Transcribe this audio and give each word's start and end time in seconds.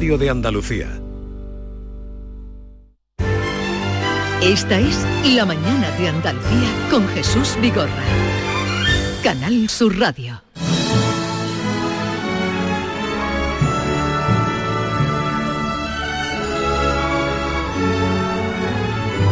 de 0.00 0.30
Andalucía. 0.30 0.88
Esta 4.42 4.80
es 4.80 5.06
La 5.34 5.44
mañana 5.44 5.90
de 5.98 6.08
Andalucía 6.08 6.88
con 6.90 7.06
Jesús 7.08 7.58
Vigorra. 7.60 7.90
Canal 9.22 9.68
Sur 9.68 9.98
Radio. 9.98 10.42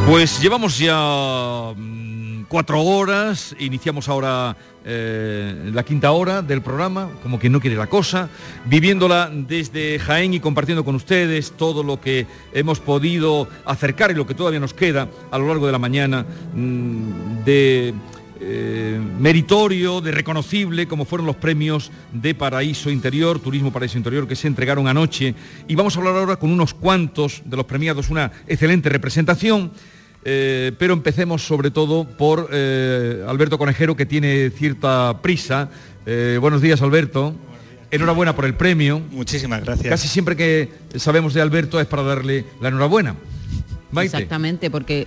Pues 0.07 0.39
llevamos 0.43 0.79
ya 0.79 1.73
cuatro 2.49 2.83
horas, 2.83 3.55
iniciamos 3.59 4.09
ahora 4.09 4.57
eh, 4.85 5.71
la 5.73 5.83
quinta 5.85 6.11
hora 6.13 6.43
del 6.43 6.63
programa, 6.63 7.11
como 7.23 7.39
que 7.39 7.51
no 7.51 7.61
quiere 7.61 7.77
la 7.77 7.87
cosa, 7.87 8.29
viviéndola 8.65 9.31
desde 9.33 9.99
Jaén 9.99 10.35
y 10.35 10.41
compartiendo 10.41 10.85
con 10.85 10.95
ustedes 10.95 11.53
todo 11.53 11.83
lo 11.83 12.01
que 12.01 12.27
hemos 12.53 12.81
podido 12.81 13.49
acercar 13.65 14.11
y 14.11 14.15
lo 14.15 14.27
que 14.27 14.35
todavía 14.35 14.61
nos 14.61 14.75
queda 14.75 15.09
a 15.31 15.39
lo 15.39 15.47
largo 15.47 15.67
de 15.67 15.73
la 15.73 15.79
mañana 15.79 16.25
mm, 16.55 17.45
de 17.45 17.95
eh, 18.41 19.01
meritorio, 19.19 20.01
de 20.01 20.13
reconocible, 20.13 20.87
como 20.87 21.05
fueron 21.05 21.27
los 21.27 21.37
premios 21.37 21.91
de 22.13 22.35
Paraíso 22.35 22.89
Interior, 22.89 23.41
Turismo 23.41 23.73
Paraíso 23.73 23.99
Interior, 23.99 24.29
que 24.29 24.37
se 24.37 24.47
entregaron 24.47 24.87
anoche. 24.87 25.35
Y 25.67 25.75
vamos 25.75 25.97
a 25.97 25.99
hablar 25.99 26.17
ahora 26.17 26.37
con 26.37 26.53
unos 26.53 26.73
cuantos 26.73 27.43
de 27.45 27.57
los 27.57 27.67
premiados, 27.67 28.11
una 28.11 28.31
excelente 28.47 28.89
representación. 28.89 29.73
Eh, 30.25 30.73
pero 30.79 30.95
empecemos 30.95 31.43
sobre 31.47 31.71
todo 31.71 32.05
por 32.05 32.49
eh, 32.53 33.25
Alberto 33.27 33.59
Conejero, 33.59 33.97
que 33.97 34.07
tiene 34.07 34.51
cierta 34.51 35.21
prisa. 35.23 35.71
Eh, 36.07 36.39
buenos 36.41 36.61
días, 36.61 36.83
Alberto. 36.83 37.35
Enhorabuena 37.91 38.35
por 38.35 38.45
el 38.45 38.55
premio. 38.55 39.01
Muchísimas 39.11 39.65
gracias. 39.65 39.89
Casi 39.89 40.09
siempre 40.09 40.37
que 40.37 40.71
sabemos 40.97 41.35
de 41.35 41.41
Alberto 41.41 41.81
es 41.81 41.87
para 41.87 42.03
darle 42.03 42.45
la 42.61 42.69
enhorabuena. 42.69 43.15
Exactamente, 43.97 44.71
porque, 44.71 45.07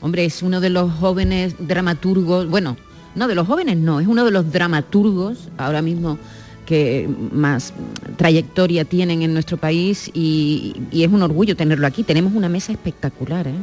hombre, 0.00 0.24
es 0.26 0.42
uno 0.42 0.60
de 0.60 0.68
los 0.68 0.92
jóvenes 0.92 1.54
dramaturgos, 1.58 2.46
bueno, 2.48 2.76
no 3.14 3.26
de 3.28 3.34
los 3.34 3.46
jóvenes 3.46 3.78
no, 3.78 4.00
es 4.00 4.06
uno 4.06 4.24
de 4.24 4.30
los 4.30 4.52
dramaturgos 4.52 5.48
ahora 5.56 5.80
mismo 5.80 6.18
que 6.66 7.08
más 7.32 7.72
trayectoria 8.18 8.84
tienen 8.84 9.22
en 9.22 9.32
nuestro 9.32 9.56
país 9.56 10.10
y, 10.12 10.76
y 10.92 11.04
es 11.04 11.10
un 11.10 11.22
orgullo 11.22 11.56
tenerlo 11.56 11.86
aquí. 11.86 12.02
Tenemos 12.02 12.34
una 12.34 12.50
mesa 12.50 12.72
espectacular, 12.72 13.48
¿eh? 13.48 13.54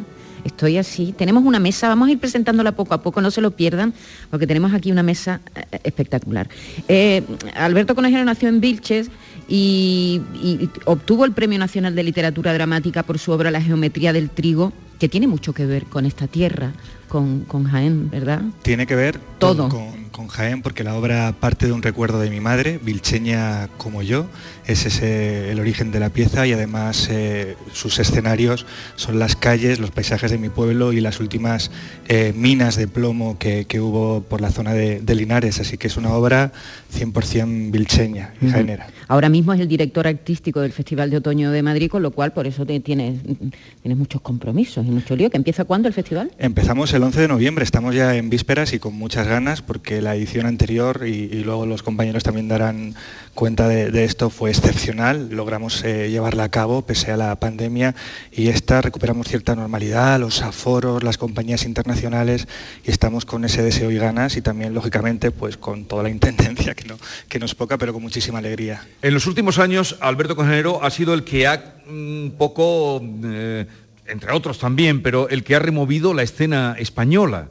Estoy 0.45 0.77
así. 0.77 1.13
Tenemos 1.17 1.43
una 1.43 1.59
mesa, 1.59 1.89
vamos 1.89 2.07
a 2.07 2.11
ir 2.11 2.19
presentándola 2.19 2.71
poco 2.73 2.93
a 2.93 3.01
poco, 3.01 3.19
no 3.19 3.31
se 3.31 3.41
lo 3.41 3.51
pierdan, 3.51 3.93
porque 4.29 4.47
tenemos 4.47 4.73
aquí 4.73 4.91
una 4.91 5.03
mesa 5.03 5.41
eh, 5.55 5.79
espectacular. 5.83 6.47
Eh, 6.88 7.23
Alberto 7.55 7.95
Conejero 7.95 8.23
nació 8.23 8.47
en 8.49 8.61
Vilches 8.61 9.09
y, 9.47 10.21
y 10.35 10.69
obtuvo 10.85 11.25
el 11.25 11.31
Premio 11.31 11.57
Nacional 11.57 11.95
de 11.95 12.03
Literatura 12.03 12.53
Dramática 12.53 13.03
por 13.03 13.17
su 13.17 13.31
obra 13.31 13.49
La 13.49 13.59
Geometría 13.59 14.13
del 14.13 14.29
Trigo, 14.29 14.71
que 14.99 15.09
tiene 15.09 15.27
mucho 15.27 15.53
que 15.53 15.66
ver 15.66 15.85
con 15.85 16.05
esta 16.05 16.27
tierra, 16.27 16.71
con, 17.07 17.63
Jaén, 17.63 18.09
¿verdad? 18.09 18.41
Tiene 18.61 18.85
que 18.85 18.95
ver 18.95 19.19
todo 19.39 19.69
con, 19.69 20.04
Jaén 20.30 20.61
porque 20.61 20.83
la 20.83 20.95
obra 20.95 21.33
parte 21.39 21.66
de 21.67 21.73
un 21.73 21.83
recuerdo 21.83 22.19
de 22.19 22.30
mi 22.30 22.39
madre, 22.39 22.80
vilcheña 22.81 23.67
como 23.77 24.02
yo, 24.02 24.27
ese 24.66 24.88
es 24.88 25.02
el 25.02 25.59
origen 25.59 25.91
de 25.91 25.99
la 25.99 26.09
pieza 26.09 26.47
y 26.47 26.53
además 26.53 27.09
eh, 27.11 27.57
sus 27.73 27.99
escenarios 27.99 28.66
son 28.95 29.19
las 29.19 29.35
calles, 29.35 29.80
los 29.80 29.91
paisajes 29.91 30.31
de 30.31 30.38
mi 30.38 30.49
pueblo 30.49 30.94
y 30.94 31.02
las 31.02 31.19
últimas 31.19 31.69
eh, 32.07 32.33
minas 32.35 32.77
de 32.77 32.88
plomo 32.88 33.38
que, 33.38 33.66
hubo 33.75 34.22
por 34.22 34.39
la 34.39 34.52
zona 34.52 34.73
de, 34.73 35.16
Linares, 35.16 35.59
así 35.59 35.77
que 35.77 35.88
es 35.88 35.97
una 35.97 36.13
obra 36.13 36.53
100% 36.97 37.72
vilcheña 37.72 38.33
y 38.41 38.50
jaenera. 38.50 38.88
Ahora 39.07 39.29
mismo 39.29 39.53
es 39.53 39.59
el 39.59 39.67
director 39.67 40.07
artístico 40.07 40.61
del 40.61 40.72
Festival 40.72 41.09
de 41.09 41.17
Otoño 41.17 41.52
de 41.52 41.61
Madrid, 41.61 41.89
con 41.89 42.02
lo 42.02 42.11
cual 42.11 42.31
por 42.31 42.47
eso 42.47 42.66
tienes, 42.66 42.83
tienes 42.83 43.97
muchos 43.97 44.22
compromisos 44.22 44.85
y 44.85 44.89
mucho 44.89 45.16
lío. 45.16 45.29
¿Que 45.29 45.38
empieza 45.38 45.66
cuándo 45.66 45.88
el 45.88 45.94
festival? 45.94 46.31
Empezamos 46.38 46.94
el 46.94 47.03
11 47.03 47.22
de 47.22 47.27
noviembre, 47.27 47.63
estamos 47.63 47.94
ya 47.94 48.16
en 48.16 48.29
vísperas 48.29 48.73
y 48.73 48.79
con 48.79 48.94
muchas 48.94 49.27
ganas 49.27 49.62
porque 49.62 50.01
la 50.05 50.16
edición 50.16 50.45
anterior 50.45 51.05
y, 51.05 51.43
luego 51.43 51.66
los 51.66 51.83
compañeros 51.83 52.23
también 52.23 52.47
darán 52.47 52.95
cuenta 53.33 53.67
de, 53.67 54.03
esto 54.05 54.29
fue 54.29 54.51
excepcional, 54.51 55.29
logramos 55.31 55.83
eh, 55.83 56.09
llevarla 56.09 56.45
a 56.45 56.49
cabo 56.49 56.83
pese 56.83 57.11
a 57.11 57.17
la 57.17 57.35
pandemia 57.35 57.95
y 58.31 58.47
esta 58.47 58.81
recuperamos 58.81 59.27
cierta 59.27 59.55
normalidad, 59.55 60.19
los 60.19 60.41
aforos, 60.41 61.03
las 61.03 61.17
compañías 61.17 61.65
internacionales 61.65 62.47
y 62.85 62.91
estamos 62.91 63.25
con 63.25 63.44
ese 63.44 63.61
deseo 63.61 63.91
y 63.91 63.97
ganas 63.97 64.38
y 64.38 64.41
también 64.41 64.73
lógicamente 64.73 65.31
pues 65.31 65.57
con 65.57 65.85
toda 65.85 66.03
la 66.03 66.09
intendencia 66.09 66.73
que, 66.75 66.85
no, 66.85 66.97
que 67.27 67.39
nos 67.39 67.55
poca 67.55 67.77
pero 67.77 67.91
con 67.91 68.01
muchísima 68.01 68.39
alegría. 68.39 68.88
En 69.01 69.13
los 69.13 69.27
últimos 69.27 69.59
años 69.59 69.97
Alberto 69.99 70.35
Congenero 70.35 70.81
ha 70.83 70.91
sido 70.91 71.13
el 71.13 71.25
que 71.25 71.47
ha 71.47 71.75
un 71.89 72.27
mm, 72.27 72.38
poco... 72.38 73.01
Eh, 73.25 73.65
entre 74.07 74.31
otros 74.31 74.59
también, 74.59 75.01
pero 75.01 75.29
el 75.29 75.44
que 75.44 75.55
ha 75.55 75.59
removido 75.59 76.13
la 76.13 76.21
escena 76.21 76.75
española, 76.77 77.47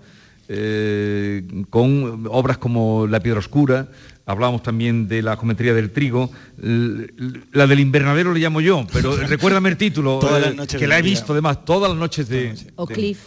eh, 0.49 1.43
con 1.71 2.27
obras 2.31 2.59
como 2.59 3.07
La 3.07 3.21
Piedra 3.21 3.41
Oscura, 3.41 3.89
hablábamos 4.27 4.63
también 4.63 5.09
de 5.09 5.23
la 5.23 5.37
geometría 5.37 5.75
del 5.75 5.91
trigo, 5.91 6.31
la 6.59 7.67
del 7.67 7.81
invernadero 7.81 8.33
le 8.33 8.41
llamo 8.41 8.61
yo, 8.61 8.87
pero 8.93 9.17
recuérdame 9.29 9.69
el 9.71 9.77
título, 9.77 10.21
eh, 10.39 10.67
que 10.67 10.87
la 10.87 10.99
he 10.99 11.03
visto 11.03 11.33
además 11.33 11.65
todas 11.65 11.91
las 11.91 11.99
noches 11.99 12.29
de... 12.29 12.55
O 12.77 12.87
Cliff. 12.87 13.19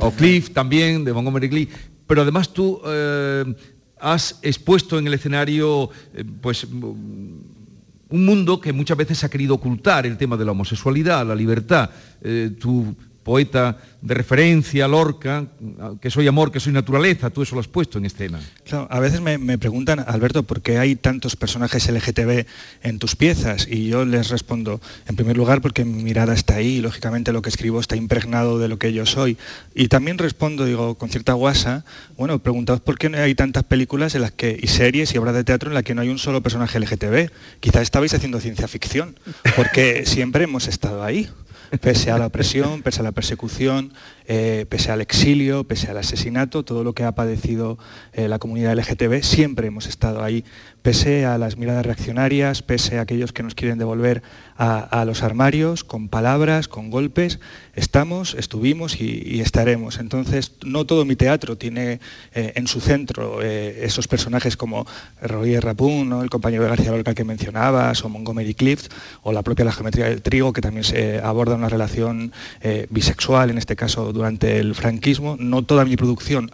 O 0.00 0.10
Cliff 0.12 0.50
también, 0.50 1.04
de 1.04 1.12
Montgomery 1.12 1.48
Cliff, 1.48 1.74
pero 2.06 2.22
además 2.22 2.52
tú 2.52 2.80
eh, 2.86 3.44
has 4.00 4.38
expuesto 4.42 4.98
en 4.98 5.06
el 5.06 5.14
escenario, 5.14 5.90
pues 6.40 6.66
un 8.08 8.24
mundo 8.24 8.60
que 8.60 8.72
muchas 8.72 8.96
veces 8.96 9.24
ha 9.24 9.28
querido 9.28 9.54
ocultar 9.54 10.06
el 10.06 10.16
tema 10.16 10.36
de 10.36 10.44
la 10.44 10.52
homosexualidad, 10.52 11.26
la 11.26 11.34
libertad. 11.34 11.90
Eh, 12.22 12.52
tu 12.58 12.94
poeta 13.26 13.76
de 14.02 14.14
referencia, 14.14 14.86
Lorca, 14.86 15.46
que 16.00 16.12
soy 16.12 16.28
amor, 16.28 16.52
que 16.52 16.60
soy 16.60 16.72
naturaleza, 16.72 17.28
tú 17.28 17.42
eso 17.42 17.56
lo 17.56 17.60
has 17.60 17.66
puesto 17.66 17.98
en 17.98 18.04
escena. 18.04 18.38
a 18.88 19.00
veces 19.00 19.20
me, 19.20 19.58
preguntan, 19.58 19.98
Alberto, 20.06 20.44
¿por 20.44 20.62
qué 20.62 20.78
hay 20.78 20.94
tantos 20.94 21.34
personajes 21.34 21.90
LGTB 21.90 22.46
en 22.84 23.00
tus 23.00 23.16
piezas? 23.16 23.66
Y 23.68 23.88
yo 23.88 24.04
les 24.04 24.28
respondo, 24.28 24.80
en 25.08 25.16
primer 25.16 25.36
lugar, 25.36 25.60
porque 25.60 25.84
mi 25.84 26.04
mirada 26.04 26.34
está 26.34 26.54
ahí 26.54 26.76
y 26.76 26.80
lógicamente 26.80 27.32
lo 27.32 27.42
que 27.42 27.48
escribo 27.48 27.80
está 27.80 27.96
impregnado 27.96 28.60
de 28.60 28.68
lo 28.68 28.78
que 28.78 28.92
yo 28.92 29.06
soy. 29.06 29.36
Y 29.74 29.88
también 29.88 30.18
respondo, 30.18 30.64
digo, 30.64 30.94
con 30.94 31.08
cierta 31.08 31.32
guasa, 31.32 31.84
bueno, 32.16 32.38
preguntaos 32.38 32.80
por 32.80 32.98
qué 32.98 33.08
hay 33.08 33.34
tantas 33.34 33.64
películas 33.64 34.14
en 34.14 34.22
las 34.22 34.30
que, 34.30 34.56
y 34.62 34.68
series 34.68 35.12
y 35.12 35.18
obras 35.18 35.34
de 35.34 35.42
teatro 35.42 35.68
en 35.68 35.74
las 35.74 35.82
que 35.82 35.96
no 35.96 36.02
hay 36.02 36.10
un 36.10 36.18
solo 36.18 36.44
personaje 36.44 36.78
LGTB. 36.78 37.32
Quizás 37.58 37.82
estabais 37.82 38.14
haciendo 38.14 38.38
ciencia 38.38 38.68
ficción, 38.68 39.18
porque 39.56 40.06
siempre 40.06 40.44
hemos 40.44 40.68
estado 40.68 41.02
ahí 41.02 41.28
pese 41.80 42.10
a 42.10 42.18
la 42.18 42.26
opresión, 42.26 42.82
pese 42.82 43.00
a 43.00 43.02
la 43.02 43.12
persecución, 43.12 43.92
eh, 44.26 44.66
pese 44.68 44.90
al 44.90 45.00
exilio, 45.00 45.64
pese 45.64 45.90
al 45.90 45.98
asesinato, 45.98 46.64
todo 46.64 46.84
lo 46.84 46.94
que 46.94 47.04
ha 47.04 47.12
padecido 47.12 47.78
eh, 48.12 48.28
la 48.28 48.38
comunidad 48.38 48.74
LGTB, 48.76 49.22
siempre 49.22 49.68
hemos 49.68 49.86
estado 49.86 50.22
ahí, 50.22 50.44
pese 50.82 51.26
a 51.26 51.38
las 51.38 51.56
miradas 51.56 51.86
reaccionarias, 51.86 52.62
pese 52.62 52.98
a 52.98 53.02
aquellos 53.02 53.32
que 53.32 53.42
nos 53.42 53.54
quieren 53.54 53.78
devolver 53.78 54.22
a, 54.56 55.04
los 55.04 55.22
armarios, 55.22 55.84
con 55.84 56.08
palabras, 56.08 56.68
con 56.68 56.90
golpes, 56.90 57.40
estamos, 57.76 58.34
estuvimos 58.34 59.00
y, 59.00 59.40
estaremos. 59.40 59.98
Entonces, 59.98 60.52
no 60.64 60.84
todo 60.86 61.04
mi 61.04 61.14
teatro 61.14 61.56
tiene 61.56 62.00
eh, 62.34 62.52
en 62.56 62.66
su 62.66 62.80
centro 62.80 63.42
esos 63.42 64.08
personajes 64.08 64.56
como 64.56 64.86
Roger 65.22 65.64
Rapun, 65.64 66.12
el 66.22 66.30
compañero 66.30 66.64
de 66.64 66.70
García 66.70 66.90
Lorca 66.90 67.14
que 67.14 67.24
mencionabas, 67.24 68.04
o 68.04 68.08
Montgomery 68.08 68.54
Clift, 68.54 68.92
o 69.22 69.32
la 69.32 69.42
propia 69.42 69.64
La 69.64 69.72
Geometría 69.72 70.06
del 70.06 70.22
Trigo, 70.22 70.52
que 70.52 70.60
también 70.60 70.84
se 70.84 71.20
aborda 71.20 71.54
una 71.54 71.68
relación 71.68 72.32
bisexual, 72.90 73.50
en 73.50 73.58
este 73.58 73.76
caso 73.76 74.12
durante 74.12 74.58
el 74.58 74.74
franquismo. 74.74 75.36
No 75.38 75.62
toda 75.62 75.84
mi 75.84 75.96
producción 75.96 76.50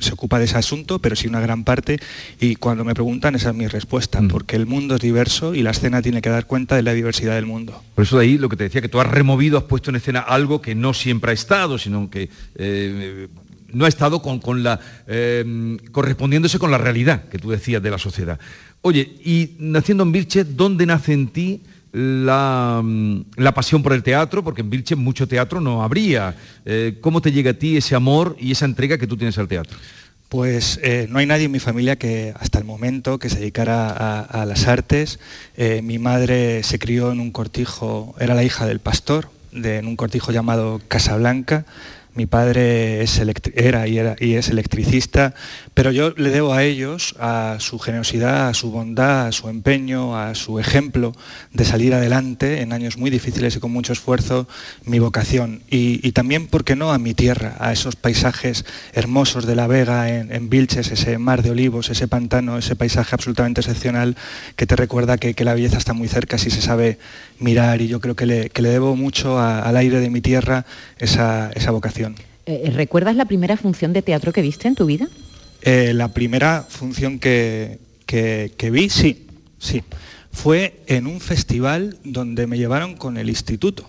se 0.00 0.12
ocupa 0.12 0.38
de 0.38 0.46
ese 0.46 0.56
asunto, 0.56 0.98
pero 0.98 1.16
sí 1.16 1.28
una 1.28 1.40
gran 1.40 1.64
parte 1.64 1.98
y 2.40 2.56
cuando 2.56 2.84
me 2.84 2.94
preguntan 2.94 3.34
esa 3.34 3.50
es 3.50 3.54
mi 3.54 3.66
respuesta, 3.66 4.20
mm. 4.20 4.28
porque 4.28 4.56
el 4.56 4.66
mundo 4.66 4.96
es 4.96 5.00
diverso 5.00 5.54
y 5.54 5.62
la 5.62 5.70
escena 5.70 6.02
tiene 6.02 6.22
que 6.22 6.30
dar 6.30 6.46
cuenta 6.46 6.76
de 6.76 6.82
la 6.82 6.92
diversidad 6.92 7.34
del 7.34 7.46
mundo. 7.46 7.82
Por 7.94 8.04
eso 8.04 8.18
de 8.18 8.24
ahí 8.24 8.38
lo 8.38 8.48
que 8.48 8.56
te 8.56 8.64
decía, 8.64 8.80
que 8.80 8.88
tú 8.88 9.00
has 9.00 9.06
removido, 9.06 9.58
has 9.58 9.64
puesto 9.64 9.90
en 9.90 9.96
escena 9.96 10.20
algo 10.20 10.60
que 10.60 10.74
no 10.74 10.94
siempre 10.94 11.30
ha 11.30 11.34
estado, 11.34 11.78
sino 11.78 12.10
que 12.10 12.28
eh, 12.56 13.28
no 13.72 13.84
ha 13.84 13.88
estado 13.88 14.22
con, 14.22 14.62
la, 14.62 14.80
eh, 15.06 15.76
correspondiéndose 15.92 16.58
con 16.58 16.70
la 16.70 16.78
realidad 16.78 17.28
que 17.28 17.38
tú 17.38 17.50
decías 17.50 17.82
de 17.82 17.90
la 17.90 17.98
sociedad. 17.98 18.38
Oye, 18.82 19.16
y 19.24 19.56
naciendo 19.58 20.04
en 20.04 20.12
Vilche, 20.12 20.44
¿dónde 20.44 20.86
nace 20.86 21.12
en 21.12 21.28
ti? 21.28 21.60
Mm, 21.98 23.20
la, 23.36 23.54
pasión 23.54 23.82
por 23.82 23.94
el 23.94 24.02
teatro, 24.02 24.44
porque 24.44 24.60
en 24.60 24.68
Vilche 24.68 24.94
mucho 24.96 25.26
teatro 25.26 25.62
no 25.62 25.82
habría. 25.82 26.34
Eh, 26.66 26.98
¿Cómo 27.00 27.22
te 27.22 27.32
llega 27.32 27.52
a 27.52 27.54
ti 27.54 27.78
ese 27.78 27.94
amor 27.94 28.36
y 28.38 28.52
esa 28.52 28.66
entrega 28.66 28.98
que 28.98 29.06
tú 29.06 29.16
tienes 29.16 29.38
al 29.38 29.48
teatro? 29.48 29.78
Pues 30.28 30.78
eh, 30.82 31.06
no 31.08 31.20
hay 31.20 31.26
nadie 31.26 31.46
en 31.46 31.52
mi 31.52 31.58
familia 31.58 31.96
que 31.96 32.34
hasta 32.38 32.58
el 32.58 32.64
momento 32.64 33.18
que 33.18 33.30
se 33.30 33.38
dedicara 33.38 34.20
a, 34.20 34.44
las 34.44 34.66
artes. 34.66 35.20
Eh, 35.56 35.80
mi 35.82 35.98
madre 35.98 36.62
se 36.64 36.78
crió 36.78 37.12
en 37.12 37.20
un 37.20 37.30
cortijo, 37.30 38.14
era 38.18 38.34
la 38.34 38.44
hija 38.44 38.66
del 38.66 38.80
pastor, 38.80 39.30
en 39.52 39.86
un 39.86 39.96
cortijo 39.96 40.32
llamado 40.32 40.82
Casablanca. 40.88 41.64
Mi 42.16 42.24
padre 42.24 43.04
era 43.54 43.86
y 43.86 44.34
es 44.34 44.48
electricista, 44.48 45.34
pero 45.74 45.90
yo 45.92 46.14
le 46.16 46.30
debo 46.30 46.54
a 46.54 46.64
ellos, 46.64 47.14
a 47.20 47.56
su 47.60 47.78
generosidad, 47.78 48.48
a 48.48 48.54
su 48.54 48.70
bondad, 48.70 49.26
a 49.26 49.32
su 49.32 49.50
empeño, 49.50 50.16
a 50.18 50.34
su 50.34 50.58
ejemplo 50.58 51.12
de 51.52 51.66
salir 51.66 51.92
adelante 51.92 52.62
en 52.62 52.72
años 52.72 52.96
muy 52.96 53.10
difíciles 53.10 53.56
y 53.56 53.60
con 53.60 53.70
mucho 53.70 53.92
esfuerzo, 53.92 54.48
mi 54.84 54.98
vocación. 54.98 55.60
Y, 55.68 56.10
también, 56.12 56.46
¿por 56.46 56.64
qué 56.64 56.74
no?, 56.74 56.90
a 56.90 56.98
mi 56.98 57.12
tierra, 57.12 57.54
a 57.58 57.70
esos 57.70 57.96
paisajes 57.96 58.64
hermosos 58.94 59.44
de 59.44 59.54
la 59.54 59.66
Vega 59.66 60.08
en, 60.08 60.48
Vilches, 60.48 60.90
ese 60.90 61.18
mar 61.18 61.42
de 61.42 61.50
olivos, 61.50 61.90
ese 61.90 62.08
pantano, 62.08 62.56
ese 62.56 62.76
paisaje 62.76 63.14
absolutamente 63.14 63.60
excepcional 63.60 64.16
que 64.56 64.66
te 64.66 64.74
recuerda 64.74 65.18
que, 65.18 65.34
la 65.44 65.52
belleza 65.52 65.76
está 65.76 65.92
muy 65.92 66.08
cerca 66.08 66.38
si 66.38 66.48
se 66.48 66.62
sabe 66.62 66.98
mirar. 67.38 67.82
Y 67.82 67.88
yo 67.88 68.00
creo 68.00 68.16
que 68.16 68.24
le, 68.24 68.48
debo 68.54 68.96
mucho 68.96 69.38
al 69.38 69.76
aire 69.76 70.00
de 70.00 70.08
mi 70.08 70.22
tierra 70.22 70.64
esa 70.98 71.70
vocación. 71.70 72.05
Eh, 72.46 72.70
¿Recuerdas 72.72 73.16
la 73.16 73.24
primera 73.24 73.56
función 73.56 73.92
de 73.92 74.02
teatro 74.02 74.32
que 74.32 74.40
viste 74.40 74.68
en 74.68 74.76
tu 74.76 74.86
vida? 74.86 75.08
Eh, 75.62 75.92
la 75.94 76.14
primera 76.14 76.64
función 76.68 77.18
que, 77.18 77.80
que, 78.06 78.70
vi, 78.70 78.88
sí, 78.88 79.26
sí. 79.58 79.82
Fue 80.30 80.80
en 80.86 81.08
un 81.08 81.20
festival 81.20 81.98
donde 82.04 82.46
me 82.46 82.56
llevaron 82.56 82.94
con 82.94 83.16
el 83.16 83.28
instituto. 83.28 83.88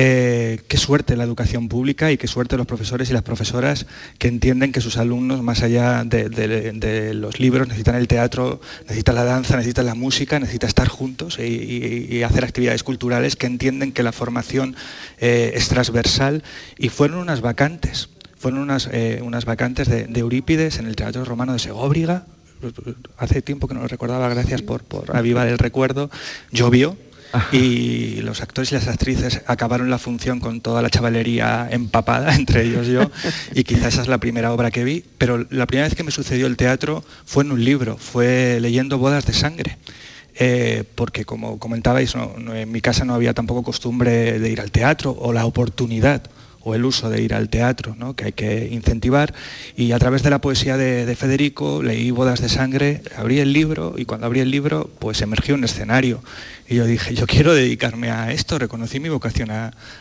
Eh, 0.00 0.60
qué 0.68 0.76
suerte 0.76 1.16
la 1.16 1.24
educación 1.24 1.68
pública 1.68 2.12
y 2.12 2.18
qué 2.18 2.28
suerte 2.28 2.56
los 2.56 2.68
profesores 2.68 3.10
y 3.10 3.12
las 3.12 3.24
profesoras 3.24 3.86
que 4.18 4.28
entienden 4.28 4.70
que 4.70 4.80
sus 4.80 4.96
alumnos, 4.96 5.42
más 5.42 5.64
allá 5.64 6.04
de, 6.04 7.14
los 7.14 7.40
libros, 7.40 7.66
necesitan 7.66 7.96
el 7.96 8.06
teatro, 8.06 8.60
necesitan 8.82 9.16
la 9.16 9.24
danza, 9.24 9.56
necesitan 9.56 9.86
la 9.86 9.96
música, 9.96 10.38
necesitan 10.38 10.68
estar 10.68 10.86
juntos 10.86 11.40
y, 11.40 12.22
hacer 12.22 12.44
actividades 12.44 12.84
culturales, 12.84 13.34
que 13.34 13.46
entienden 13.46 13.90
que 13.90 14.04
la 14.04 14.12
formación 14.12 14.76
eh, 15.18 15.54
es 15.56 15.66
transversal 15.66 16.44
y 16.78 16.90
fueron 16.90 17.18
unas 17.18 17.40
vacantes. 17.40 18.08
Fueron 18.38 18.60
unas, 18.60 18.88
eh, 18.92 19.20
unas 19.24 19.46
vacantes 19.46 19.88
de, 19.88 20.06
Eurípides 20.14 20.78
en 20.78 20.86
el 20.86 20.94
Teatro 20.94 21.24
Romano 21.24 21.54
de 21.54 21.58
Segóbriga, 21.58 22.24
hace 23.16 23.42
tiempo 23.42 23.66
que 23.66 23.74
no 23.74 23.80
lo 23.80 23.88
recordaba, 23.88 24.28
gracias 24.28 24.62
por, 24.62 24.84
por 24.84 25.16
avivar 25.16 25.48
el 25.48 25.58
recuerdo, 25.58 26.08
llovió, 26.52 26.96
y 27.52 28.20
los 28.22 28.40
actores 28.40 28.72
y 28.72 28.74
las 28.74 28.88
actrices 28.88 29.42
acabaron 29.46 29.90
la 29.90 29.98
función 29.98 30.40
con 30.40 30.60
toda 30.60 30.82
la 30.82 30.90
chavalería 30.90 31.68
empapada, 31.70 32.34
entre 32.34 32.64
ellos 32.64 32.86
yo, 32.86 33.10
y 33.54 33.64
quizás 33.64 33.94
esa 33.94 34.02
es 34.02 34.08
la 34.08 34.18
primera 34.18 34.52
obra 34.52 34.70
que 34.70 34.84
vi, 34.84 35.04
pero 35.18 35.46
la 35.50 35.66
primera 35.66 35.88
vez 35.88 35.96
que 35.96 36.04
me 36.04 36.10
sucedió 36.10 36.46
el 36.46 36.56
teatro 36.56 37.04
fue 37.24 37.44
en 37.44 37.52
un 37.52 37.64
libro, 37.64 37.96
fue 37.96 38.58
leyendo 38.60 38.98
Bodas 38.98 39.26
de 39.26 39.32
Sangre. 39.32 39.78
Eh, 40.40 40.84
porque 40.94 41.24
como 41.24 41.58
comentabais, 41.58 42.14
en 42.14 42.70
mi 42.70 42.80
casa 42.80 43.04
no 43.04 43.14
había 43.14 43.34
tampoco 43.34 43.64
costumbre 43.64 44.38
de 44.38 44.50
ir 44.50 44.60
al 44.60 44.70
teatro 44.70 45.10
o 45.10 45.32
la 45.32 45.44
oportunidad 45.44 46.22
o 46.62 46.74
el 46.74 46.84
uso 46.84 47.10
de 47.10 47.22
ir 47.22 47.34
al 47.34 47.48
teatro, 47.48 47.96
que 48.14 48.26
hay 48.26 48.32
que 48.32 48.68
incentivar. 48.70 49.34
Y 49.76 49.92
a 49.92 49.98
través 49.98 50.22
de 50.22 50.30
la 50.30 50.40
poesía 50.40 50.76
de, 50.76 51.16
Federico 51.16 51.82
leí 51.82 52.10
Bodas 52.10 52.40
de 52.40 52.48
Sangre, 52.48 53.02
abrí 53.16 53.40
el 53.40 53.52
libro 53.52 53.94
y 53.96 54.04
cuando 54.04 54.26
abrí 54.26 54.40
el 54.40 54.50
libro 54.50 54.90
pues 54.98 55.20
emergió 55.22 55.54
un 55.54 55.64
escenario. 55.64 56.22
Y 56.68 56.76
yo 56.76 56.84
dije, 56.84 57.14
yo 57.14 57.26
quiero 57.26 57.54
dedicarme 57.54 58.10
a 58.10 58.30
esto, 58.30 58.58
reconocí 58.58 59.00
mi 59.00 59.08
vocación 59.08 59.50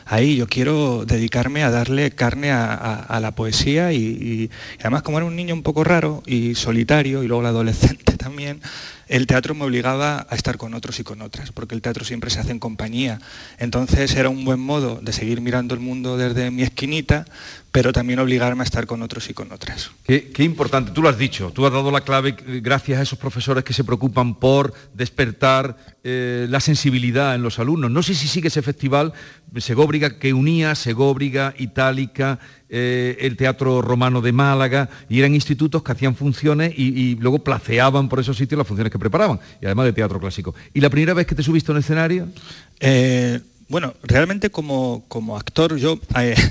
ahí, 0.05 0.35
yo 0.35 0.47
quiero 0.47 1.05
dedicarme 1.05 1.63
a 1.63 1.71
darle 1.71 2.11
carne 2.11 2.51
a, 2.51 3.19
la 3.21 3.31
poesía 3.31 3.93
y, 3.93 3.97
y 3.97 4.49
además 4.79 5.01
como 5.01 5.17
era 5.17 5.25
un 5.25 5.35
niño 5.35 5.55
un 5.55 5.63
poco 5.63 5.83
raro 5.83 6.21
y 6.25 6.55
solitario 6.55 7.23
y 7.23 7.27
luego 7.27 7.41
el 7.41 7.47
adolescente 7.47 8.13
también, 8.17 8.61
el 9.07 9.27
teatro 9.27 9.55
me 9.55 9.65
obligaba 9.65 10.27
a 10.29 10.35
estar 10.35 10.57
con 10.57 10.73
otros 10.73 10.99
y 10.99 11.03
con 11.03 11.21
otras, 11.21 11.51
porque 11.51 11.75
el 11.75 11.81
teatro 11.81 12.05
siempre 12.05 12.29
se 12.29 12.39
hace 12.39 12.51
en 12.51 12.59
compañía. 12.59 13.19
Entonces 13.57 14.15
era 14.15 14.29
un 14.29 14.45
buen 14.45 14.59
modo 14.59 14.99
de 15.01 15.13
seguir 15.13 15.41
mirando 15.41 15.73
el 15.73 15.79
mundo 15.79 16.17
desde 16.17 16.51
mi 16.51 16.63
esquinita, 16.63 17.25
pero 17.71 17.93
también 17.93 18.19
obligarme 18.19 18.63
a 18.63 18.65
estar 18.65 18.87
con 18.87 19.03
otros 19.03 19.29
y 19.29 19.33
con 19.33 19.51
otras. 19.51 19.91
Qué, 20.03 20.43
importante, 20.43 20.91
tú 20.91 21.01
lo 21.01 21.09
has 21.09 21.17
dicho, 21.17 21.51
tú 21.51 21.65
has 21.65 21.71
dado 21.71 21.91
la 21.91 22.01
clave 22.01 22.35
gracias 22.61 22.99
a 22.99 23.03
esos 23.03 23.19
profesores 23.19 23.63
que 23.63 23.73
se 23.73 23.83
preocupan 23.83 24.35
por 24.35 24.73
despertar 24.93 25.77
eh, 26.09 26.47
la 26.49 26.61
sensibilidad 26.61 27.35
en 27.35 27.41
los 27.41 27.59
alumnos. 27.59 27.91
No 27.91 28.01
sé 28.01 28.15
si 28.15 28.29
sigue 28.29 28.47
ese 28.47 28.61
festival 28.61 29.11
Segóbriga 29.57 30.17
que 30.17 30.31
unía 30.31 30.73
Segóbriga, 30.73 31.53
Itálica, 31.57 32.39
eh, 32.69 33.17
el 33.19 33.35
Teatro 33.35 33.81
Romano 33.81 34.21
de 34.21 34.31
Málaga, 34.31 34.87
y 35.09 35.19
eran 35.19 35.35
institutos 35.35 35.83
que 35.83 35.91
hacían 35.91 36.15
funciones 36.15 36.71
y, 36.77 37.15
luego 37.15 37.39
placeaban 37.39 38.07
por 38.07 38.21
esos 38.21 38.37
sitios 38.37 38.57
las 38.57 38.65
funciones 38.65 38.89
que 38.89 38.99
preparaban, 38.99 39.41
y 39.61 39.65
además 39.65 39.87
de 39.87 39.91
teatro 39.91 40.17
clásico. 40.17 40.55
¿Y 40.73 40.79
la 40.79 40.89
primera 40.89 41.13
vez 41.13 41.27
que 41.27 41.35
te 41.35 41.43
subiste 41.43 41.73
a 41.73 41.75
un 41.75 41.79
escenario? 41.79 42.29
Eh, 42.79 43.41
bueno, 43.67 43.93
realmente 44.01 44.49
como, 44.49 45.03
como 45.09 45.35
actor 45.35 45.75
yo 45.75 45.99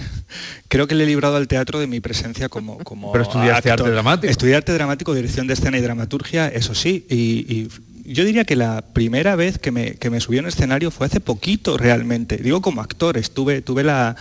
creo 0.69 0.87
que 0.87 0.94
le 0.94 1.05
he 1.05 1.06
librado 1.06 1.37
al 1.37 1.49
teatro 1.49 1.81
de 1.81 1.87
mi 1.87 2.00
presencia 2.00 2.50
como, 2.50 2.76
como 2.79 3.11
Pero 3.12 3.25
estudiaste 3.25 3.70
arte 3.70 3.91
dramático. 3.91 4.31
Estudié 4.31 4.56
arte 4.56 4.73
dramático, 4.73 5.14
dirección 5.14 5.47
de 5.47 5.55
escena 5.55 5.79
y 5.79 5.81
dramaturgia, 5.81 6.49
eso 6.49 6.75
sí, 6.75 7.06
y, 7.08 7.69
yo 8.06 8.25
diría 8.25 8.44
que 8.44 8.56
la 8.56 8.82
primera 8.93 9.37
vez 9.37 9.58
que 9.58 9.70
me, 9.70 9.94
que 9.94 10.11
me 10.11 10.20
subí 10.20 10.38
a 10.38 10.41
un 10.41 10.47
escenario 10.47 10.91
fue 10.91 11.06
hace 11.06 11.20
poquito 11.20 11.76
realmente. 11.76 12.37
Digo 12.37 12.61
como 12.61 12.81
actor, 12.81 13.17
estuve, 13.17 13.62
tuve 13.62 13.85
la, 13.85 14.17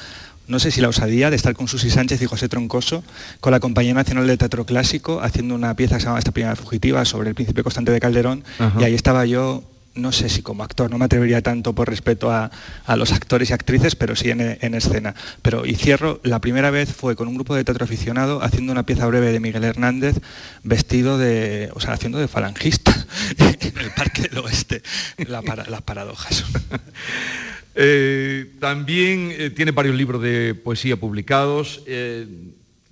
no 0.48 0.60
sé 0.60 0.72
si 0.72 0.82
la 0.82 0.90
osadía 0.90 1.30
de 1.30 1.36
estar 1.36 1.56
con 1.56 1.68
Susi 1.68 1.90
Sánchez 1.90 2.22
y 2.22 2.26
José 2.26 2.50
Troncoso, 2.50 3.04
con 3.40 3.52
la 3.52 3.60
Compañía 3.60 3.94
Nacional 3.94 4.28
de 4.28 4.38
Teatro 4.38 4.66
Clásico, 4.66 5.22
haciendo 5.22 5.56
una 5.56 5.76
pieza 5.76 5.96
que 5.96 6.02
se 6.02 6.08
llama 6.08 6.20
Esta 6.20 6.32
Primera 6.32 6.56
Fugitiva 6.56 7.06
sobre 7.06 7.30
el 7.30 7.36
príncipe 7.36 7.64
constante 7.64 7.92
de 7.92 8.00
Calderón, 8.00 8.44
y 8.80 8.84
ahí 8.84 8.94
estaba 8.94 9.26
yo 9.26 9.64
no 9.96 10.12
sé 10.12 10.30
si 10.30 10.42
como 10.42 10.64
actor, 10.64 10.92
no 10.92 10.98
me 10.98 11.06
atrevería 11.06 11.42
tanto 11.42 11.74
por 11.74 11.90
respeto 11.90 12.32
a, 12.32 12.52
los 12.96 13.12
actores 13.12 13.50
y 13.50 13.54
actrices, 13.54 13.96
pero 13.96 14.16
sí 14.16 14.30
en, 14.30 14.74
escena. 14.76 15.16
Pero 15.42 15.66
y 15.66 15.76
cierro, 15.76 16.20
la 16.24 16.40
primera 16.40 16.70
vez 16.70 16.94
fue 16.94 17.16
con 17.16 17.28
un 17.28 17.36
grupo 17.36 17.56
de 17.56 17.64
teatro 17.64 17.86
aficionado 17.86 18.44
haciendo 18.44 18.72
una 18.72 18.86
pieza 18.86 19.08
breve 19.08 19.32
de 19.32 19.40
Miguel 19.40 19.64
Hernández 19.64 20.20
vestido 20.64 21.18
de, 21.18 21.70
o 21.74 21.80
sea, 21.80 21.94
haciendo 21.94 22.20
de 22.20 22.28
falangista 22.28 22.94
en 23.38 23.78
el 23.78 23.92
Parque 23.92 24.24
del 24.24 24.38
Oeste, 24.40 24.82
las 25.28 25.82
paradojas. 25.82 26.46
Eh, 27.78 28.54
también 28.62 29.34
eh, 29.34 29.50
tiene 29.50 29.72
varios 29.72 29.98
libros 29.98 30.22
de 30.22 30.56
poesía 30.56 30.96
publicados. 30.96 31.84
Eh, 31.86 32.26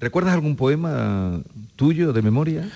¿Recuerdas 0.01 0.33
algún 0.33 0.57
poema 0.57 1.41
tuyo 1.77 2.11
de 2.11 2.21
memoria? 2.21 2.69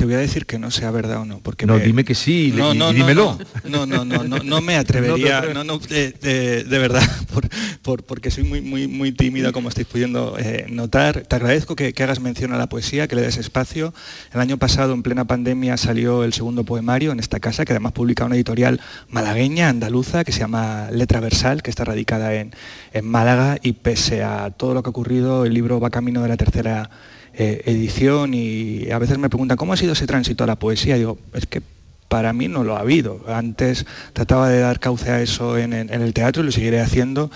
Te 0.00 0.06
voy 0.06 0.14
a 0.14 0.18
decir 0.18 0.46
que 0.46 0.58
no 0.58 0.70
sea 0.70 0.90
verdad 0.90 1.18
o 1.20 1.24
no. 1.26 1.40
Porque 1.40 1.66
no, 1.66 1.78
dime 1.78 2.06
que 2.06 2.14
sí, 2.14 2.54
no, 2.56 2.72
no, 2.72 2.90
dímelo. 2.90 3.38
No, 3.68 3.84
no, 3.84 4.02
no, 4.02 4.24
no, 4.24 4.38
no, 4.38 4.60
me 4.62 4.76
atrevería, 4.76 5.42
no, 5.52 5.62
no, 5.62 5.78
de, 5.78 6.64
verdad, 6.66 7.02
por, 7.82 8.02
porque 8.04 8.30
soy 8.30 8.44
muy, 8.44 8.62
muy, 8.62 8.88
muy 8.88 9.12
tímida, 9.12 9.52
como 9.52 9.68
estáis 9.68 9.86
pudiendo 9.86 10.38
eh, 10.38 10.64
notar. 10.70 11.20
Te 11.20 11.36
agradezco 11.36 11.76
que, 11.76 11.92
hagas 11.98 12.18
mención 12.18 12.54
a 12.54 12.56
la 12.56 12.66
poesía, 12.66 13.08
que 13.08 13.14
le 13.14 13.20
des 13.20 13.36
espacio. 13.36 13.92
El 14.32 14.40
año 14.40 14.56
pasado, 14.56 14.94
en 14.94 15.02
plena 15.02 15.26
pandemia, 15.26 15.76
salió 15.76 16.24
el 16.24 16.32
segundo 16.32 16.64
poemario 16.64 17.12
en 17.12 17.20
esta 17.20 17.38
casa, 17.38 17.66
que 17.66 17.74
además 17.74 17.92
publica 17.92 18.24
una 18.24 18.36
editorial 18.36 18.80
malagueña, 19.10 19.68
andaluza, 19.68 20.24
que 20.24 20.32
se 20.32 20.38
llama 20.38 20.88
Letra 20.90 21.20
Versal, 21.20 21.62
que 21.62 21.68
está 21.68 21.84
radicada 21.84 22.32
en, 22.32 22.54
en 22.94 23.04
Málaga, 23.04 23.58
y 23.62 23.74
pese 23.74 24.22
a 24.22 24.48
todo 24.50 24.72
lo 24.72 24.82
que 24.82 24.88
ha 24.88 24.92
ocurrido, 24.92 25.44
el 25.44 25.52
libro 25.52 25.78
va 25.78 25.90
camino 25.90 26.22
de 26.22 26.28
la 26.30 26.38
tercera 26.38 26.88
eh, 27.34 27.62
edición 27.66 28.34
y 28.34 28.90
a 28.90 28.98
veces 28.98 29.18
me 29.18 29.28
preguntan, 29.28 29.56
¿cómo 29.56 29.72
ha 29.72 29.76
sido 29.76 29.92
ese 29.92 30.06
tránsito 30.06 30.44
a 30.44 30.46
la 30.46 30.56
poesía? 30.56 30.96
digo, 30.96 31.18
es 31.34 31.46
que 31.46 31.62
para 32.08 32.32
mí 32.32 32.48
no 32.48 32.64
lo 32.64 32.76
ha 32.76 32.80
habido. 32.80 33.24
Antes 33.28 33.86
trataba 34.12 34.48
de 34.48 34.60
dar 34.60 34.80
cauce 34.80 35.10
a 35.10 35.20
eso 35.20 35.56
en, 35.58 35.72
el 35.72 36.14
teatro 36.14 36.42
y 36.42 36.46
lo 36.46 36.52
seguiré 36.52 36.80
haciendo, 36.80 37.30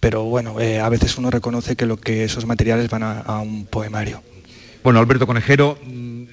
pero 0.00 0.24
bueno, 0.24 0.60
eh, 0.60 0.80
a 0.80 0.88
veces 0.88 1.16
uno 1.18 1.30
reconoce 1.30 1.76
que, 1.76 1.86
lo 1.86 1.96
que 1.96 2.24
esos 2.24 2.46
materiales 2.46 2.90
van 2.90 3.02
a 3.02 3.40
un 3.40 3.66
poemario. 3.66 4.22
Bueno, 4.84 5.00
Alberto 5.00 5.26
Conejero, 5.26 5.76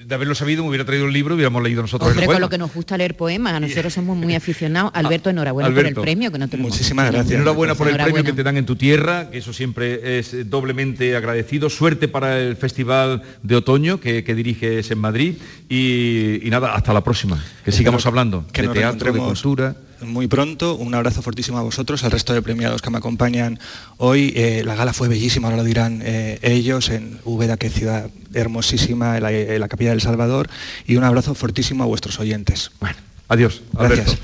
de 0.06 0.14
haberlo 0.14 0.34
sabido 0.36 0.62
me 0.62 0.68
hubiera 0.68 0.84
traído 0.84 1.06
el 1.06 1.12
libro 1.12 1.34
y 1.34 1.36
hubiéramos 1.36 1.62
leído 1.62 1.82
nosotros 1.82 2.10
Hombre, 2.10 2.26
con 2.26 2.40
lo 2.40 2.48
que 2.48 2.58
nos 2.58 2.72
gusta 2.72 2.96
leer 2.96 3.16
poemas, 3.16 3.60
nosotros 3.60 3.92
somos 3.92 4.16
muy 4.16 4.34
aficionados. 4.36 4.92
Ah, 4.94 5.00
Alberto, 5.00 5.30
enhorabuena 5.30 5.74
por 5.74 5.84
el 5.84 5.94
premio 5.94 6.30
que 6.30 6.38
no 6.38 6.48
tenemos. 6.48 6.70
Muchísimas 6.70 7.10
gracias. 7.10 7.32
Enhorabuena 7.32 7.74
por 7.74 7.88
el 7.88 7.96
premio 7.96 8.22
que 8.22 8.32
te 8.32 8.42
dan 8.42 8.56
en 8.56 8.66
tu 8.66 8.76
tierra, 8.76 9.30
que 9.30 9.38
eso 9.38 9.52
siempre 9.52 10.18
es 10.18 10.48
doblemente 10.48 11.16
agradecido. 11.16 11.68
Suerte 11.70 12.06
para 12.06 12.38
el 12.40 12.56
Festival 12.56 13.22
de 13.42 13.56
Otoño 13.56 13.98
que, 13.98 14.22
diriges 14.36 14.90
en 14.90 14.98
Madrid 14.98 15.36
y, 15.68 16.40
nada, 16.44 16.74
hasta 16.74 16.92
la 16.92 17.02
próxima. 17.02 17.42
Que 17.64 17.72
sigamos 17.72 18.06
hablando 18.06 18.44
de 18.52 18.68
teatro, 18.68 19.12
de 19.12 19.18
cultura 19.18 19.76
muy 20.02 20.26
pronto. 20.26 20.74
Un 20.76 20.94
abrazo 20.94 21.22
fortísimo 21.22 21.58
a 21.58 21.62
vosotros, 21.62 22.04
al 22.04 22.10
resto 22.10 22.32
de 22.32 22.42
premiados 22.42 22.82
que 22.82 22.90
me 22.90 22.98
acompañan 22.98 23.58
hoy. 23.98 24.32
Eh, 24.36 24.62
la 24.64 24.74
gala 24.74 24.92
fue 24.92 25.08
bellísima, 25.08 25.48
ahora 25.48 25.58
lo 25.58 25.64
dirán 25.64 26.00
eh, 26.04 26.38
ellos, 26.42 26.90
en 26.90 27.18
Úbeda, 27.24 27.56
que 27.56 27.70
ciudad 27.70 28.10
hermosísima, 28.34 29.16
en 29.16 29.22
la, 29.22 29.32
en 29.32 29.60
la 29.60 29.68
capilla 29.68 29.90
del 29.90 30.00
Salvador. 30.00 30.48
Y 30.86 30.96
un 30.96 31.04
abrazo 31.04 31.34
fortísimo 31.34 31.84
a 31.84 31.86
vuestros 31.86 32.18
oyentes. 32.20 32.70
Bueno, 32.80 32.96
adiós. 33.28 33.62
Gracias. 33.72 34.18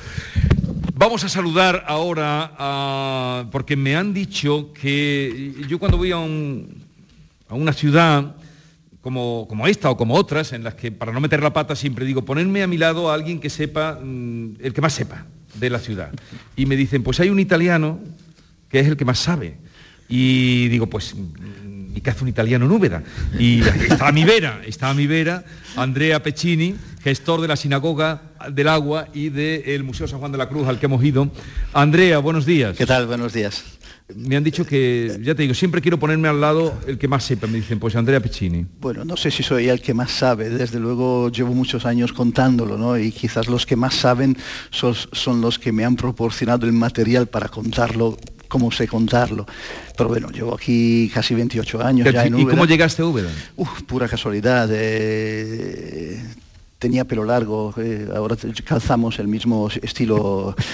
Vamos 0.95 1.25
a 1.25 1.29
saludar 1.29 1.85
ahora, 1.89 3.49
porque 3.51 3.77
me 3.77 3.97
han 3.97 4.15
dicho 4.15 4.73
que 4.73 5.55
yo 5.69 5.79
cuando 5.79 5.97
voy 5.97 6.13
a, 6.13 6.17
a 6.17 7.55
una 7.55 7.73
ciudad, 7.73 8.37
como, 9.01 9.47
como, 9.49 9.67
esta 9.67 9.91
o 9.91 9.97
como 9.97 10.15
otras, 10.15 10.53
en 10.53 10.63
las 10.63 10.75
que 10.75 10.93
para 10.93 11.13
no 11.13 11.21
meter 11.21 11.43
la 11.43 11.53
pata 11.53 11.75
siempre 11.75 12.05
digo, 12.05 12.23
ponerme 12.25 12.63
a 12.63 12.69
mi 12.69 12.79
lado 12.79 13.11
a 13.11 13.15
alguien 13.15 13.41
que 13.41 13.51
sepa, 13.51 13.99
mm, 14.01 14.59
el 14.61 14.73
que 14.73 14.81
más 14.81 14.93
sepa 14.93 15.27
de 15.55 15.71
la 15.71 15.79
ciudad. 15.79 16.11
Y 16.57 16.67
me 16.67 16.77
dicen, 16.77 17.03
pues 17.03 17.21
hay 17.21 17.31
un 17.31 17.41
italiano 17.41 18.01
que 18.69 18.81
es 18.81 18.87
el 18.87 18.97
que 18.97 19.05
más 19.05 19.19
sabe. 19.19 19.57
Y 20.09 20.69
digo, 20.69 20.87
pues 20.89 21.15
¿y 21.95 22.01
qué 22.01 22.11
hace 22.11 22.23
un 22.23 22.29
italiano 22.29 22.67
en 22.67 22.73
Úbeda? 22.73 23.03
Y 23.39 23.61
está 23.61 24.09
a 24.09 24.13
mi 24.13 24.25
vera, 24.25 24.61
está 24.67 24.91
a 24.91 24.95
mi 24.95 25.07
vera 25.07 25.45
Andrea 25.77 26.23
Pecini, 26.23 26.75
gestor 27.03 27.41
de 27.41 27.49
la 27.49 27.57
Sinagoga 27.57 28.23
del 28.51 28.69
Agua 28.69 29.09
y 29.13 29.29
del 29.29 29.85
Museo 29.85 30.09
San 30.09 30.19
Juan 30.19 30.33
de 30.33 30.39
la 30.39 30.49
Cruz 30.49 30.67
al 30.69 30.79
que 30.79 30.87
hemos 30.87 31.05
ido. 31.05 31.31
Andrea, 31.73 32.19
buenos 32.19 32.47
días. 32.47 32.77
¿Qué 32.77 32.87
tal? 32.87 33.07
Buenos 33.07 33.33
días. 33.33 33.65
Me 34.17 34.37
han 34.37 34.45
dicho 34.45 34.65
que, 34.65 35.19
ya 35.23 35.35
te 35.35 35.43
digo, 35.43 35.55
siempre 35.55 35.81
quiero 35.81 35.99
ponerme 35.99 36.29
al 36.29 36.41
lado 36.41 36.79
el 36.87 36.99
que 36.99 37.09
más 37.09 37.25
sepa, 37.25 37.47
me 37.47 37.59
dicen, 37.59 37.79
pues 37.79 37.97
Andrea 37.97 38.21
Pecini. 38.21 38.67
Bueno, 38.81 39.05
no 39.05 39.17
sé 39.17 39.31
si 39.31 39.43
soy 39.43 39.69
el 39.69 39.81
que 39.81 39.95
más 39.95 40.11
sabe, 40.11 40.51
desde 40.51 40.79
luego 40.79 41.31
llevo 41.31 41.55
muchos 41.55 41.87
años 41.87 42.13
contándolo, 42.13 42.77
¿no? 42.79 42.99
Y 42.99 43.13
quizás 43.13 43.49
los 43.49 43.67
que 43.67 43.77
más 43.77 43.95
saben 43.95 44.37
son, 44.71 44.95
son 44.95 45.41
los 45.41 45.59
que 45.59 45.73
me 45.73 45.85
han 45.85 45.97
proporcionado 45.97 46.67
el 46.67 46.73
material 46.73 47.27
para 47.27 47.49
contarlo 47.49 48.17
cómo 48.49 48.71
sé 48.71 48.87
contarlo. 48.87 49.47
Pero 49.97 50.11
bueno, 50.11 50.31
llevo 50.31 50.55
aquí 50.55 51.11
casi 51.13 51.35
28 51.35 51.83
años 51.83 52.13
ya 52.13 52.27
en 52.27 52.39
¿Y 52.39 52.45
cómo 52.45 52.67
llegaste 52.67 53.01
a 53.01 53.07
Úbeda? 53.07 53.31
Uf, 53.57 53.83
pura 53.85 54.07
casualidad. 54.09 54.69
eh, 54.71 56.23
tenía 56.83 57.05
pelo 57.05 57.25
largo, 57.25 57.73
eh, 57.77 58.09
ahora 58.13 58.37
calzamos 58.65 59.21
el 59.21 59.29
mismo 59.29 59.69
estilo. 59.81 60.57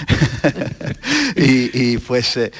Y, 1.35 1.97
pues 1.99 2.35
eh, 2.35 2.51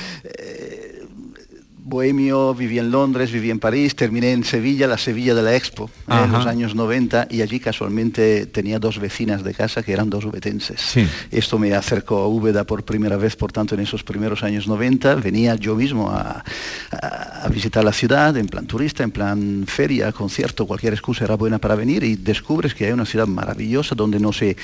bohemio, 1.89 2.53
viví 2.53 2.79
en 2.79 2.91
Londres, 2.91 3.31
viví 3.31 3.50
en 3.50 3.60
París, 3.60 3.96
terminé 3.96 4.31
en 4.31 4.43
Sevilla, 4.43 4.88
la 4.88 4.98
Sevilla 4.98 5.36
de 5.36 5.41
la 5.41 5.55
Expo, 5.55 5.89
eh, 6.08 6.22
en 6.24 6.31
los 6.31 6.46
años 6.46 6.75
90, 6.75 7.27
y 7.29 7.41
allí 7.41 7.60
casualmente 7.60 8.46
tenía 8.46 8.79
dos 8.79 9.00
vecinas 9.00 9.43
de 9.43 9.53
casa 9.53 9.84
que 9.84 9.93
eran 9.93 10.10
dos 10.10 10.25
ubetenses. 10.25 10.79
Sí. 10.79 11.08
Esto 11.31 11.60
me 11.60 11.74
acercó 11.74 12.19
a 12.19 12.27
Úbeda 12.27 12.63
por 12.63 12.84
primera 12.84 13.17
vez, 13.17 13.36
por 13.36 13.51
tanto, 13.51 13.75
en 13.75 13.81
esos 13.81 14.03
primeros 14.03 14.43
años 14.43 14.67
90, 14.67 15.15
venía 15.15 15.55
yo 15.55 15.75
mismo 15.75 16.10
a, 16.10 16.43
a, 16.91 17.46
a 17.46 17.50
visitar 17.50 17.84
la 17.84 17.93
ciudad 17.93 18.36
en 18.38 18.48
plan 18.48 18.65
turista, 18.65 19.03
en 19.03 19.12
plan 19.12 19.65
feria, 19.67 20.12
concierto, 20.12 20.67
cualquier 20.67 20.93
excusa 20.93 21.25
era 21.25 21.36
buena 21.36 21.58
para 21.58 21.75
venir 21.75 22.03
y 22.03 22.15
descubres 22.15 22.74
que 22.74 22.86
hay 22.86 22.91
una 22.91 23.05
ciudad 23.05 23.27
maravillosa 23.27 23.96
donde 23.96 24.19
no 24.19 24.31
se 24.31 24.55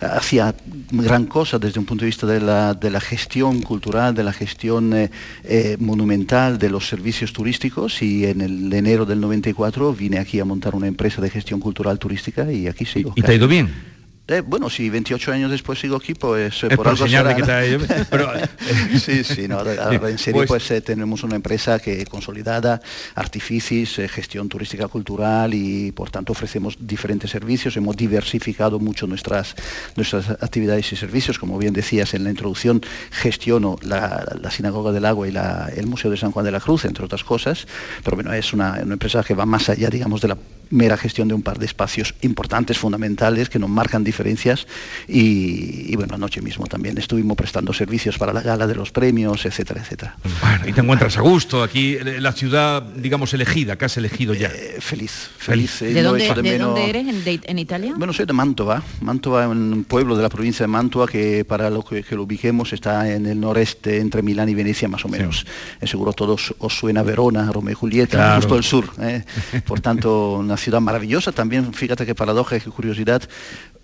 hacía 0.00 0.54
gran 0.90 1.26
cosa 1.26 1.58
desde 1.58 1.80
un 1.80 1.86
punto 1.86 2.02
de 2.02 2.06
vista 2.06 2.26
de 2.26 2.40
la, 2.40 2.74
de 2.74 2.90
la 2.90 3.00
gestión 3.00 3.62
cultural, 3.62 4.14
de 4.14 4.24
la 4.24 4.32
gestión 4.32 4.92
eh, 4.92 5.10
eh, 5.44 5.76
monumental, 5.80 6.58
de 6.58 6.65
los 6.68 6.88
servicios 6.88 7.32
turísticos 7.32 8.02
y 8.02 8.26
en 8.26 8.40
el 8.40 8.72
enero 8.72 9.06
del 9.06 9.20
94 9.20 9.92
vine 9.92 10.18
aquí 10.18 10.40
a 10.40 10.44
montar 10.44 10.74
una 10.74 10.86
empresa 10.86 11.20
de 11.20 11.30
gestión 11.30 11.60
cultural 11.60 11.98
turística 11.98 12.50
y 12.52 12.66
aquí 12.66 12.84
sigo. 12.84 13.12
¿Y 13.16 13.22
te 13.22 13.32
ha 13.32 13.34
ido 13.34 13.48
bien? 13.48 13.95
Eh, 14.28 14.42
bueno, 14.44 14.68
si 14.68 14.90
28 14.90 15.32
años 15.32 15.52
después 15.52 15.78
sigo 15.78 15.94
aquí, 15.96 16.14
pues 16.14 16.64
es 16.64 16.68
por, 16.70 16.78
por 16.78 16.88
algo 16.88 17.06
será, 17.06 17.36
que 17.36 17.42
¿no? 17.42 17.84
Pero, 18.10 18.28
sí, 18.98 19.22
sí, 19.22 19.46
no, 19.46 19.60
ahora 19.60 19.92
en 20.10 20.18
serio, 20.18 20.40
pues, 20.40 20.48
pues 20.48 20.70
eh, 20.72 20.80
tenemos 20.80 21.22
una 21.22 21.36
empresa 21.36 21.78
que 21.78 22.04
consolidada, 22.06 22.80
artificis, 23.14 24.00
eh, 24.00 24.08
gestión 24.08 24.48
turística 24.48 24.88
cultural 24.88 25.54
y 25.54 25.92
por 25.92 26.10
tanto 26.10 26.32
ofrecemos 26.32 26.76
diferentes 26.80 27.30
servicios. 27.30 27.76
Hemos 27.76 27.96
diversificado 27.96 28.80
mucho 28.80 29.06
nuestras, 29.06 29.54
nuestras 29.94 30.28
actividades 30.30 30.92
y 30.92 30.96
servicios. 30.96 31.38
Como 31.38 31.56
bien 31.56 31.72
decías 31.72 32.12
en 32.14 32.24
la 32.24 32.30
introducción, 32.30 32.80
gestiono 33.12 33.76
la, 33.82 34.26
la 34.40 34.50
Sinagoga 34.50 34.90
del 34.90 35.04
Agua 35.04 35.28
y 35.28 35.30
la, 35.30 35.70
el 35.76 35.86
Museo 35.86 36.10
de 36.10 36.16
San 36.16 36.32
Juan 36.32 36.44
de 36.44 36.50
la 36.50 36.60
Cruz, 36.60 36.84
entre 36.84 37.04
otras 37.04 37.22
cosas. 37.22 37.68
Pero 38.02 38.16
bueno, 38.16 38.32
es 38.32 38.52
una, 38.52 38.80
una 38.82 38.94
empresa 38.94 39.22
que 39.22 39.34
va 39.34 39.46
más 39.46 39.68
allá, 39.68 39.88
digamos, 39.88 40.20
de 40.20 40.28
la 40.28 40.38
mera 40.70 40.96
gestión 40.96 41.28
de 41.28 41.34
un 41.34 41.42
par 41.42 41.58
de 41.58 41.66
espacios 41.66 42.14
importantes, 42.22 42.78
fundamentales, 42.78 43.48
que 43.48 43.58
nos 43.58 43.70
marcan 43.70 44.04
diferencias 44.04 44.66
y, 45.08 45.92
y, 45.92 45.96
bueno, 45.96 46.14
anoche 46.14 46.40
mismo 46.40 46.66
también 46.66 46.98
estuvimos 46.98 47.36
prestando 47.36 47.72
servicios 47.72 48.18
para 48.18 48.32
la 48.32 48.40
gala 48.40 48.66
de 48.66 48.74
los 48.74 48.90
premios, 48.90 49.46
etcétera, 49.46 49.80
etcétera. 49.82 50.16
Bueno, 50.40 50.68
y 50.68 50.72
te 50.72 50.80
encuentras 50.80 51.16
a 51.18 51.20
gusto 51.20 51.62
aquí, 51.62 51.96
la 51.98 52.32
ciudad, 52.32 52.82
digamos, 52.82 53.32
elegida, 53.34 53.76
que 53.76 53.84
has 53.84 53.96
elegido 53.96 54.34
ya. 54.34 54.48
Eh, 54.48 54.76
feliz, 54.80 55.30
feliz. 55.38 55.80
¿De, 55.80 56.02
dónde, 56.02 56.32
de, 56.34 56.42
de 56.42 56.58
dónde, 56.58 56.90
eres 56.90 57.06
en, 57.08 57.24
de, 57.24 57.40
en, 57.44 57.58
Italia? 57.58 57.94
Bueno, 57.96 58.12
soy 58.12 58.26
de 58.26 58.32
Mantova, 58.32 58.82
Mantova 59.00 59.44
es 59.44 59.50
un 59.50 59.84
pueblo 59.88 60.16
de 60.16 60.22
la 60.22 60.28
provincia 60.28 60.64
de 60.64 60.68
Mantua 60.68 61.06
que 61.06 61.44
para 61.44 61.70
lo 61.70 61.84
que, 61.84 62.02
que 62.02 62.14
lo 62.14 62.24
ubiquemos 62.24 62.72
está 62.72 63.12
en 63.12 63.26
el 63.26 63.40
noreste, 63.40 64.00
entre 64.00 64.22
Milán 64.22 64.48
y 64.48 64.54
Venecia 64.54 64.88
más 64.88 65.04
o 65.04 65.08
menos. 65.08 65.40
Sí. 65.40 65.46
Eh, 65.80 65.86
seguro 65.86 66.12
todos 66.12 66.54
os 66.58 66.76
suena 66.76 67.02
Verona, 67.02 67.50
Romeo 67.52 67.72
y 67.72 67.74
Julieta, 67.74 68.16
claro. 68.16 68.36
justo 68.36 68.56
el 68.56 68.64
sur. 68.64 68.90
Eh. 69.00 69.24
Por 69.64 69.80
tanto, 69.80 70.34
una 70.34 70.55
ciudad 70.56 70.80
maravillosa. 70.80 71.32
También, 71.32 71.72
fíjate 71.72 72.06
qué 72.06 72.14
paradoja, 72.14 72.58
qué 72.58 72.70
curiosidad, 72.70 73.22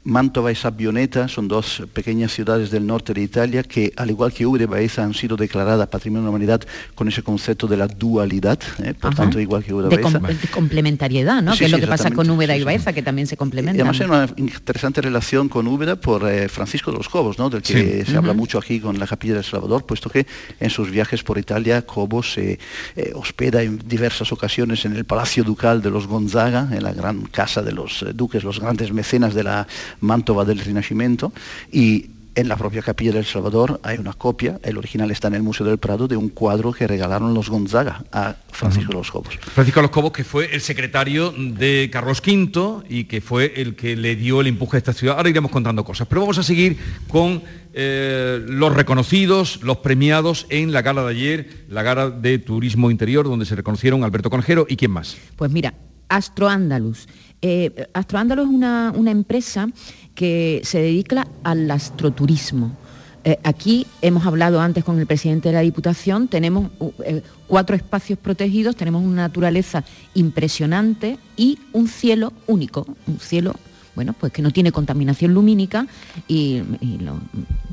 Mantova 0.04 0.50
y 0.50 0.54
Sabbioneta 0.56 1.28
son 1.28 1.46
dos 1.46 1.82
pequeñas 1.92 2.32
ciudades 2.32 2.70
del 2.70 2.86
norte 2.86 3.14
de 3.14 3.22
Italia 3.22 3.62
que, 3.62 3.92
al 3.96 4.10
igual 4.10 4.32
que 4.32 4.42
y 4.42 4.64
Baeza, 4.66 5.04
han 5.04 5.14
sido 5.14 5.36
declaradas 5.36 5.86
Patrimonio 5.88 6.22
de 6.22 6.26
la 6.26 6.30
Humanidad 6.30 6.60
con 6.94 7.08
ese 7.08 7.22
concepto 7.22 7.68
de 7.68 7.76
la 7.76 7.86
dualidad, 7.86 8.58
¿eh? 8.82 8.94
por 8.94 9.12
Ajá. 9.12 9.22
tanto, 9.22 9.38
igual 9.38 9.62
que 9.62 9.72
Úbeda 9.72 9.88
de, 9.88 10.00
com 10.00 10.12
de 10.12 10.48
complementariedad, 10.50 11.40
¿no? 11.42 11.52
Sí, 11.52 11.60
que 11.60 11.64
es 11.66 11.70
sí, 11.70 11.76
lo 11.76 11.80
que 11.80 11.86
pasa 11.86 12.10
con 12.10 12.28
Úbeda 12.28 12.56
y 12.56 12.64
Baeza, 12.64 12.92
que 12.92 13.02
también 13.02 13.26
se 13.26 13.36
complementan. 13.36 13.76
Y 13.76 13.80
además 13.80 14.00
hay 14.00 14.06
una 14.06 14.28
interesante 14.36 15.00
relación 15.00 15.48
con 15.48 15.68
Úbeda 15.68 15.96
por 15.96 16.28
eh, 16.28 16.48
Francisco 16.48 16.90
de 16.90 16.98
los 16.98 17.08
Cobos, 17.08 17.38
¿no? 17.38 17.48
del 17.48 17.62
que 17.62 17.72
sí. 17.72 18.10
se 18.10 18.12
uh 18.12 18.14
-huh. 18.14 18.18
habla 18.18 18.32
mucho 18.32 18.58
aquí 18.58 18.80
con 18.80 18.98
la 18.98 19.06
Capilla 19.06 19.34
del 19.34 19.44
Salvador, 19.44 19.86
puesto 19.86 20.10
que 20.10 20.26
en 20.58 20.70
sus 20.70 20.90
viajes 20.90 21.22
por 21.22 21.38
Italia, 21.38 21.82
Cobos 21.82 22.32
se 22.32 22.58
eh, 22.96 23.12
hospeda 23.14 23.62
en 23.62 23.78
diversas 23.86 24.32
ocasiones 24.32 24.84
en 24.84 24.96
el 24.96 25.04
Palacio 25.04 25.44
Ducal 25.44 25.80
de 25.80 25.90
los 25.90 26.08
Gonzaga, 26.08 26.68
en 26.72 26.82
la 26.82 26.92
gran 26.92 27.22
casa 27.26 27.62
de 27.62 27.72
los 27.72 28.04
duques, 28.14 28.42
los 28.42 28.58
grandes 28.58 28.92
mecenas 28.92 29.34
de 29.34 29.44
la 29.44 29.66
Mantova 30.00 30.44
del 30.44 30.58
Rinascimento 30.58 31.32
y 31.70 32.10
en 32.34 32.48
la 32.48 32.56
propia 32.56 32.82
capilla 32.82 33.12
del 33.12 33.26
Salvador 33.26 33.80
hay 33.82 33.98
una 33.98 34.14
copia, 34.14 34.58
el 34.62 34.78
original 34.78 35.10
está 35.10 35.28
en 35.28 35.34
el 35.34 35.42
Museo 35.42 35.66
del 35.66 35.78
Prado, 35.78 36.08
de 36.08 36.16
un 36.16 36.30
cuadro 36.30 36.72
que 36.72 36.86
regalaron 36.86 37.34
los 37.34 37.50
Gonzaga 37.50 38.04
a 38.10 38.36
Francisco 38.50 38.88
uh 38.88 38.92
de 38.92 38.98
los 38.98 39.10
Cobos. 39.10 39.34
Francisco 39.38 39.80
de 39.80 39.82
los 39.82 39.90
Cobos, 39.90 40.12
que 40.12 40.24
fue 40.24 40.54
el 40.54 40.60
secretario 40.60 41.32
de 41.36 41.90
Carlos 41.92 42.22
V 42.26 42.84
y 42.88 43.04
que 43.04 43.20
fue 43.20 43.52
el 43.56 43.76
que 43.76 43.96
le 43.96 44.16
dio 44.16 44.40
el 44.40 44.46
empuje 44.46 44.76
a 44.76 44.78
esta 44.78 44.92
ciudad. 44.92 45.16
Ahora 45.16 45.28
iremos 45.28 45.50
contando 45.50 45.84
cosas, 45.84 46.08
pero 46.08 46.22
vamos 46.22 46.38
a 46.38 46.42
seguir 46.42 46.78
con 47.08 47.42
eh, 47.74 48.42
los 48.46 48.74
reconocidos, 48.74 49.60
los 49.62 49.78
premiados 49.78 50.46
en 50.48 50.72
la 50.72 50.82
gala 50.82 51.02
de 51.04 51.10
ayer, 51.10 51.66
la 51.68 51.82
gala 51.82 52.10
de 52.10 52.38
Turismo 52.38 52.90
Interior, 52.90 53.26
donde 53.26 53.44
se 53.44 53.56
reconocieron 53.56 54.04
Alberto 54.04 54.30
Conejero 54.30 54.66
y 54.68 54.76
quién 54.76 54.90
más. 54.90 55.16
Pues 55.36 55.50
mira, 55.50 55.74
Astro 56.08 56.48
Andalus. 56.48 57.08
Eh, 57.42 57.88
Astro 57.92 58.18
Andalus 58.18 58.46
es 58.48 58.54
una, 58.54 58.92
una 58.94 59.10
empresa 59.10 59.68
que 60.14 60.60
se 60.64 60.80
dedica 60.80 61.26
al 61.42 61.68
astroturismo. 61.70 62.76
Eh, 63.24 63.38
aquí 63.44 63.86
hemos 64.00 64.26
hablado 64.26 64.60
antes 64.60 64.84
con 64.84 64.98
el 64.98 65.06
presidente 65.06 65.48
de 65.48 65.54
la 65.54 65.60
Diputación, 65.60 66.26
tenemos 66.26 66.70
eh, 67.04 67.22
cuatro 67.46 67.76
espacios 67.76 68.18
protegidos, 68.18 68.74
tenemos 68.74 69.04
una 69.04 69.22
naturaleza 69.22 69.84
impresionante 70.14 71.18
y 71.36 71.58
un 71.72 71.86
cielo 71.86 72.32
único, 72.48 72.86
un 73.06 73.20
cielo 73.20 73.54
bueno, 73.94 74.12
pues 74.12 74.32
que 74.32 74.42
no 74.42 74.50
tiene 74.50 74.72
contaminación 74.72 75.34
lumínica 75.34 75.86
y, 76.28 76.62
y 76.80 76.98
lo, 76.98 77.20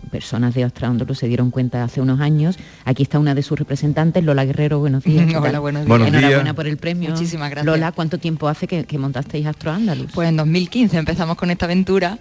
personas 0.09 0.53
de 0.53 0.63
Astrándolo 0.63 1.13
se 1.13 1.27
dieron 1.27 1.51
cuenta 1.51 1.83
hace 1.83 2.01
unos 2.01 2.19
años. 2.19 2.57
Aquí 2.85 3.03
está 3.03 3.19
una 3.19 3.35
de 3.35 3.43
sus 3.43 3.57
representantes, 3.57 4.23
Lola 4.23 4.45
Guerrero, 4.45 4.79
buenos 4.79 5.03
días. 5.03 5.33
Hola, 5.35 5.59
buenos 5.59 5.81
días. 5.81 5.87
Buenos 5.87 6.07
Enhorabuena 6.09 6.43
días. 6.43 6.55
por 6.55 6.67
el 6.67 6.77
premio. 6.77 7.11
Muchísimas 7.11 7.49
gracias. 7.49 7.65
Lola, 7.65 7.91
¿cuánto 7.91 8.17
tiempo 8.17 8.47
hace 8.47 8.67
que, 8.67 8.83
que 8.83 8.97
montasteis 8.97 9.45
Astro 9.45 9.71
Andalus? 9.71 10.11
Pues 10.13 10.27
en 10.27 10.37
2015 10.37 10.97
empezamos 10.97 11.37
con 11.37 11.51
esta 11.51 11.65
aventura 11.65 12.19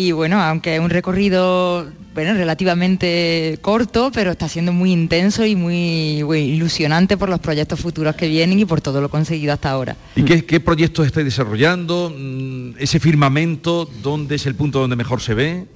y 0.00 0.12
bueno, 0.12 0.40
aunque 0.40 0.76
es 0.76 0.80
un 0.80 0.88
recorrido 0.88 1.86
bueno, 2.14 2.32
relativamente 2.32 3.58
corto, 3.60 4.10
pero 4.12 4.30
está 4.30 4.48
siendo 4.48 4.72
muy 4.72 4.92
intenso 4.92 5.44
y 5.44 5.54
muy, 5.56 6.24
ilusionante 6.38 7.18
por 7.18 7.28
los 7.28 7.38
proyectos 7.38 7.78
futuros 7.78 8.16
que 8.16 8.26
vienen 8.26 8.58
y 8.58 8.64
por 8.64 8.80
todo 8.80 9.00
lo 9.00 9.10
conseguido 9.10 9.52
hasta 9.52 9.70
ahora. 9.70 9.96
¿Y 10.16 10.22
qué, 10.22 10.44
qué 10.44 10.58
proyectos 10.58 11.06
estáis 11.06 11.26
desarrollando? 11.26 12.12
Mm, 12.16 12.72
¿Ese 12.78 12.98
firmamento, 12.98 13.88
dónde 14.02 14.36
es 14.36 14.46
el 14.46 14.54
punto 14.54 14.80
donde 14.80 14.96
mejor 14.96 15.20
se 15.20 15.34
ve? 15.34 15.66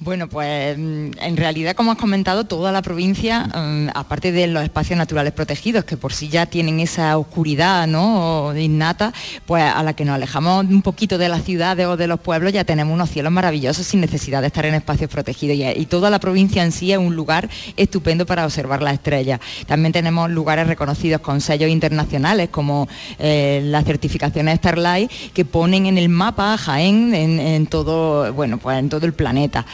Bueno, 0.00 0.28
pues 0.28 0.76
mm, 0.76 1.10
en 1.20 1.36
realidad, 1.36 1.74
como 1.74 1.92
has 1.92 1.98
comentado, 1.98 2.44
toda 2.44 2.72
la 2.72 2.82
provincia, 2.82 3.48
um, 3.54 3.88
aparte 3.94 4.32
de 4.32 4.46
los 4.46 4.62
espacios 4.62 4.98
naturales 4.98 5.32
protegidos, 5.32 5.84
que 5.84 5.96
por 5.96 6.12
sí 6.12 6.28
ya 6.28 6.46
tienen 6.46 6.80
esa 6.80 7.16
oscuridad 7.18 7.86
¿no? 7.86 8.52
innata, 8.56 9.12
pues 9.46 9.62
a 9.62 9.82
la 9.82 9.94
que 9.94 10.04
nos 10.04 10.14
alejamos 10.14 10.66
un 10.66 10.82
poquito 10.82 11.18
de 11.18 11.28
las 11.28 11.44
ciudades 11.44 11.86
o 11.86 11.96
de 11.96 12.06
los 12.06 12.20
pueblos, 12.20 12.52
ya 12.52 12.64
tenemos 12.64 12.94
unos 12.94 13.10
cielos 13.10 13.32
maravillosos 13.32 13.86
sin 13.86 14.00
necesidad 14.00 14.40
de 14.40 14.48
estar 14.48 14.66
en 14.66 14.74
espacios 14.74 15.10
protegidos. 15.10 15.56
Y, 15.76 15.86
toda 15.86 16.08
la 16.10 16.20
provincia 16.20 16.62
en 16.62 16.72
sí 16.72 16.90
es 16.90 16.98
un 16.98 17.14
lugar 17.14 17.50
estupendo 17.76 18.24
para 18.24 18.46
observar 18.46 18.82
las 18.82 18.94
estrellas. 18.94 19.40
También 19.66 19.92
tenemos 19.92 20.30
lugares 20.30 20.66
reconocidos 20.66 21.20
con 21.20 21.40
sellos 21.40 21.68
internacionales, 21.68 22.48
como 22.50 22.88
eh, 23.18 23.60
las 23.64 23.84
certificaciones 23.84 24.58
Starlight, 24.58 25.10
que 25.34 25.44
ponen 25.44 25.86
en 25.86 25.98
el 25.98 26.08
mapa 26.08 26.56
Jaén 26.56 27.14
en, 27.14 27.40
en, 27.40 27.66
todo, 27.66 28.32
bueno, 28.32 28.58
pues 28.58 28.78
en 28.78 28.88
todo 28.88 29.04
el 29.06 29.12
planeta. 29.12 29.66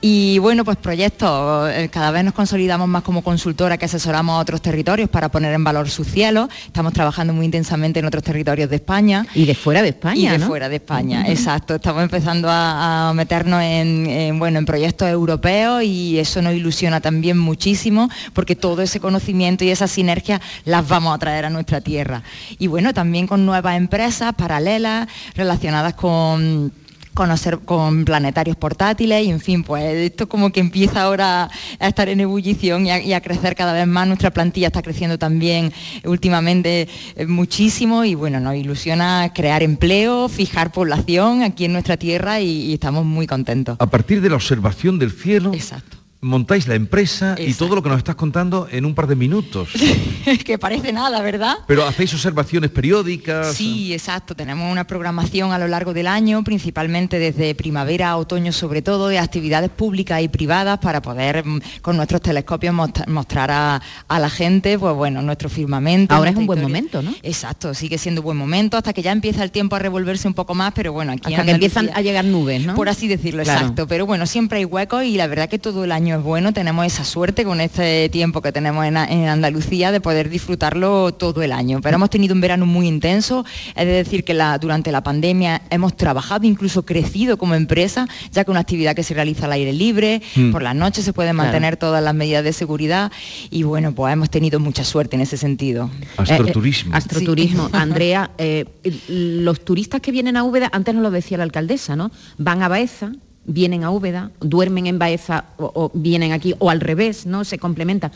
Y 0.00 0.38
bueno, 0.38 0.64
pues 0.64 0.76
proyectos, 0.76 1.70
eh, 1.70 1.88
cada 1.92 2.10
vez 2.10 2.24
nos 2.24 2.34
consolidamos 2.34 2.88
más 2.88 3.02
como 3.02 3.22
consultora 3.22 3.76
que 3.76 3.84
asesoramos 3.84 4.36
a 4.36 4.38
otros 4.38 4.62
territorios 4.62 5.08
para 5.08 5.28
poner 5.28 5.52
en 5.54 5.64
valor 5.64 5.90
sus 5.90 6.06
cielos. 6.06 6.48
Estamos 6.66 6.92
trabajando 6.92 7.32
muy 7.32 7.44
intensamente 7.44 8.00
en 8.00 8.06
otros 8.06 8.22
territorios 8.22 8.70
de 8.70 8.76
España. 8.76 9.26
Y 9.34 9.46
de 9.46 9.54
fuera 9.54 9.82
de 9.82 9.88
España. 9.88 10.16
Y 10.16 10.28
de 10.28 10.38
¿no? 10.38 10.46
fuera 10.46 10.68
de 10.68 10.76
España, 10.76 11.24
exacto. 11.28 11.74
Estamos 11.74 12.02
empezando 12.02 12.48
a, 12.48 13.08
a 13.08 13.14
meter 13.14 13.32
meternos 13.32 13.62
en, 13.62 14.38
bueno, 14.38 14.58
en 14.58 14.66
proyectos 14.66 15.08
europeos 15.08 15.82
y 15.82 16.18
eso 16.18 16.42
nos 16.42 16.52
ilusiona 16.52 17.00
también 17.00 17.38
muchísimo 17.38 18.10
porque 18.34 18.54
todo 18.54 18.82
ese 18.82 19.00
conocimiento 19.00 19.64
y 19.64 19.70
esa 19.70 19.88
sinergia 19.88 20.38
las 20.66 20.86
vamos 20.86 21.14
a 21.14 21.18
traer 21.18 21.46
a 21.46 21.50
nuestra 21.50 21.80
tierra. 21.80 22.22
Y 22.58 22.66
bueno, 22.66 22.92
también 22.92 23.26
con 23.26 23.46
nuevas 23.46 23.78
empresas 23.78 24.34
paralelas 24.34 25.08
relacionadas 25.34 25.94
con 25.94 26.72
conocer 27.14 27.60
con 27.60 28.04
planetarios 28.04 28.56
portátiles 28.56 29.26
y 29.26 29.30
en 29.30 29.40
fin, 29.40 29.62
pues 29.64 29.84
esto 29.84 30.28
como 30.28 30.50
que 30.50 30.60
empieza 30.60 31.02
ahora 31.02 31.50
a 31.78 31.88
estar 31.88 32.08
en 32.08 32.20
ebullición 32.20 32.86
y 32.86 33.12
a, 33.12 33.20
crecer 33.20 33.54
cada 33.54 33.72
vez 33.72 33.86
más. 33.86 34.06
Nuestra 34.06 34.30
plantilla 34.30 34.68
está 34.68 34.82
creciendo 34.82 35.18
también 35.18 35.72
últimamente 36.04 36.88
eh, 37.16 37.26
muchísimo 37.26 38.04
y 38.04 38.14
bueno, 38.14 38.40
nos 38.40 38.56
ilusiona 38.56 39.32
crear 39.34 39.62
empleo, 39.62 40.28
fijar 40.28 40.72
población 40.72 41.42
aquí 41.42 41.64
en 41.66 41.72
nuestra 41.72 41.96
tierra 41.96 42.40
y, 42.40 42.66
y 42.66 42.74
estamos 42.74 43.04
muy 43.04 43.26
contentos. 43.26 43.76
A 43.78 43.86
partir 43.86 44.20
de 44.20 44.30
la 44.30 44.36
observación 44.36 44.98
del 44.98 45.12
cielo. 45.12 45.52
Exacto 45.54 46.01
montáis 46.22 46.68
la 46.68 46.76
empresa 46.76 47.34
y 47.36 47.52
todo 47.54 47.74
lo 47.74 47.82
que 47.82 47.88
nos 47.88 47.98
estás 47.98 48.14
contando 48.14 48.68
en 48.70 48.84
un 48.84 48.94
par 48.94 49.08
de 49.08 49.16
minutos. 49.16 49.70
que 50.44 50.56
parece 50.56 50.92
nada, 50.92 51.20
¿verdad? 51.20 51.56
Pero 51.66 51.84
hacéis 51.84 52.14
observaciones 52.14 52.70
periódicas. 52.70 53.56
Sí, 53.56 53.92
exacto. 53.92 54.36
Tenemos 54.36 54.70
una 54.70 54.86
programación 54.86 55.50
a 55.50 55.58
lo 55.58 55.66
largo 55.66 55.92
del 55.92 56.06
año, 56.06 56.44
principalmente 56.44 57.18
desde 57.18 57.56
primavera 57.56 58.10
a 58.10 58.16
otoño 58.18 58.52
sobre 58.52 58.82
todo, 58.82 59.08
de 59.08 59.18
actividades 59.18 59.70
públicas 59.70 60.22
y 60.22 60.28
privadas 60.28 60.78
para 60.78 61.02
poder 61.02 61.44
mm, 61.44 61.60
con 61.82 61.96
nuestros 61.96 62.22
telescopios 62.22 62.72
mostrar 63.08 63.50
a, 63.50 63.82
la 64.08 64.30
gente, 64.30 64.78
pues 64.78 64.94
bueno, 64.94 65.22
nuestro 65.22 65.48
firmamento. 65.48 66.14
Ahora 66.14 66.30
es 66.30 66.36
un 66.36 66.46
buen 66.46 66.62
momento, 66.62 67.02
¿no? 67.02 67.12
Exacto, 67.24 67.74
sigue 67.74 67.98
siendo 67.98 68.22
buen 68.22 68.36
momento 68.36 68.76
hasta 68.76 68.92
que 68.92 69.02
ya 69.02 69.10
empieza 69.10 69.42
el 69.42 69.50
tiempo 69.50 69.74
a 69.74 69.80
revolverse 69.80 70.28
un 70.28 70.34
poco 70.34 70.54
más, 70.54 70.72
pero 70.72 70.92
bueno, 70.92 71.10
aquí 71.10 71.34
hasta 71.34 71.44
que 71.44 71.50
empiezan 71.50 71.90
a 71.92 72.00
llegar 72.00 72.24
nubes, 72.24 72.64
¿no? 72.64 72.76
Por 72.76 72.88
así 72.88 73.08
decirlo, 73.08 73.42
exacto. 73.42 73.88
Pero 73.88 74.06
bueno, 74.06 74.26
siempre 74.26 74.58
hay 74.58 74.64
huecos 74.64 75.02
y 75.02 75.16
la 75.16 75.26
verdad 75.26 75.48
que 75.48 75.58
todo 75.58 75.82
el 75.82 75.90
año 75.90 76.11
es 76.12 76.22
bueno, 76.22 76.52
tenemos 76.52 76.86
esa 76.86 77.04
suerte 77.04 77.44
con 77.44 77.60
este 77.60 78.08
tiempo 78.08 78.42
que 78.42 78.52
tenemos 78.52 78.84
en, 78.84 78.96
Andalucía 78.96 79.92
de 79.92 80.00
poder 80.00 80.28
disfrutarlo 80.28 81.12
todo 81.12 81.42
el 81.42 81.52
año. 81.52 81.80
Pero 81.80 81.96
hemos 81.96 82.10
tenido 82.10 82.34
un 82.34 82.40
verano 82.40 82.66
muy 82.66 82.86
intenso, 82.86 83.44
es 83.74 83.86
decir 83.86 84.24
que 84.24 84.34
durante 84.60 84.92
la 84.92 85.02
pandemia 85.02 85.62
hemos 85.70 85.96
trabajado, 85.96 86.46
incluso 86.46 86.84
crecido 86.84 87.36
como 87.36 87.54
empresa, 87.54 88.06
ya 88.30 88.44
que 88.44 88.50
una 88.50 88.60
actividad 88.60 88.94
que 88.94 89.02
se 89.02 89.14
realiza 89.14 89.46
al 89.46 89.52
aire 89.52 89.72
libre, 89.72 90.22
mm. 90.34 90.50
por 90.50 90.62
las 90.62 90.74
noches 90.74 91.04
se 91.04 91.12
pueden 91.12 91.36
mantener 91.36 91.76
todas 91.76 92.02
las 92.02 92.14
medidas 92.14 92.44
de 92.44 92.52
seguridad 92.52 93.12
y 93.50 93.62
bueno, 93.62 93.92
pues 93.92 94.12
hemos 94.12 94.30
tenido 94.30 94.60
mucha 94.60 94.84
suerte 94.84 95.16
en 95.16 95.22
ese 95.22 95.36
sentido. 95.36 95.90
Astroturismo. 96.16 96.90
Eh, 96.90 96.94
eh, 96.94 96.98
astroturismo. 96.98 97.70
Andrea, 97.72 98.30
eh, 98.38 98.66
los 99.08 99.64
turistas 99.64 100.00
que 100.00 100.12
vienen 100.12 100.36
a 100.36 100.44
Úbeda, 100.44 100.70
antes 100.72 100.94
nos 100.94 101.02
lo 101.02 101.10
decía 101.10 101.38
la 101.38 101.44
alcaldesa, 101.44 101.96
¿no? 101.96 102.10
Van 102.38 102.62
a 102.62 102.68
Baeza, 102.68 103.12
vienen 103.44 103.82
a 103.82 103.90
Úbeda, 103.90 104.30
duermen 104.40 104.86
en 104.86 104.98
Baeza 104.98 105.44
o, 105.56 105.90
vienen 105.94 106.32
aquí, 106.32 106.54
o 106.58 106.70
al 106.70 106.80
revés, 106.80 107.26
¿no? 107.26 107.44
Se 107.44 107.58
complementa. 107.58 108.12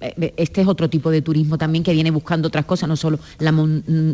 Eh, 0.00 0.14
eh, 0.20 0.34
este 0.36 0.60
es 0.60 0.66
otro 0.66 0.88
tipo 0.88 1.10
de 1.10 1.22
turismo 1.22 1.58
también 1.58 1.82
que 1.82 1.92
viene 1.92 2.10
buscando 2.10 2.48
otras 2.48 2.64
cosas, 2.64 2.88
no 2.88 2.96
solo 2.96 3.18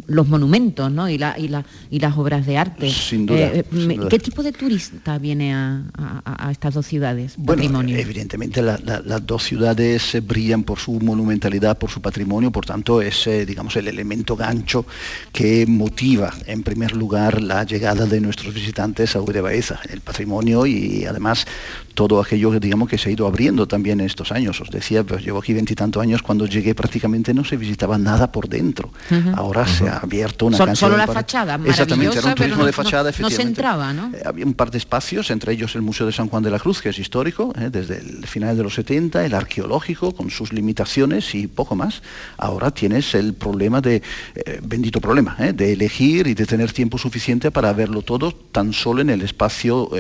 los 0.07 0.29
monumentos 0.29 0.91
¿no? 0.91 1.09
y, 1.09 1.19
la, 1.19 1.37
y, 1.39 1.99
las 1.99 2.17
obras 2.17 2.47
de 2.47 2.57
arte. 2.57 2.91
Sin 2.91 3.27
duda, 3.27 3.51
eh, 3.53 3.65
¿Qué 4.09 4.19
tipo 4.19 4.43
de 4.43 4.53
turista 4.53 5.19
viene 5.19 5.53
a, 5.55 6.49
estas 6.51 6.75
dos 6.75 6.87
ciudades? 6.87 7.35
Bueno, 7.37 7.81
evidentemente 7.81 8.63
las 8.63 9.27
dos 9.27 9.43
ciudades 9.43 10.17
brillan 10.27 10.63
por 10.63 10.79
su 10.79 10.93
monumentalidad, 11.01 11.77
por 11.77 11.91
su 11.91 12.01
patrimonio, 12.01 12.51
por 12.51 12.65
tanto 12.65 13.03
es 13.03 13.29
digamos, 13.47 13.77
el 13.77 13.89
elemento 13.89 14.37
gancho 14.37 14.87
que 15.33 15.67
motiva 15.67 16.33
en 16.47 16.63
primer 16.63 16.95
lugar 16.95 17.43
la 17.43 17.65
llegada 17.65 18.07
de 18.07 18.21
nuestros 18.21 18.55
visitantes 18.55 19.17
a 19.17 19.21
Úbeda 19.21 19.43
Baeza, 19.43 19.81
el 19.91 20.01
patrimonio 20.01 20.54
y 20.67 21.05
además 21.05 21.47
todo 21.95 22.21
aquello 22.21 22.51
que 22.51 22.61
digamos 22.61 22.89
que 22.89 22.99
se 22.99 23.09
ha 23.09 23.13
ido 23.13 23.27
abriendo 23.27 23.67
también 23.67 24.01
en 24.01 24.07
estos 24.07 24.33
años. 24.33 24.61
Os 24.61 24.69
decía, 24.71 25.05
pues 25.05 25.25
llevo 25.25 25.39
aquí 25.39 25.53
veintitantos 25.55 26.03
años, 26.03 26.23
cuando 26.23 26.47
llegué 26.47 26.75
prácticamente 26.75 27.33
no 27.33 27.45
se 27.45 27.57
visitaba 27.57 27.97
nada 27.99 28.31
por 28.31 28.49
dentro. 28.49 28.91
Ahora 29.35 29.67
se 29.67 29.89
ha 29.89 29.99
abierto 29.99 30.47
una 30.47 30.59
cantidad 30.59 30.75
Solo 30.75 30.97
la 30.97 31.07
fachada, 31.07 31.59
Exactamente, 31.65 32.19
era 32.19 32.29
un 32.29 32.35
turismo 32.35 32.67
de 32.67 32.73
fachada, 32.73 33.11
no, 33.21 33.31
se 33.31 33.43
entraba, 33.43 33.93
¿no? 33.93 34.11
Eh, 34.15 34.23
había 34.25 34.45
un 34.45 34.55
par 34.55 34.71
de 34.71 34.79
espacios, 34.79 35.31
entre 35.31 35.53
ellos 35.53 35.75
el 35.77 35.83
Museo 35.83 36.07
de 36.07 36.13
San 36.13 36.29
Juan 36.29 36.43
de 36.43 36.51
la 36.51 36.59
Cruz, 36.59 36.83
que 36.83 36.89
es 36.89 36.99
histórico, 36.99 37.53
eh, 37.57 37.69
desde 37.71 37.99
el 37.99 38.27
final 38.27 38.57
de 38.57 38.65
los 38.65 38.75
70, 38.75 39.25
el 39.25 39.35
arqueológico, 39.35 40.15
con 40.15 40.31
sus 40.31 40.53
limitaciones 40.53 41.35
y 41.35 41.47
poco 41.47 41.77
más. 41.77 42.03
Ahora 42.37 42.73
tienes 42.73 43.15
el 43.15 43.35
problema 43.35 43.81
de, 43.81 44.03
eh, 44.35 44.61
bendito 44.63 45.01
problema, 45.01 45.37
de 45.37 45.73
elegir 45.73 46.27
y 46.27 46.35
de 46.35 46.45
tener 46.45 46.73
tiempo 46.73 46.99
suficiente 46.99 47.51
para 47.51 47.73
verlo 47.73 48.03
todo 48.03 48.33
tan 48.33 48.73
solo 48.73 49.01
en 49.01 49.11
el 49.11 49.23
espacio 49.23 49.91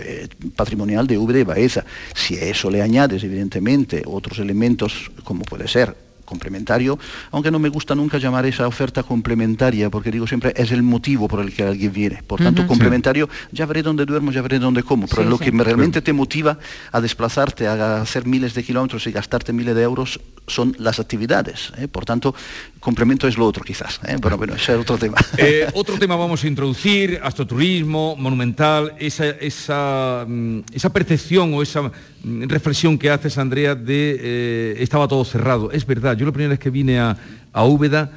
patrimonial 0.50 1.06
de 1.06 1.18
Úbeda 1.18 1.40
y 1.40 1.44
Baeza. 1.44 1.84
Si 2.14 2.36
a 2.36 2.42
eso 2.42 2.70
le 2.70 2.82
añades, 2.82 3.22
evidentemente, 3.24 4.02
otros 4.06 4.38
elementos, 4.38 5.10
como 5.24 5.44
puede 5.44 5.68
ser 5.68 5.96
complementario, 6.24 6.98
aunque 7.30 7.50
no 7.50 7.58
me 7.58 7.68
gusta 7.68 7.94
nunca 7.94 8.18
llamar 8.18 8.46
esa 8.46 8.66
oferta 8.66 9.02
complementaria, 9.02 9.90
porque 9.90 10.10
digo 10.10 10.26
siempre 10.26 10.52
es 10.56 10.72
el 10.72 10.82
motivo 10.82 11.28
por 11.28 11.40
el 11.40 11.52
que 11.52 11.62
alguien 11.62 11.92
viene. 11.92 12.22
Por 12.26 12.40
tanto, 12.40 12.66
complementario, 12.66 13.28
ya 13.52 13.66
veré 13.66 13.82
dónde 13.82 14.04
duermo, 14.04 14.32
ya 14.32 14.42
veré 14.42 14.58
dónde 14.58 14.82
como, 14.82 15.06
pero 15.06 15.24
lo 15.24 15.38
que 15.38 15.50
realmente 15.50 16.02
te 16.02 16.12
motiva 16.12 16.58
a 16.90 17.00
desplazarte, 17.00 17.66
a 17.68 18.00
hacer 18.00 18.26
miles 18.26 18.54
de 18.54 18.64
kilómetros 18.64 19.06
y 19.06 19.12
gastarte 19.12 19.52
miles 19.52 19.74
de 19.74 19.82
euros 19.82 20.20
son 20.46 20.74
las 20.78 20.98
actividades. 21.00 21.72
¿eh? 21.78 21.88
Por 21.88 22.04
tanto, 22.04 22.34
complemento 22.84 23.26
es 23.26 23.38
lo 23.38 23.46
otro 23.46 23.64
quizás. 23.64 23.98
¿eh? 24.06 24.16
Bueno, 24.20 24.36
bueno, 24.36 24.54
ese 24.54 24.74
es 24.74 24.78
otro 24.78 24.98
tema. 24.98 25.16
Eh, 25.38 25.66
otro 25.74 25.98
tema 25.98 26.16
vamos 26.16 26.44
a 26.44 26.46
introducir, 26.46 27.18
astroturismo, 27.22 28.14
monumental, 28.16 28.94
esa, 28.98 29.26
esa, 29.30 30.24
mm, 30.28 30.60
esa 30.72 30.92
percepción 30.92 31.54
o 31.54 31.62
esa 31.62 31.82
mm, 31.82 32.44
reflexión 32.44 32.98
que 32.98 33.10
haces, 33.10 33.36
Andrea, 33.38 33.74
de 33.74 34.76
estaba 34.78 35.08
todo 35.08 35.24
cerrado. 35.24 35.72
Es 35.72 35.84
verdad, 35.86 36.16
yo 36.16 36.26
la 36.26 36.32
primera 36.32 36.50
vez 36.50 36.58
que 36.58 36.70
vine 36.70 37.00
a, 37.00 37.16
a 37.52 37.64
Úbeda, 37.64 38.12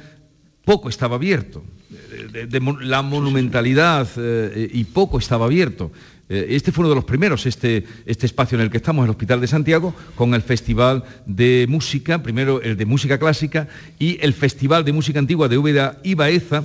poco 0.64 0.88
estaba 0.88 1.16
abierto. 1.16 1.64
La 2.82 3.02
monumentalidad 3.02 4.06
y 4.72 4.84
poco 4.84 5.18
estaba 5.18 5.46
abierto. 5.46 5.90
Eh, 6.28 6.46
este 6.50 6.72
fue 6.72 6.82
uno 6.82 6.90
de 6.90 6.94
los 6.96 7.04
primeros, 7.04 7.46
este, 7.46 7.84
este 8.04 8.26
espacio 8.26 8.56
en 8.56 8.62
el 8.62 8.70
que 8.70 8.76
estamos, 8.76 9.04
el 9.04 9.10
Hospital 9.10 9.40
de 9.40 9.46
Santiago, 9.46 9.94
con 10.14 10.34
el 10.34 10.42
Festival 10.42 11.04
de 11.26 11.66
Música, 11.68 12.22
primero 12.22 12.60
el 12.60 12.76
de 12.76 12.84
Música 12.84 13.18
Clásica 13.18 13.68
y 13.98 14.18
el 14.20 14.34
Festival 14.34 14.84
de 14.84 14.92
Música 14.92 15.18
Antigua 15.18 15.48
de 15.48 15.58
Úbeda 15.58 15.98
y 16.02 16.14
Baeza, 16.14 16.64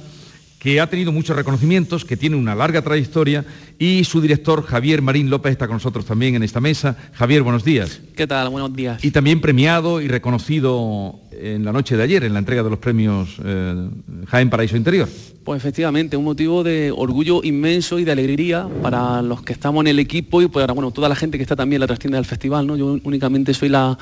que 0.60 0.80
ha 0.80 0.90
tenido 0.90 1.12
muchos 1.12 1.36
reconocimientos, 1.36 2.06
que 2.06 2.16
tiene 2.16 2.38
una 2.38 2.56
larga 2.56 2.82
trayectoria 2.82 3.44
y 3.78 4.06
su 4.06 4.22
director 4.22 4.66
Javier 4.66 5.02
Marín 5.02 5.30
López 5.30 5.52
está 5.52 5.68
con 5.68 5.76
nosotros 5.76 6.06
también 6.06 6.36
en 6.36 6.44
esta 6.44 6.62
mesa. 6.62 6.96
Javier, 7.12 7.44
buenos 7.44 7.66
días. 7.66 8.00
¿Qué 8.16 8.28
tal? 8.28 8.48
Buenos 8.48 8.74
días. 8.74 9.04
Y 9.04 9.12
también 9.12 9.42
premiado 9.42 10.00
y 10.00 10.08
reconocido 10.08 11.20
en 11.44 11.66
la 11.66 11.72
noche 11.72 11.98
de 11.98 12.04
ayer 12.04 12.24
en 12.24 12.34
la 12.34 12.40
entrega 12.40 12.64
de 12.64 12.70
los 12.70 12.80
premios 12.80 13.38
eh, 13.44 13.90
Jaén 14.28 14.50
Paraíso 14.50 14.78
Interior. 14.78 15.08
Pues 15.44 15.58
efectivamente, 15.62 16.16
un 16.16 16.24
motivo 16.24 16.64
de 16.64 16.92
orgullo 16.96 17.42
inmenso 17.44 18.00
y 18.00 18.06
de 18.06 18.12
alegría 18.12 18.68
para 18.82 19.22
los 19.22 19.42
que 19.42 19.54
estamos 19.54 19.82
en 19.82 19.88
el 19.88 20.00
equipo 20.00 20.42
y 20.42 20.48
para 20.48 20.74
bueno, 20.74 20.92
toda 20.92 21.10
la 21.10 21.16
gente 21.16 21.38
que 21.38 21.44
está 21.44 21.56
también 21.56 21.78
en 21.78 21.82
la 21.82 21.88
trastienda 21.88 22.18
del 22.18 22.26
festival. 22.26 22.66
¿no? 22.66 22.78
Yo 22.78 22.98
únicamente 23.04 23.54
soy 23.54 23.70
la 23.70 23.98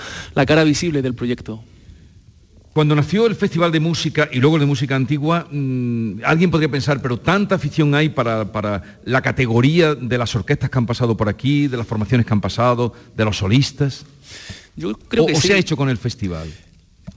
cara 0.45 0.63
visible 0.63 1.01
del 1.01 1.15
proyecto. 1.15 1.63
Cuando 2.73 2.95
nació 2.95 3.27
el 3.27 3.35
Festival 3.35 3.69
de 3.73 3.81
Música 3.81 4.29
y 4.31 4.39
luego 4.39 4.55
el 4.55 4.61
de 4.61 4.65
Música 4.65 4.95
Antigua, 4.95 5.45
mm, 5.51 6.21
alguien 6.23 6.49
podría 6.49 6.71
pensar, 6.71 7.01
pero 7.01 7.19
tanta 7.19 7.55
afición 7.55 7.93
hay 7.93 8.07
para, 8.07 8.81
la 9.03 9.21
categoría 9.21 9.93
de 9.93 10.17
las 10.17 10.33
orquestas 10.35 10.69
que 10.69 10.77
han 10.77 10.85
pasado 10.85 11.17
por 11.17 11.27
aquí, 11.27 11.67
de 11.67 11.75
las 11.75 11.85
formaciones 11.85 12.25
que 12.25 12.31
han 12.31 12.39
pasado, 12.39 12.93
de 13.15 13.25
los 13.25 13.37
solistas. 13.37 14.05
Yo 14.77 14.93
creo 14.93 15.25
que 15.25 15.35
se 15.35 15.53
ha 15.53 15.57
hecho 15.57 15.75
con 15.75 15.89
el 15.89 15.97
festival 15.97 16.47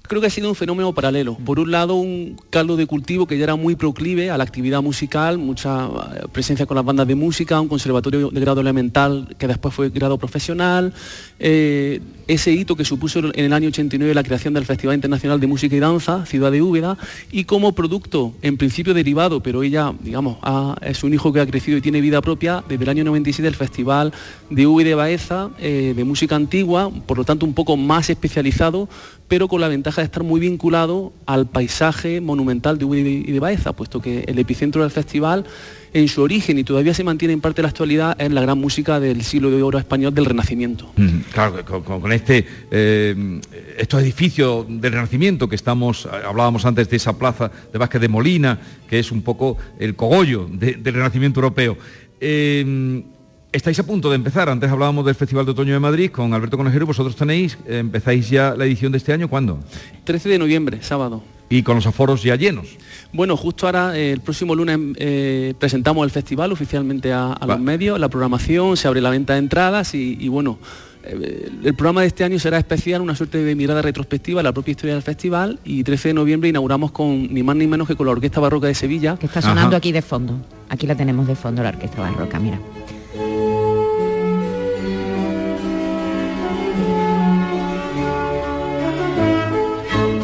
creo 0.07 0.21
que 0.21 0.27
ha 0.27 0.31
sido 0.31 0.49
un 0.49 0.55
fenómeno 0.55 0.93
paralelo. 0.93 1.37
Por 1.37 1.59
un 1.59 1.71
lado, 1.71 1.95
un 1.95 2.37
caldo 2.51 2.77
de 2.77 2.87
cultivo 2.87 3.27
que 3.27 3.39
ya 3.39 3.45
era 3.45 3.57
muy 3.57 3.75
proclive 3.75 4.31
a 4.31 4.39
la 4.39 4.45
actividad 4.45 4.83
musical, 4.83 5.39
mucha 5.39 5.87
eh, 5.87 6.27
presencia 6.31 6.67
con 6.67 6.77
las 6.77 6.85
bandas 6.85 7.07
de 7.07 7.15
música, 7.15 7.61
un 7.61 7.69
conservatorio 7.69 8.31
de 8.31 8.41
grado 8.41 8.61
elemental 8.61 9.35
que 9.39 9.47
después 9.47 9.75
fue 9.75 9.91
grado 9.91 10.19
profesional, 10.19 10.93
eh, 11.39 12.01
ese 12.29 12.53
hito 12.53 12.77
que 12.77 12.85
supuso 12.85 13.19
en 13.19 13.45
el 13.45 13.53
año 13.53 13.69
89 13.69 14.15
la 14.15 14.23
creación 14.23 14.55
del 14.55 14.65
Festival 14.65 14.95
Internacional 14.95 15.41
de 15.41 15.47
Música 15.47 15.77
y 15.77 15.81
Danza, 15.81 16.27
Ciudad 16.27 16.53
de 16.53 16.63
Úbeda, 16.63 16.97
y 17.31 17.45
como 17.45 17.73
producto, 17.73 18.35
en 18.43 18.57
principio 18.57 18.95
derivado, 18.95 19.43
pero 19.43 19.63
ella, 19.63 19.93
digamos, 20.01 20.39
es 20.83 21.05
un 21.05 21.15
hijo 21.15 21.33
que 21.33 21.41
ha 21.41 21.47
crecido 21.47 21.79
y 21.79 21.81
tiene 21.81 22.01
vida 22.01 22.21
propia, 22.21 22.65
desde 22.69 22.85
el 22.85 22.91
año 22.91 23.05
97 23.05 23.47
el 23.47 23.55
Festival 23.55 24.13
de 24.51 24.67
Úbeda 24.67 24.89
de 24.91 24.95
Baeza, 24.95 25.51
eh, 25.59 25.95
de 25.97 26.05
música 26.05 26.37
antigua, 26.37 26.91
por 27.07 27.19
lo 27.19 27.25
tanto 27.25 27.47
un 27.47 27.55
poco 27.55 27.77
más 27.77 28.11
especializado, 28.11 28.89
pero 29.29 29.49
con 29.49 29.61
la 29.61 29.69
ventaja 29.69 30.03
de 30.03 30.07
estar 30.07 30.23
muy 30.23 30.41
vinculado 30.41 31.13
al 31.27 31.47
paisaje 31.47 32.21
monumental 32.21 32.79
de 32.79 32.85
Úbeda 32.85 33.09
y 33.09 33.33
de 33.33 33.41
Baeza, 33.41 33.73
puesto 33.73 34.01
que 34.01 34.25
el 34.27 34.39
epicentro 34.39 34.83
del 34.83 34.91
festival 34.91 35.45
en 35.95 36.09
su 36.09 36.23
origen 36.23 36.59
y 36.59 36.65
todavía 36.65 36.93
se 36.93 37.05
mantiene 37.05 37.33
en 37.33 37.41
parte 37.41 37.57
de 37.57 37.63
la 37.63 37.69
actualidad 37.69 38.21
es 38.21 38.31
la 38.31 38.43
gran 38.43 38.59
música 38.59 38.99
del 38.99 39.23
siglo 39.23 39.51
de 39.51 39.63
oro 39.63 39.79
español 39.79 40.13
del 40.13 40.25
Renacimiento. 40.27 40.91
Mm, 40.97 41.21
claro, 41.33 41.65
con, 41.65 42.13
este, 42.13 42.45
eh, 42.71 43.41
estos 43.79 44.03
edificios 44.03 44.67
del 44.69 44.93
Renacimiento 44.93 45.49
que 45.49 45.55
estamos, 45.55 46.07
hablábamos 46.07 46.67
antes 46.67 46.91
de 46.91 46.97
esa 46.97 47.17
plaza 47.17 47.51
de 47.73 47.79
Vázquez 47.79 48.01
de 48.01 48.09
Molina, 48.09 48.59
que 48.89 48.99
es 48.99 49.13
un 49.13 49.23
poco 49.23 49.57
el 49.79 49.95
cogollo 49.95 50.49
del 50.51 50.83
Renacimiento 50.83 51.39
europeo. 51.39 51.79
Eh, 52.21 53.05
estáis 53.53 53.79
a 53.79 53.87
punto 53.87 54.11
de 54.11 54.17
empezar. 54.17 54.49
Antes 54.49 54.69
hablábamos 54.71 55.07
del 55.07 55.15
Festival 55.15 55.45
de 55.47 55.53
Otoño 55.53 55.75
de 55.75 55.81
Madrid 55.81 56.11
con 56.11 56.35
Alberto 56.35 56.57
Conejero. 56.57 56.87
Vosotros 56.87 57.15
tenéis, 57.15 57.57
empezáis 57.67 58.29
ya 58.29 58.57
la 58.57 58.65
edición 58.65 58.91
de 58.91 58.99
este 58.99 59.13
año, 59.13 59.29
¿cuándo? 59.29 59.61
13 60.03 60.29
de 60.29 60.39
noviembre, 60.41 60.79
sábado. 60.83 61.23
Y 61.49 61.63
con 61.63 61.77
los 61.77 61.87
aforos 61.87 62.23
ya 62.23 62.37
llenos. 62.37 62.77
Bueno, 63.13 63.37
justo 63.37 63.67
ahora, 63.67 63.97
el 63.97 64.21
próximo 64.21 64.55
lunes, 64.55 64.79
eh, 64.97 65.55
presentamos 65.59 66.05
el 66.05 66.11
festival 66.11 66.51
oficialmente 66.53 67.13
a, 67.13 67.39
los 67.47 67.61
medios, 67.61 68.01
la 68.01 68.09
programación, 68.09 68.77
se 68.77 68.89
abre 68.89 69.01
la 69.01 69.11
venta 69.11 69.35
de 69.35 69.41
entradas 69.41 69.95
y, 69.95 70.27
bueno, 70.29 70.59
eh, 71.05 71.51
el 71.63 71.75
programa 71.75 72.01
de 72.01 72.09
este 72.09 72.25
año 72.25 72.39
será 72.39 72.59
especial, 72.59 73.03
una 73.03 73.15
suerte 73.15 73.39
de 73.39 73.55
mirada 73.55 73.83
retrospectiva 73.83 74.41
a 74.41 74.43
la 74.43 74.53
propia 74.53 74.73
historia 74.73 74.95
del 74.95 75.03
festival 75.03 75.61
y 75.65 75.85
13 75.85 76.09
de 76.09 76.15
noviembre 76.15 76.49
inauguramos 76.49 76.91
con 76.93 77.33
ni 77.33 77.43
más 77.43 77.57
ni 77.57 77.67
menos 77.67 77.87
que 77.87 77.95
con 77.95 78.07
la 78.07 78.13
Orquesta 78.13 78.41
Barroca 78.41 78.67
de 78.67 78.75
Sevilla. 78.75 79.17
Que 79.17 79.27
está 79.27 79.43
sonando 79.43 79.77
aquí 79.77 79.93
de 79.93 80.03
fondo. 80.03 80.35
Aquí 80.71 80.87
la 80.87 80.97
tenemos 80.97 81.27
de 81.27 81.37
fondo, 81.37 81.63
la 81.63 81.69
Orquesta 81.69 82.01
Barroca, 82.01 82.41
mira. 82.41 82.59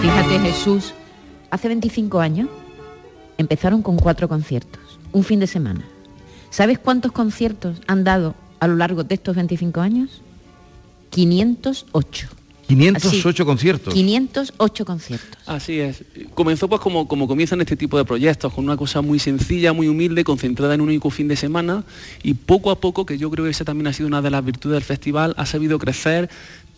Fíjate 0.00 0.38
Jesús, 0.40 0.94
hace 1.51 1.69
25 1.69 2.21
años 2.21 2.49
empezaron 3.39 3.83
con 3.83 3.97
cuatro 3.97 4.29
conciertos, 4.29 4.99
un 5.13 5.25
fin 5.25 5.41
de 5.41 5.47
semana. 5.47 5.85
¿Sabes 6.51 6.79
cuántos 6.79 7.13
conciertos 7.13 7.81
han 7.87 8.05
dado 8.05 8.35
a 8.59 8.67
lo 8.67 8.77
largo 8.77 9.05
de 9.05 9.15
estos 9.15 9.37
25 9.37 9.81
años? 9.81 10.23
508. 11.11 12.29
508 12.67 13.47
conciertos. 13.47 13.95
508 13.95 14.85
conciertos. 14.85 15.39
Así 15.47 15.81
es. 15.81 16.05
Comenzó 16.35 16.69
pues 16.69 16.81
como, 16.81 17.09
como 17.09 17.27
comienzan 17.27 17.61
este 17.61 17.77
tipo 17.77 17.99
de 17.99 18.05
proyectos, 18.05 18.53
con 18.53 18.65
una 18.65 18.77
cosa 18.77 19.01
muy 19.01 19.19
sencilla, 19.19 19.73
muy 19.73 19.89
humilde, 19.89 20.23
concentrada 20.23 20.75
en 20.75 20.81
un 20.81 20.89
único 20.89 21.11
fin 21.11 21.27
de 21.27 21.35
semana 21.35 21.83
y 22.23 22.35
poco 22.35 22.71
a 22.71 22.81
poco, 22.81 23.05
que 23.05 23.19
yo 23.19 23.29
creo 23.31 23.45
que 23.45 23.51
esa 23.51 23.65
también 23.65 23.89
ha 23.89 23.93
sido 23.93 24.07
una 24.07 24.23
de 24.23 24.31
las 24.31 24.45
virtudes 24.45 24.75
del 24.75 24.85
festival, 24.85 25.35
ha 25.37 25.47
sabido 25.47 25.81
crecer, 25.81 26.31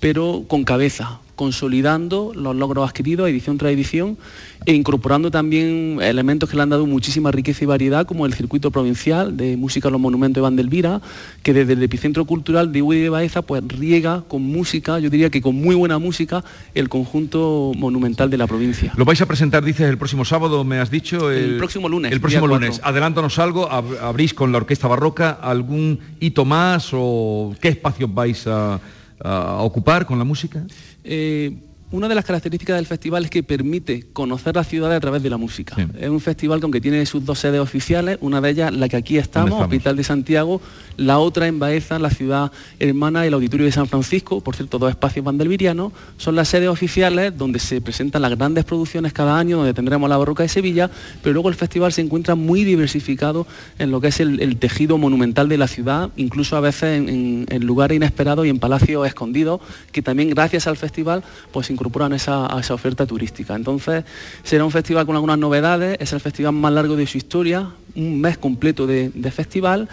pero 0.02 0.42
con 0.48 0.64
cabeza, 0.64 1.20
consolidando 1.36 2.32
los 2.34 2.56
logros 2.56 2.88
adquiridos 2.88 3.28
edición 3.28 3.56
tras 3.56 3.70
edición 3.70 4.18
e 4.66 4.74
incorporando 4.74 5.30
también 5.30 5.98
elementos 6.02 6.50
que 6.50 6.56
le 6.56 6.62
han 6.64 6.70
dado 6.70 6.86
muchísima 6.86 7.30
riqueza 7.30 7.62
y 7.62 7.66
variedad, 7.68 8.04
como 8.04 8.26
el 8.26 8.34
circuito 8.34 8.72
provincial 8.72 9.36
de 9.36 9.56
música 9.56 9.86
a 9.86 9.90
los 9.92 10.00
monumentos 10.00 10.40
de 10.40 10.42
Vandelvira, 10.42 11.00
que 11.44 11.54
desde 11.54 11.74
el 11.74 11.82
epicentro 11.84 12.24
cultural 12.24 12.72
de 12.72 12.82
Uy 12.82 12.98
de 12.98 13.10
Baeza 13.10 13.42
pues 13.42 13.62
riega 13.68 14.24
con 14.26 14.42
música, 14.42 14.98
yo 14.98 15.08
diría 15.08 15.30
que 15.30 15.40
con 15.40 15.54
muy 15.54 15.76
buena 15.76 16.00
música, 16.00 16.42
el 16.74 16.88
conjunto 16.88 17.70
monumental 17.76 18.28
de 18.28 18.38
la 18.38 18.48
provincia. 18.48 18.92
Lo 18.96 19.04
vais 19.04 19.22
a 19.22 19.26
presentar, 19.26 19.62
dices, 19.62 19.88
el 19.88 19.98
próximo 19.98 20.24
sábado, 20.24 20.64
me 20.64 20.80
has 20.80 20.90
dicho. 20.90 21.30
El, 21.30 21.58
próximo 21.58 21.88
lunes. 21.88 22.10
El 22.10 22.20
próximo 22.20 22.48
lunes. 22.48 22.80
Adelántanos 22.82 23.38
algo, 23.38 23.70
abrís 23.70 24.34
con 24.34 24.50
la 24.50 24.58
Orquesta 24.58 24.88
Barroca 24.88 25.30
algún 25.30 26.00
hito 26.18 26.44
más 26.44 26.90
o 26.92 27.54
qué 27.60 27.68
espacios 27.68 28.12
vais 28.12 28.48
a 28.48 28.80
ocupar 29.60 30.06
con 30.06 30.18
la 30.18 30.24
música? 30.24 30.64
Eh, 31.04 31.56
una 31.92 32.08
de 32.08 32.14
las 32.14 32.24
características 32.24 32.76
del 32.76 32.86
festival 32.86 33.24
es 33.24 33.30
que 33.30 33.42
permite 33.42 34.06
conocer 34.12 34.56
la 34.56 34.64
ciudad 34.64 34.92
a 34.92 35.00
través 35.00 35.22
de 35.22 35.30
la 35.30 35.36
música. 35.36 35.76
Es 35.98 36.08
un 36.08 36.20
festival 36.20 36.58
que 36.58 36.64
aunque 36.64 36.80
tiene 36.80 37.04
sus 37.06 37.24
dos 37.24 37.38
sedes 37.38 37.60
oficiales, 37.60 38.18
una 38.20 38.40
de 38.40 38.50
ellas 38.50 38.72
la 38.72 38.88
que 38.88 38.96
aquí 38.96 39.18
estamos, 39.18 39.60
Hospital 39.60 39.96
de 39.96 40.04
Santiago, 40.04 40.60
la 40.96 41.18
otra 41.18 41.46
en 41.46 41.58
Baeza, 41.58 41.98
la 41.98 42.10
ciudad 42.10 42.50
hermana 42.78 43.22
del 43.22 43.34
Auditorio 43.34 43.66
de 43.66 43.72
San 43.72 43.86
Francisco, 43.86 44.40
por 44.40 44.56
cierto, 44.56 44.78
dos 44.78 44.90
espacios 44.90 45.24
vandelvirianos, 45.24 45.92
son 46.16 46.34
las 46.34 46.48
sedes 46.48 46.68
oficiales 46.68 47.36
donde 47.36 47.58
se 47.58 47.80
presentan 47.80 48.22
las 48.22 48.36
grandes 48.36 48.64
producciones 48.64 49.12
cada 49.12 49.38
año, 49.38 49.58
donde 49.58 49.74
tendremos 49.74 50.08
la 50.08 50.16
Barroca 50.16 50.42
de 50.42 50.48
Sevilla, 50.48 50.90
pero 51.22 51.34
luego 51.34 51.50
el 51.50 51.54
festival 51.54 51.92
se 51.92 52.00
encuentra 52.00 52.34
muy 52.34 52.64
diversificado 52.64 53.46
en 53.78 53.90
lo 53.90 54.00
que 54.00 54.08
es 54.08 54.20
el, 54.20 54.56
tejido 54.56 54.96
monumental 54.96 55.48
de 55.48 55.58
la 55.58 55.66
ciudad, 55.66 56.10
incluso 56.16 56.56
a 56.56 56.60
veces 56.60 57.06
en, 57.06 57.66
lugares 57.66 57.96
inesperados 57.96 58.46
y 58.46 58.48
en 58.48 58.58
palacios 58.58 59.06
escondidos, 59.06 59.60
que 59.92 60.02
también 60.02 60.30
gracias 60.30 60.66
al 60.66 60.76
festival 60.76 61.22
pues 61.52 61.70
incorporan 61.82 62.12
esa, 62.12 62.46
a 62.46 62.60
esa 62.60 62.74
oferta 62.74 63.06
turística. 63.06 63.56
Entonces 63.56 64.04
será 64.44 64.64
un 64.64 64.70
festival 64.70 65.04
con 65.04 65.16
algunas 65.16 65.38
novedades, 65.38 65.96
es 65.98 66.12
el 66.12 66.20
festival 66.20 66.52
más 66.52 66.72
largo 66.72 66.94
de 66.94 67.06
su 67.08 67.18
historia, 67.18 67.70
un 67.96 68.20
mes 68.20 68.38
completo 68.38 68.86
de 68.86 69.30
festival 69.32 69.88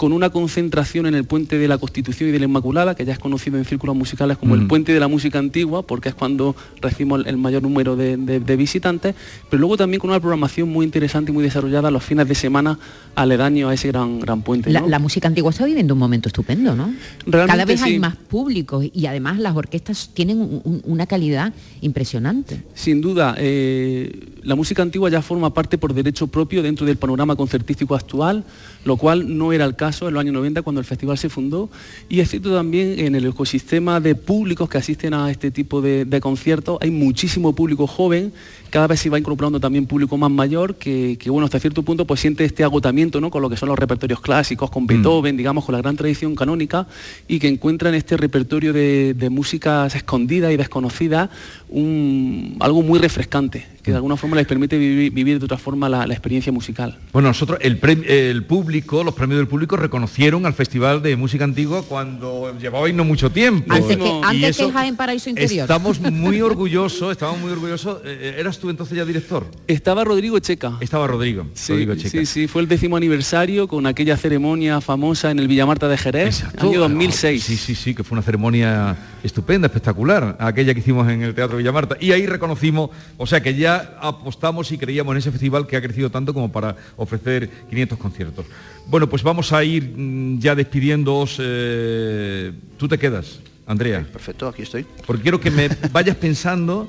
con 0.00 0.14
una 0.14 0.30
concentración 0.30 1.04
en 1.04 1.14
el 1.14 1.24
puente 1.24 1.58
de 1.58 1.68
la 1.68 1.76
Constitución 1.76 2.30
y 2.30 2.32
de 2.32 2.38
la 2.38 2.46
Inmaculada, 2.46 2.94
que 2.94 3.04
ya 3.04 3.12
es 3.12 3.18
conocido 3.18 3.58
en 3.58 3.66
círculos 3.66 3.94
musicales 3.94 4.38
como 4.38 4.54
el 4.54 4.66
puente 4.66 4.94
de 4.94 4.98
la 4.98 5.08
música 5.08 5.38
antigua, 5.38 5.82
porque 5.82 6.08
es 6.08 6.14
cuando 6.14 6.56
recibimos 6.80 7.26
el 7.26 7.36
mayor 7.36 7.60
número 7.60 7.96
de, 7.96 8.56
visitantes, 8.56 9.14
pero 9.50 9.60
luego 9.60 9.76
también 9.76 10.00
con 10.00 10.08
una 10.08 10.18
programación 10.18 10.70
muy 10.70 10.86
interesante 10.86 11.32
y 11.32 11.34
muy 11.34 11.44
desarrollada 11.44 11.90
los 11.90 12.02
fines 12.02 12.26
de 12.26 12.34
semana 12.34 12.78
aledaño 13.14 13.68
a 13.68 13.74
ese 13.74 13.88
gran, 13.88 14.20
gran 14.20 14.40
puente. 14.40 14.70
La, 14.70 14.98
música 14.98 15.28
antigua 15.28 15.50
está 15.50 15.66
viviendo 15.66 15.92
un 15.92 16.00
momento 16.00 16.30
estupendo, 16.30 16.74
¿no? 16.74 16.94
Cada 17.30 17.66
vez 17.66 17.82
hay 17.82 17.98
más 17.98 18.16
público 18.16 18.82
y 18.82 19.04
además 19.04 19.38
las 19.38 19.54
orquestas 19.54 20.12
tienen 20.14 20.62
una 20.84 21.04
calidad 21.04 21.52
impresionante. 21.82 22.62
Sin 22.72 23.02
duda, 23.02 23.34
eh, 23.36 24.30
la 24.44 24.54
música 24.54 24.80
antigua 24.80 25.10
ya 25.10 25.20
forma 25.20 25.52
parte 25.52 25.76
por 25.76 25.92
derecho 25.92 26.26
propio 26.26 26.62
dentro 26.62 26.86
del 26.86 26.96
panorama 26.96 27.36
concertístico 27.36 27.94
actual, 27.94 28.44
lo 28.86 28.96
cual 28.96 29.36
no 29.36 29.52
era 29.52 29.66
el 29.66 29.76
caso 29.76 29.89
en 30.00 30.14
los 30.14 30.20
años 30.20 30.34
90 30.34 30.62
cuando 30.62 30.80
el 30.80 30.84
festival 30.84 31.18
se 31.18 31.28
fundó, 31.28 31.70
y 32.08 32.20
es 32.20 32.30
cierto 32.30 32.54
también 32.54 32.98
en 32.98 33.14
el 33.14 33.26
ecosistema 33.26 34.00
de 34.00 34.14
públicos 34.14 34.68
que 34.68 34.78
asisten 34.78 35.14
a 35.14 35.30
este 35.30 35.50
tipo 35.50 35.80
de, 35.80 36.20
conciertos, 36.20 36.78
hay 36.80 36.90
muchísimo 36.90 37.54
público 37.54 37.86
joven, 37.86 38.32
cada 38.70 38.86
vez 38.86 39.00
se 39.00 39.10
va 39.10 39.18
incorporando 39.18 39.60
también 39.60 39.86
público 39.86 40.16
más 40.16 40.30
mayor, 40.30 40.76
que, 40.76 41.18
bueno, 41.26 41.44
hasta 41.44 41.60
cierto 41.60 41.82
punto 41.82 42.06
pues 42.06 42.20
siente 42.20 42.44
este 42.44 42.64
agotamiento 42.64 43.20
¿no? 43.20 43.30
con 43.30 43.42
lo 43.42 43.50
que 43.50 43.56
son 43.56 43.68
los 43.68 43.78
repertorios 43.78 44.20
clásicos, 44.20 44.70
con 44.70 44.84
mm. 44.84 44.86
Beethoven, 44.86 45.36
digamos, 45.36 45.64
con 45.64 45.74
la 45.74 45.80
gran 45.80 45.96
tradición 45.96 46.34
canónica, 46.34 46.86
y 47.28 47.38
que 47.38 47.48
encuentra 47.48 47.88
en 47.88 47.96
este 47.96 48.16
repertorio 48.16 48.72
de, 48.72 49.28
músicas 49.30 49.94
escondidas 49.94 50.52
y 50.52 50.56
desconocidas 50.56 51.30
algo 51.70 52.82
muy 52.82 52.98
refrescante 52.98 53.66
que 53.82 53.90
de 53.90 53.96
alguna 53.96 54.16
forma 54.16 54.36
les 54.36 54.46
permite 54.46 54.78
vivir, 54.78 55.38
de 55.38 55.44
otra 55.44 55.58
forma 55.58 55.88
la, 55.88 56.04
experiencia 56.04 56.52
musical. 56.52 56.98
Bueno, 57.12 57.28
nosotros, 57.28 57.58
el, 57.62 57.80
el, 58.06 58.44
público, 58.44 59.02
los 59.02 59.14
premios 59.14 59.38
del 59.38 59.48
público 59.48 59.76
reconocieron 59.76 60.44
al 60.46 60.52
Festival 60.52 61.02
de 61.02 61.16
Música 61.16 61.44
Antigua 61.44 61.82
cuando 61.88 62.56
llevabais 62.58 62.94
no 62.94 63.04
mucho 63.04 63.30
tiempo. 63.30 63.72
Antes 63.72 63.96
que, 63.96 64.20
antes 64.22 64.56
que 64.56 64.70
Jaén 64.70 64.96
Paraíso 64.96 65.30
Interior. 65.30 65.62
Estamos 65.62 66.00
muy 66.00 66.40
orgullosos, 66.42 67.12
estamos 67.12 67.40
muy 67.40 67.52
orgullosos. 67.52 68.02
Eh, 68.04 68.18
eh, 68.20 68.36
¿Eras 68.38 68.58
tú 68.60 68.70
entonces 68.70 68.96
ya 68.96 69.04
director? 69.04 69.46
Estaba 69.66 70.04
Rodrigo 70.04 70.38
Checa. 70.38 70.76
Estaba 70.80 71.06
Rodrigo, 71.06 71.46
sí, 71.54 71.86
Sí, 71.96 72.26
sí, 72.26 72.46
fue 72.46 72.62
el 72.62 72.68
décimo 72.68 72.96
aniversario 72.96 73.66
con 73.66 73.86
aquella 73.86 74.16
ceremonia 74.16 74.80
famosa 74.80 75.30
en 75.30 75.38
el 75.38 75.48
Villamarta 75.48 75.88
de 75.88 75.96
Jerez, 75.96 76.44
año 76.58 76.80
2006. 76.80 77.42
Sí, 77.42 77.56
sí, 77.56 77.74
sí, 77.74 77.94
que 77.94 78.04
fue 78.04 78.16
una 78.16 78.22
ceremonia 78.22 78.96
estupenda, 79.22 79.66
espectacular, 79.66 80.36
aquella 80.38 80.74
que 80.74 80.80
hicimos 80.80 81.08
en 81.08 81.22
el 81.22 81.34
Teatro 81.34 81.56
Villamarta. 81.56 81.96
Y 82.00 82.12
ahí 82.12 82.26
reconocimos, 82.26 82.90
o 83.16 83.26
sea 83.26 83.40
que 83.42 83.54
ya 83.54 83.98
apostamos 84.00 84.70
y 84.72 84.78
creíamos 84.78 85.12
en 85.12 85.18
ese 85.18 85.30
festival 85.30 85.66
que 85.66 85.76
ha 85.76 85.82
crecido 85.82 86.10
tanto 86.10 86.32
como 86.34 86.52
para 86.52 86.76
ofrecer 86.96 87.48
500 87.70 87.98
conciertos. 87.98 88.46
Bueno, 88.86 89.08
pues 89.08 89.22
vamos 89.22 89.52
a 89.52 89.64
ir 89.64 89.94
mm, 89.96 90.38
ya 90.40 90.54
despidiéndoos. 90.54 91.36
Eh, 91.40 92.52
Tú 92.76 92.88
te 92.88 92.98
quedas, 92.98 93.40
Andrea. 93.66 94.06
perfecto, 94.10 94.48
aquí 94.48 94.62
estoy. 94.62 94.84
Porque 95.06 95.22
quiero 95.22 95.40
que 95.40 95.50
me 95.50 95.68
vayas 95.92 96.16
pensando 96.16 96.88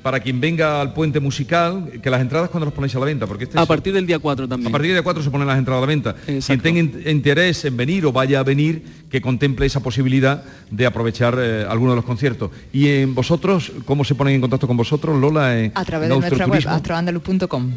para 0.00 0.20
quien 0.20 0.40
venga 0.40 0.80
al 0.80 0.94
puente 0.94 1.20
musical, 1.20 2.00
que 2.02 2.08
las 2.08 2.20
entradas 2.20 2.48
cuando 2.48 2.66
las 2.66 2.74
ponéis 2.74 2.94
a 2.94 2.98
la 2.98 3.04
venta, 3.04 3.26
porque 3.26 3.44
este 3.44 3.58
a 3.58 3.66
partir 3.66 3.92
del 3.92 4.06
día 4.06 4.18
4 4.18 4.48
también. 4.48 4.68
A 4.68 4.72
partir 4.72 4.88
del 4.88 4.96
día 4.96 5.02
4 5.02 5.22
se 5.22 5.30
ponen 5.30 5.46
las 5.46 5.58
entradas 5.58 5.78
a 5.78 5.80
la 5.82 5.86
venta. 5.86 6.14
Quien 6.24 6.60
tenga 6.60 7.10
interés 7.10 7.64
en 7.64 7.76
venir 7.76 8.06
o 8.06 8.12
vaya 8.12 8.40
a 8.40 8.42
venir, 8.42 8.82
que 9.10 9.20
contemple 9.20 9.66
esa 9.66 9.80
posibilidad 9.80 10.42
de 10.70 10.86
aprovechar 10.86 11.36
eh, 11.38 11.66
alguno 11.68 11.92
de 11.92 11.96
los 11.96 12.04
conciertos. 12.04 12.50
Y 12.72 12.88
en 12.88 13.14
vosotros, 13.14 13.72
¿cómo 13.84 14.04
se 14.04 14.14
ponen 14.14 14.36
en 14.36 14.40
contacto 14.40 14.66
con 14.66 14.76
vosotros, 14.76 15.20
Lola? 15.20 15.70
a 15.74 15.84
través 15.84 16.08
de 16.08 16.18
nuestra 16.18 16.46
web, 16.46 16.64
astroandaluz.com. 16.66 17.72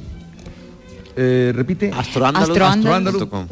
Eh, 1.18 1.54
repite 1.56 1.94
astroandaluz.com 1.96 3.48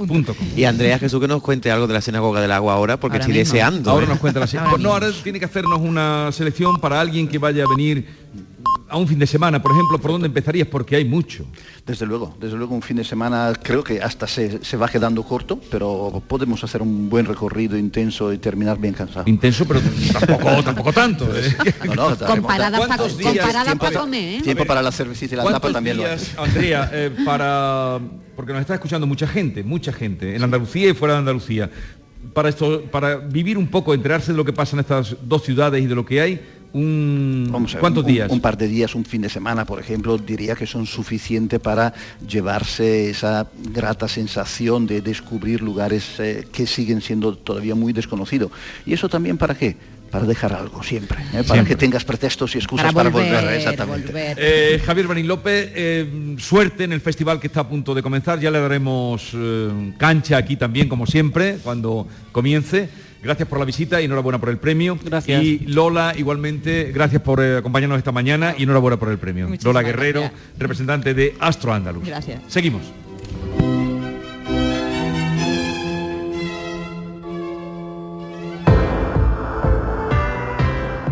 y 0.57 0.65
Andrea 0.65 0.99
Jesús 0.99 1.21
que 1.21 1.29
nos 1.29 1.41
cuente 1.41 1.71
algo 1.71 1.87
de 1.87 1.93
la 1.93 2.01
sinagoga 2.01 2.41
del 2.41 2.51
agua 2.51 2.73
ahora 2.73 2.99
porque 2.99 3.19
estoy 3.19 3.33
deseando 3.33 3.89
ahora 3.89 4.05
¿eh? 4.05 4.09
nos 4.09 4.19
cuenta 4.19 4.41
la 4.41 4.47
ahora 4.59 4.77
no 4.83 4.91
ahora 4.91 5.07
tiene 5.23 5.39
que 5.39 5.45
hacernos 5.45 5.79
una 5.79 6.29
selección 6.33 6.81
para 6.81 6.99
alguien 6.99 7.25
que 7.25 7.37
vaya 7.37 7.63
a 7.63 7.67
venir 7.69 8.05
a 8.89 8.97
un 8.97 9.07
fin 9.07 9.19
de 9.19 9.27
semana, 9.27 9.61
por 9.61 9.71
ejemplo, 9.71 9.97
¿por 9.99 10.11
dónde 10.11 10.27
empezarías? 10.27 10.67
Porque 10.67 10.95
hay 10.95 11.05
mucho. 11.05 11.45
Desde 11.85 12.05
luego, 12.05 12.35
desde 12.39 12.55
luego 12.57 12.75
un 12.75 12.81
fin 12.81 12.97
de 12.97 13.03
semana 13.03 13.53
creo 13.61 13.83
que 13.83 14.01
hasta 14.01 14.27
se, 14.27 14.77
va 14.77 14.87
quedando 14.87 15.23
corto, 15.23 15.59
pero 15.71 16.21
podemos 16.27 16.63
hacer 16.63 16.81
un 16.81 17.09
buen 17.09 17.25
recorrido 17.25 17.77
intenso 17.77 18.31
y 18.31 18.37
terminar 18.37 18.77
bien 18.77 18.93
cansado. 18.93 19.23
Intenso, 19.27 19.65
pero 19.65 19.81
tampoco, 20.11 20.63
tampoco 20.63 20.93
tanto. 20.93 21.27
¿eh? 21.35 21.55
comparada 21.85 22.85
para 23.77 23.99
comer. 23.99 24.39
¿eh? 24.39 24.41
Tiempo 24.41 24.65
para 24.65 24.81
la 24.81 24.91
cervecita 24.91 25.35
y 25.35 25.37
la 25.37 25.43
tapa 25.45 25.71
también 25.71 25.97
lo 25.97 26.03
Andrea, 26.37 26.89
eh, 26.93 27.11
para 27.25 27.99
porque 28.35 28.51
nos 28.51 28.61
está 28.61 28.73
escuchando 28.75 29.05
mucha 29.05 29.27
gente, 29.27 29.63
mucha 29.63 29.93
gente, 29.93 30.35
en 30.35 30.43
Andalucía 30.43 30.89
y 30.89 30.93
fuera 30.93 31.13
de 31.15 31.19
Andalucía. 31.19 31.69
Para 32.33 32.49
esto, 32.49 32.83
para 32.83 33.17
vivir 33.17 33.57
un 33.57 33.67
poco, 33.67 33.93
enterarse 33.93 34.31
de 34.31 34.37
lo 34.37 34.45
que 34.45 34.53
pasa 34.53 34.75
en 34.75 34.79
estas 34.79 35.15
dos 35.23 35.43
ciudades 35.43 35.83
y 35.83 35.87
de 35.87 35.95
lo 35.95 36.05
que 36.05 36.21
hay, 36.21 36.41
un 36.73 37.67
¿Cuántos 37.79 38.05
días? 38.05 38.31
Un, 38.31 38.41
par 38.41 38.57
de 38.57 38.67
días, 38.67 38.95
un 38.95 39.05
fin 39.05 39.21
de 39.21 39.29
semana, 39.29 39.65
por 39.65 39.79
ejemplo, 39.79 40.17
diría 40.17 40.55
que 40.55 40.65
son 40.65 40.85
suficientes 40.85 41.59
para 41.59 41.93
llevarse 42.27 43.09
esa 43.09 43.47
grata 43.71 44.07
sensación 44.07 44.87
de 44.87 45.01
descubrir 45.01 45.61
lugares 45.61 46.19
eh, 46.19 46.47
que 46.51 46.65
siguen 46.65 47.01
siendo 47.01 47.35
todavía 47.35 47.75
muy 47.75 47.93
desconocidos. 47.93 48.51
¿Y 48.85 48.93
eso 48.93 49.07
también 49.07 49.37
para 49.37 49.55
qué? 49.55 49.75
para 50.09 50.27
dejar 50.27 50.53
algo 50.53 50.83
siempre, 50.83 51.17
¿eh? 51.33 51.43
para 51.43 51.65
que 51.65 51.75
tengas 51.75 52.05
pretextos 52.05 52.53
y 52.53 52.59
excusas 52.59 52.93
para 52.93 53.09
volver, 53.09 53.51
exactamente. 53.55 54.13
Eh, 54.13 54.79
Javier 54.85 55.07
Benín 55.07 55.27
López, 55.27 55.73
suerte 56.37 56.83
en 56.83 56.93
el 56.93 57.01
festival 57.01 57.39
que 57.39 57.47
está 57.47 57.61
a 57.61 57.67
punto 57.67 57.95
de 57.95 58.03
comenzar, 58.03 58.39
ya 58.39 58.51
le 58.51 58.59
daremos 58.59 59.35
cancha 59.97 60.37
aquí 60.37 60.55
también 60.55 60.87
como 60.87 61.07
siempre 61.07 61.57
cuando 61.63 62.07
comience. 62.31 62.89
Gracias 63.23 63.47
por 63.47 63.57
la 63.57 63.63
visita 63.63 64.01
y 64.01 64.05
enhorabuena 64.05 64.37
por 64.37 64.49
el 64.49 64.57
premio. 64.57 64.99
Gracias. 65.01 65.41
Y 65.41 65.59
Lola, 65.59 66.13
igualmente, 66.17 66.91
gracias 66.93 67.21
por 67.21 67.41
eh, 67.41 67.57
acompañarnos 67.57 67.97
esta 67.97 68.11
mañana 68.11 68.53
y 68.57 68.63
enhorabuena 68.63 68.97
por 68.97 69.09
el 69.09 69.17
premio. 69.17 69.49
Lola 69.63 69.81
Guerrero, 69.81 70.29
representante 70.59 71.13
de 71.13 71.33
Astro 71.39 71.73
Andaluz. 71.73 72.05
Gracias. 72.05 72.41
Seguimos. 72.47 72.81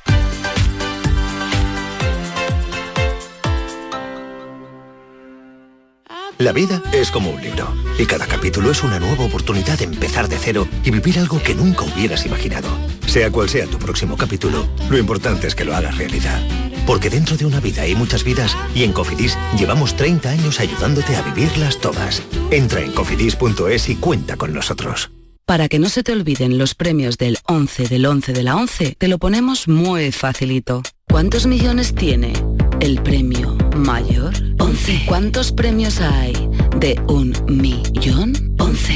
La 6.39 6.53
vida 6.53 6.81
es 6.93 7.11
como 7.11 7.31
un 7.31 7.41
libro 7.41 7.67
y 7.97 8.05
cada 8.05 8.25
capítulo 8.25 8.71
es 8.71 8.81
una 8.81 8.97
nueva 8.97 9.25
oportunidad 9.25 9.77
de 9.77 9.83
empezar 9.83 10.29
de 10.29 10.37
cero 10.37 10.69
y 10.85 10.89
vivir 10.89 11.19
algo 11.19 11.43
que 11.43 11.53
nunca 11.53 11.83
hubieras 11.83 12.25
imaginado. 12.25 12.69
Sea 13.07 13.29
cual 13.29 13.49
sea 13.49 13.65
tu 13.65 13.77
próximo 13.77 14.15
capítulo, 14.15 14.65
lo 14.89 14.97
importante 14.97 15.47
es 15.47 15.53
que 15.53 15.65
lo 15.65 15.75
hagas 15.75 15.97
realidad. 15.97 16.41
Porque 16.87 17.09
dentro 17.09 17.35
de 17.35 17.45
una 17.45 17.59
vida 17.59 17.81
hay 17.81 17.93
muchas 17.93 18.23
vidas 18.23 18.55
y 18.73 18.85
en 18.85 18.93
Cofidis 18.93 19.37
llevamos 19.57 19.97
30 19.97 20.29
años 20.29 20.61
ayudándote 20.61 21.13
a 21.17 21.23
vivirlas 21.23 21.77
todas. 21.81 22.23
Entra 22.51 22.79
en 22.79 22.93
cofidis.es 22.93 23.89
y 23.89 23.95
cuenta 23.97 24.37
con 24.37 24.53
nosotros. 24.53 25.11
Para 25.45 25.67
que 25.67 25.77
no 25.77 25.89
se 25.89 26.03
te 26.03 26.13
olviden 26.13 26.57
los 26.57 26.73
premios 26.73 27.17
del 27.17 27.39
11 27.47 27.89
del 27.89 28.05
11 28.05 28.31
de 28.31 28.43
la 28.43 28.55
11, 28.55 28.95
te 28.97 29.09
lo 29.09 29.17
ponemos 29.17 29.67
muy 29.67 30.13
facilito. 30.13 30.83
¿Cuántos 31.05 31.47
millones 31.47 31.93
tiene 31.93 32.31
el 32.79 33.01
premio 33.01 33.55
mayor? 33.75 34.33
11. 34.59 35.03
¿Cuántos 35.05 35.51
premios 35.51 35.99
hay 36.01 36.33
de 36.77 36.99
un 37.07 37.33
millón? 37.47 38.55
11. 38.59 38.93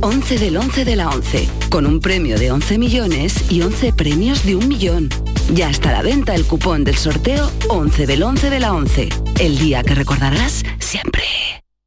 11 0.00 0.38
del 0.38 0.56
11 0.56 0.84
de 0.84 0.96
la 0.96 1.08
11, 1.10 1.48
con 1.70 1.86
un 1.86 2.00
premio 2.00 2.38
de 2.38 2.50
11 2.50 2.78
millones 2.78 3.50
y 3.50 3.62
11 3.62 3.92
premios 3.92 4.44
de 4.44 4.56
un 4.56 4.68
millón. 4.68 5.08
Ya 5.52 5.70
está 5.70 5.90
a 5.90 5.92
la 5.92 6.02
venta 6.02 6.34
el 6.34 6.44
cupón 6.44 6.84
del 6.84 6.96
sorteo 6.96 7.50
11 7.68 8.06
del 8.06 8.22
11 8.22 8.50
de 8.50 8.60
la 8.60 8.72
11, 8.72 9.08
el 9.40 9.58
día 9.58 9.82
que 9.82 9.94
recordarás 9.94 10.64
siempre. 10.78 11.24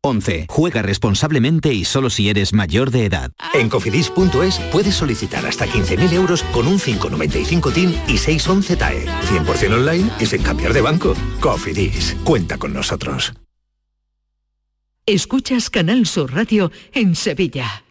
11. 0.01 0.45
Juega 0.49 0.81
responsablemente 0.81 1.73
y 1.73 1.83
solo 1.83 2.09
si 2.09 2.29
eres 2.29 2.53
mayor 2.53 2.89
de 2.91 3.05
edad. 3.05 3.31
En 3.53 3.69
cofidis.es 3.69 4.59
puedes 4.71 4.95
solicitar 4.95 5.45
hasta 5.45 5.65
15.000 5.65 6.13
euros 6.13 6.43
con 6.53 6.67
un 6.67 6.79
595 6.79 7.71
TIN 7.71 7.95
y 8.07 8.17
611 8.17 8.75
TAE. 8.77 9.05
100% 9.05 9.73
online 9.73 10.09
y 10.19 10.25
sin 10.25 10.41
cambiar 10.41 10.73
de 10.73 10.81
banco. 10.81 11.13
Cofidis. 11.39 12.15
Cuenta 12.23 12.57
con 12.57 12.73
nosotros. 12.73 13.33
Escuchas 15.05 15.69
Canal 15.69 16.05
Sur 16.05 16.33
Radio 16.33 16.71
en 16.93 17.15
Sevilla. 17.15 17.83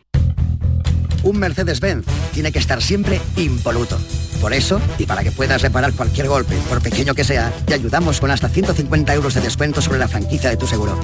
Un 1.25 1.39
Mercedes-Benz 1.39 2.07
tiene 2.33 2.53
que 2.53 2.61
estar 2.61 2.81
siempre 2.81 3.21
impoluto 3.37 3.99
por 4.41 4.53
eso, 4.53 4.81
y 4.99 5.07
para 5.07 5.25
que 5.25 5.33
puedas 5.33 5.63
reparar 5.63 5.93
cualquier 5.95 6.29
golpe, 6.29 6.57
por 6.69 6.81
pequeño 6.81 7.15
que 7.15 7.25
sea, 7.25 7.53
te 7.67 7.75
ayudamos 7.75 8.21
con 8.21 8.31
hasta 8.31 8.49
150 8.49 9.15
euros 9.15 9.35
de 9.35 9.41
descuento 9.41 9.83
sobre 9.83 9.99
la 9.99 10.07
franquicia 10.07 10.51
de 10.51 10.57
tu 10.57 10.67
seguro. 10.67 10.99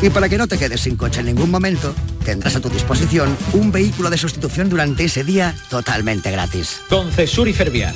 Y 0.00 0.10
para 0.10 0.28
que 0.28 0.38
no 0.38 0.46
te 0.46 0.58
quedes 0.58 0.82
sin 0.82 0.96
coche 0.96 1.20
en 1.20 1.26
ningún 1.26 1.50
momento, 1.50 1.94
tendrás 2.24 2.54
a 2.54 2.60
tu 2.60 2.68
disposición 2.68 3.36
un 3.52 3.72
vehículo 3.72 4.10
de 4.10 4.18
sustitución 4.18 4.68
durante 4.68 5.04
ese 5.04 5.24
día 5.24 5.56
totalmente 5.70 6.30
gratis. 6.30 6.80
Concesur 6.88 7.48
y 7.48 7.52
Fervial, 7.52 7.94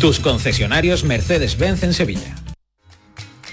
tus 0.00 0.20
concesionarios 0.20 1.04
Mercedes-Benz 1.04 1.82
en 1.82 1.92
Sevilla. 1.92 2.34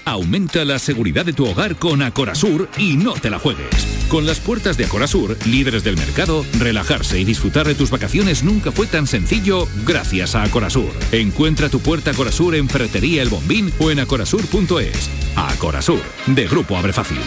Aumenta 0.04 0.64
la 0.64 0.78
seguridad 0.78 1.24
de 1.24 1.32
tu 1.32 1.46
hogar 1.46 1.76
con 1.76 2.02
Acorazur 2.02 2.68
y 2.76 2.96
no 2.96 3.12
te 3.12 3.30
la 3.30 3.38
juegues. 3.38 3.68
Con 4.08 4.26
las 4.26 4.40
puertas 4.40 4.76
de 4.76 4.86
Acorazur, 4.86 5.36
líderes 5.46 5.84
del 5.84 5.96
mercado, 5.96 6.44
relajarse 6.58 7.20
y 7.20 7.24
disfrutar 7.24 7.66
de 7.66 7.74
tus 7.74 7.90
vacaciones 7.90 8.42
nunca 8.42 8.72
fue 8.72 8.86
tan 8.86 9.06
sencillo 9.06 9.68
gracias 9.86 10.34
a 10.34 10.42
Acorazur. 10.42 10.90
Encuentra 11.12 11.68
tu 11.68 11.80
puerta 11.80 12.10
Acorazur 12.10 12.54
en 12.54 12.68
Ferretería 12.68 13.22
El 13.22 13.28
Bombín 13.28 13.72
o 13.78 13.90
en 13.90 14.00
acorazur.es. 14.00 15.10
Acorazur, 15.36 16.02
de 16.26 16.46
Grupo 16.48 16.76
Abre 16.76 16.92
Fácil. 16.92 17.20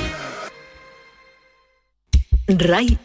RAI 2.48 3.05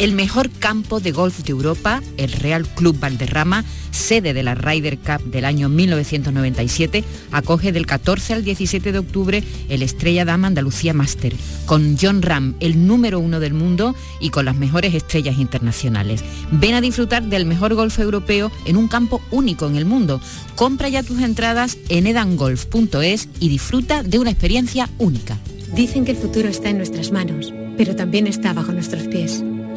El 0.00 0.14
mejor 0.14 0.48
campo 0.48 0.98
de 0.98 1.12
golf 1.12 1.40
de 1.40 1.50
Europa, 1.50 2.00
el 2.16 2.32
Real 2.32 2.66
Club 2.66 2.98
Valderrama, 2.98 3.66
sede 3.90 4.32
de 4.32 4.42
la 4.42 4.54
Ryder 4.54 4.96
Cup 4.96 5.22
del 5.30 5.44
año 5.44 5.68
1997, 5.68 7.04
acoge 7.32 7.70
del 7.70 7.84
14 7.84 8.32
al 8.32 8.42
17 8.42 8.92
de 8.92 8.98
octubre 8.98 9.44
el 9.68 9.82
Estrella 9.82 10.24
Dama 10.24 10.46
Andalucía 10.46 10.94
Master, 10.94 11.34
con 11.66 11.98
John 12.00 12.22
Ram, 12.22 12.54
el 12.60 12.86
número 12.86 13.20
uno 13.20 13.40
del 13.40 13.52
mundo 13.52 13.94
y 14.20 14.30
con 14.30 14.46
las 14.46 14.56
mejores 14.56 14.94
estrellas 14.94 15.36
internacionales. 15.36 16.24
Ven 16.50 16.72
a 16.72 16.80
disfrutar 16.80 17.24
del 17.24 17.44
mejor 17.44 17.74
golf 17.74 17.98
europeo 17.98 18.50
en 18.64 18.78
un 18.78 18.88
campo 18.88 19.20
único 19.30 19.66
en 19.66 19.76
el 19.76 19.84
mundo. 19.84 20.18
Compra 20.56 20.88
ya 20.88 21.02
tus 21.02 21.20
entradas 21.20 21.76
en 21.90 22.06
edangolf.es 22.06 23.28
y 23.38 23.50
disfruta 23.50 24.02
de 24.02 24.18
una 24.18 24.30
experiencia 24.30 24.88
única. 24.96 25.36
Dicen 25.74 26.06
que 26.06 26.12
el 26.12 26.16
futuro 26.16 26.48
está 26.48 26.70
en 26.70 26.78
nuestras 26.78 27.12
manos, 27.12 27.52
pero 27.76 27.94
también 27.94 28.26
está 28.26 28.54
bajo 28.54 28.72
nuestros 28.72 29.06
pies. 29.06 29.44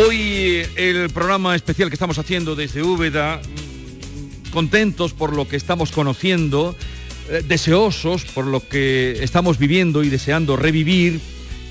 Hoy 0.00 0.62
el 0.76 1.10
programa 1.10 1.56
especial 1.56 1.88
que 1.88 1.96
estamos 1.96 2.20
haciendo 2.20 2.54
desde 2.54 2.84
Úbeda, 2.84 3.40
mm, 3.42 4.50
contentos 4.50 5.12
por 5.12 5.34
lo 5.34 5.48
que 5.48 5.56
estamos 5.56 5.90
conociendo, 5.90 6.76
eh, 7.28 7.42
deseosos 7.44 8.24
por 8.26 8.46
lo 8.46 8.60
que 8.60 9.18
estamos 9.24 9.58
viviendo 9.58 10.04
y 10.04 10.08
deseando 10.08 10.54
revivir 10.54 11.20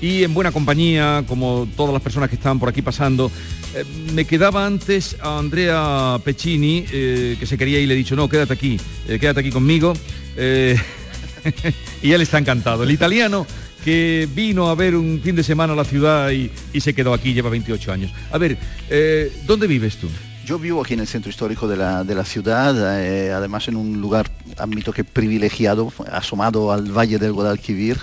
y 0.02 0.24
en 0.24 0.34
buena 0.34 0.52
compañía, 0.52 1.24
como 1.26 1.66
todas 1.74 1.94
las 1.94 2.02
personas 2.02 2.28
que 2.28 2.36
estaban 2.36 2.58
por 2.58 2.68
aquí 2.68 2.82
pasando. 2.82 3.30
Eh, 3.74 3.84
me 4.12 4.26
quedaba 4.26 4.66
antes 4.66 5.16
a 5.22 5.38
Andrea 5.38 6.20
Pecini, 6.22 6.84
eh, 6.92 7.36
que 7.40 7.46
se 7.46 7.56
quería 7.56 7.80
y 7.80 7.86
le 7.86 7.94
he 7.94 7.96
dicho, 7.96 8.14
no, 8.14 8.28
quédate 8.28 8.52
aquí, 8.52 8.78
quédate 9.06 9.40
aquí 9.40 9.50
conmigo. 9.50 9.94
y 12.02 12.12
él 12.12 12.20
está 12.20 12.36
encantado. 12.36 12.82
El 12.82 12.90
italiano 12.90 13.46
que 13.88 14.28
vino 14.34 14.68
a 14.68 14.74
ver 14.74 14.94
un 14.94 15.18
fin 15.24 15.34
de 15.34 15.42
semana 15.42 15.72
a 15.72 15.76
la 15.76 15.84
ciudad 15.84 16.30
y, 16.30 16.50
se 16.78 16.92
quedó 16.92 17.14
aquí, 17.14 17.32
lleva 17.32 17.48
28 17.48 17.90
años. 17.90 18.12
A 18.30 18.36
ver, 18.36 18.58
eh, 18.90 19.32
¿dónde 19.46 19.66
vives 19.66 19.96
tú? 19.96 20.08
Yo 20.44 20.58
vivo 20.58 20.82
aquí 20.82 20.92
en 20.92 21.00
el 21.00 21.06
centro 21.06 21.30
histórico 21.30 21.66
de 21.66 21.78
la, 21.78 22.24
ciudad, 22.26 23.02
eh, 23.02 23.32
además 23.32 23.66
en 23.66 23.76
un 23.76 23.98
lugar, 23.98 24.30
admito 24.58 24.92
que 24.92 25.04
privilegiado, 25.04 25.90
asomado 26.12 26.70
al 26.70 26.92
Valle 26.92 27.18
del 27.18 27.32
Guadalquivir. 27.32 27.96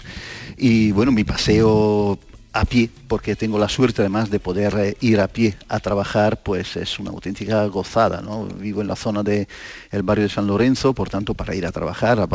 Y 0.58 0.92
bueno, 0.92 1.12
mi 1.12 1.24
paseo 1.24 2.18
a 2.56 2.64
pie, 2.64 2.90
porque 3.10 3.36
tengo 3.36 3.60
la 3.60 3.68
suerte 3.68 4.02
además 4.02 4.30
de 4.30 4.40
poder 4.40 4.74
eh, 4.78 4.98
ir 5.02 5.20
a 5.20 5.28
pie 5.28 5.56
a 5.68 5.82
trabajar, 5.82 6.42
pues 6.42 6.78
es 6.78 7.00
una 7.00 7.10
auténtica 7.10 7.66
gozada. 7.66 8.22
¿no? 8.22 8.46
Vivo 8.46 8.82
en 8.82 8.88
la 8.88 8.96
zona 8.96 9.24
del 9.24 9.48
barrio 10.04 10.24
de 10.24 10.30
San 10.30 10.48
Lorenzo, 10.48 10.94
por 10.94 11.10
tanto, 11.10 11.34
para 11.34 11.54
ir 11.54 11.66
a 11.66 11.74
trabajar, 11.74 12.28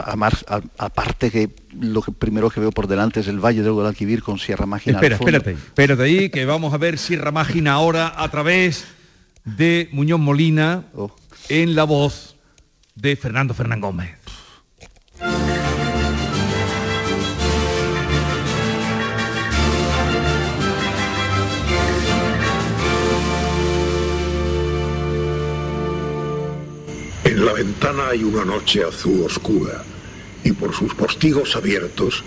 aparte 0.77 1.31
que 1.31 1.49
lo 1.73 2.03
que 2.03 2.13
primero 2.13 2.51
que 2.51 2.61
veo 2.61 2.71
por 2.71 2.87
delante 2.87 3.21
es 3.21 3.29
el 3.29 3.41
Valle 3.41 3.63
del 3.63 3.73
Guadalquivir 3.73 4.23
con 4.23 4.39
Sierra 4.39 4.67
Mágina. 4.67 4.99
Espera, 4.99 5.17
espérate, 5.17 5.53
espérate 5.53 6.03
ahí, 6.03 6.29
que 6.29 6.45
vamos 6.45 6.75
a 6.75 6.77
ver 6.77 6.99
Sierra 6.99 7.33
Mágina 7.33 7.73
ahora 7.73 8.13
a 8.15 8.31
través 8.31 8.85
de 9.45 9.89
Muñoz 9.93 10.21
Molina 10.21 10.85
oh. 10.95 11.17
en 11.49 11.75
la 11.75 11.85
voz 11.85 12.37
de 12.95 13.17
Fernando 13.17 13.55
Fernán 13.55 13.81
Gómez. 13.81 14.20
En 27.41 27.47
la 27.47 27.55
ventana 27.55 28.09
hay 28.09 28.23
una 28.23 28.45
noche 28.45 28.85
azul 28.85 29.23
oscura 29.23 29.83
y 30.45 30.53
por 30.53 30.75
sus 30.75 30.95
postigos 30.95 31.57
abiertos 31.57 32.23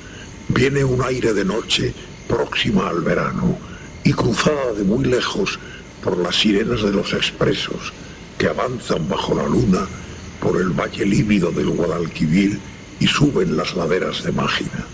viene 0.47 0.83
un 0.83 1.03
aire 1.03 1.33
de 1.33 1.45
noche 1.45 1.93
próxima 2.27 2.89
al 2.89 3.01
verano 3.01 3.55
y 4.03 4.11
cruzada 4.11 4.73
de 4.73 4.83
muy 4.83 5.05
lejos 5.05 5.59
por 6.03 6.17
las 6.17 6.37
sirenas 6.37 6.81
de 6.81 6.91
los 6.91 7.13
expresos 7.13 7.93
que 8.39 8.47
avanzan 8.47 9.07
bajo 9.07 9.35
la 9.35 9.43
luna 9.43 9.85
por 10.41 10.59
el 10.59 10.69
valle 10.69 11.05
lívido 11.05 11.51
del 11.51 11.69
Guadalquivir 11.69 12.59
y 12.99 13.05
suben 13.05 13.55
las 13.55 13.75
laderas 13.75 14.23
de 14.23 14.31
Mágina. 14.31 14.87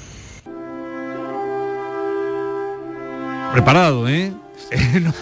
Preparado, 3.53 4.10
¿eh? 4.10 4.34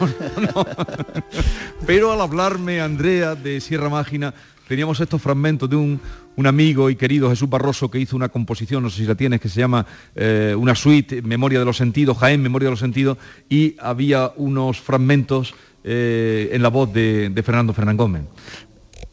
Pero 1.86 2.12
al 2.12 2.20
hablarme, 2.20 2.82
Andrea, 2.82 3.36
de 3.36 3.62
Sierra 3.62 3.90
Mágina, 3.90 4.34
teníamos 4.68 5.00
estos 5.00 5.22
fragmentos 5.22 5.70
de 5.70 5.76
un, 5.76 6.00
amigo 6.46 6.90
y 6.90 6.96
querido 6.96 7.30
Jesús 7.30 7.50
Barroso 7.50 7.90
que 7.90 8.00
hizo 8.00 8.16
una 8.16 8.30
composición, 8.30 8.84
no 8.84 8.90
sé 8.90 8.98
si 8.98 9.06
la 9.06 9.16
tienes, 9.16 9.42
que 9.42 9.50
se 9.50 9.60
llama 9.60 9.86
eh, 10.16 10.56
una 10.58 10.76
suite, 10.76 11.22
Memoria 11.24 11.60
de 11.60 11.66
los 11.66 11.78
Sentidos, 11.78 12.18
Jaén, 12.18 12.42
Memoria 12.42 12.68
de 12.68 12.72
los 12.72 12.80
Sentidos, 12.80 13.18
y 13.50 13.76
había 13.80 14.32
unos 14.36 14.80
fragmentos 14.80 15.56
eh, 15.84 16.50
en 16.52 16.62
la 16.62 16.70
voz 16.70 16.94
de, 16.94 17.30
de 17.30 17.44
Fernando 17.44 17.74
Fernán 17.74 17.98
Gómez 17.98 18.24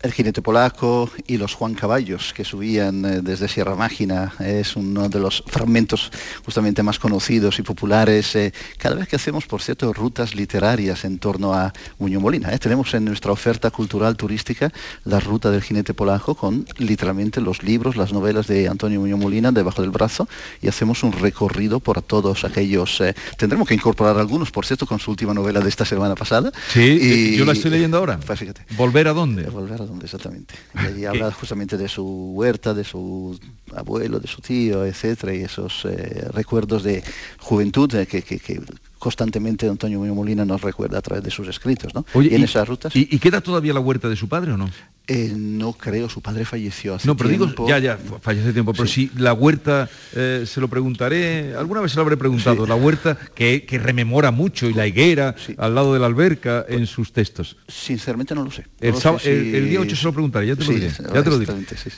el 0.04 0.12
jinete 0.12 0.42
polaco 0.42 1.10
y 1.26 1.38
los 1.38 1.54
Juan 1.54 1.72
Caballos 1.72 2.34
que 2.34 2.44
subían 2.44 3.04
eh, 3.06 3.20
desde 3.22 3.48
Sierra 3.48 3.74
Mágina. 3.74 4.34
Es 4.38 4.76
uno 4.76 5.08
de 5.08 5.18
los 5.18 5.42
fragmentos 5.46 6.12
justamente 6.44 6.82
más 6.82 6.98
conocidos 6.98 7.58
y 7.58 7.62
populares. 7.62 8.36
Eh, 8.36 8.52
cada 8.76 8.96
vez 8.96 9.08
que 9.08 9.16
hacemos, 9.16 9.46
por 9.46 9.62
cierto, 9.62 9.92
rutas 9.94 10.34
literarias 10.34 11.06
en 11.06 11.18
torno 11.18 11.54
a 11.54 11.72
Muñoz 11.98 12.22
Molina. 12.22 12.52
¿eh? 12.52 12.58
Tenemos 12.58 12.92
en 12.92 13.06
nuestra 13.06 13.32
oferta 13.32 13.70
cultural 13.70 14.14
turística 14.14 14.70
la 15.04 15.20
ruta 15.20 15.50
del 15.50 15.62
jinete 15.62 15.94
polaco 15.94 16.34
con 16.34 16.66
literalmente 16.76 17.40
los 17.40 17.62
libros, 17.62 17.96
las 17.96 18.12
novelas 18.12 18.46
de 18.46 18.68
Antonio 18.68 19.00
Muñoz 19.00 19.20
Molina 19.20 19.52
debajo 19.52 19.80
del 19.80 19.90
brazo 19.90 20.28
y 20.60 20.68
hacemos 20.68 21.02
un 21.02 21.12
recorrido 21.12 21.80
por 21.80 22.02
todos 22.02 22.44
aquellos. 22.44 23.02
tendremos 23.38 23.66
que 23.66 23.74
incorporar 23.74 24.18
algunos, 24.18 24.50
por 24.50 24.66
cierto, 24.66 24.86
con 24.86 24.98
su 24.98 25.10
última 25.10 25.32
novela 25.32 25.60
de 25.60 25.68
esta 25.70 25.86
semana 25.86 26.14
pasada. 26.14 26.52
Sí, 26.68 26.98
y, 27.00 27.36
yo 27.36 27.46
la 27.46 27.52
estoy 27.52 27.70
leyendo 27.70 27.96
ahora. 27.96 28.20
Pues 28.20 28.38
fíjate. 28.38 28.66
¿Volver 28.76 29.08
a 29.08 29.14
dónde? 29.14 29.44
Volver 29.44 29.80
a 29.80 29.86
dónde 29.86 29.93
exactamente. 30.02 30.54
Y 30.98 31.04
habla 31.04 31.32
justamente 31.32 31.76
de 31.76 31.88
su 31.88 32.04
huerta, 32.34 32.74
de 32.74 32.84
su 32.84 33.38
abuelo, 33.74 34.20
de 34.20 34.28
su 34.28 34.40
tío, 34.40 34.84
etcétera, 34.84 35.34
y 35.34 35.42
esos 35.42 35.84
eh, 35.84 36.28
recuerdos 36.32 36.82
de 36.82 37.02
juventud 37.38 37.92
eh, 37.94 38.06
que, 38.06 38.62
constantemente 38.98 39.68
Antonio 39.68 39.98
Muñoz 39.98 40.16
Molina 40.16 40.44
nos 40.44 40.62
recuerda 40.62 40.98
a 40.98 41.02
través 41.02 41.24
de 41.24 41.30
sus 41.30 41.48
escritos, 41.48 41.94
¿no? 41.94 42.04
y 42.20 42.34
en 42.34 42.44
esas 42.44 42.66
rutas. 42.68 42.94
¿y, 42.94 43.18
queda 43.18 43.40
todavía 43.40 43.74
la 43.74 43.80
huerta 43.80 44.08
de 44.08 44.16
su 44.16 44.28
padre 44.28 44.52
o 44.52 44.56
no? 44.56 44.70
Eh, 45.06 45.32
no 45.36 45.74
creo, 45.74 46.08
su 46.08 46.22
padre 46.22 46.46
falleció 46.46 46.94
hace 46.94 47.06
No, 47.06 47.14
pero 47.14 47.28
tiempo. 47.28 47.46
digo, 47.46 47.68
ya, 47.68 47.78
ya, 47.78 47.98
falleció 48.22 48.46
hace 48.46 48.52
tiempo, 48.54 48.72
pero 48.72 48.86
si 48.86 49.10
la 49.18 49.34
huerta, 49.34 49.86
eh, 50.14 50.44
se 50.46 50.62
lo 50.62 50.68
preguntaré, 50.68 51.54
alguna 51.54 51.82
vez 51.82 51.92
se 51.92 51.96
lo 51.96 52.02
habré 52.02 52.16
preguntado, 52.16 52.66
la 52.66 52.74
huerta 52.74 53.18
que, 53.34 53.66
que, 53.66 53.78
rememora 53.78 54.30
mucho 54.30 54.66
y 54.66 54.72
la 54.72 54.86
higuera 54.86 55.34
al 55.58 55.74
lado 55.74 55.92
de 55.92 56.00
la 56.00 56.06
alberca 56.06 56.64
en 56.66 56.86
sus 56.86 57.12
textos. 57.12 57.58
Sinceramente 57.68 58.34
no 58.34 58.44
lo 58.44 58.50
sé. 58.50 58.64
el, 58.80 58.94
no 58.94 59.12
lo 59.12 59.18
sé 59.18 59.32
el, 59.38 59.54
el, 59.54 59.68
día 59.68 59.80
8 59.80 59.94
se 59.94 60.04
lo 60.04 60.12
preguntaré, 60.14 60.46
ya 60.46 60.56
te 60.56 60.64
lo 60.64 60.72
diré. 60.72 60.88
Ya 60.88 61.22
te 61.22 61.28
lo 61.30 61.38
diré. 61.38 61.52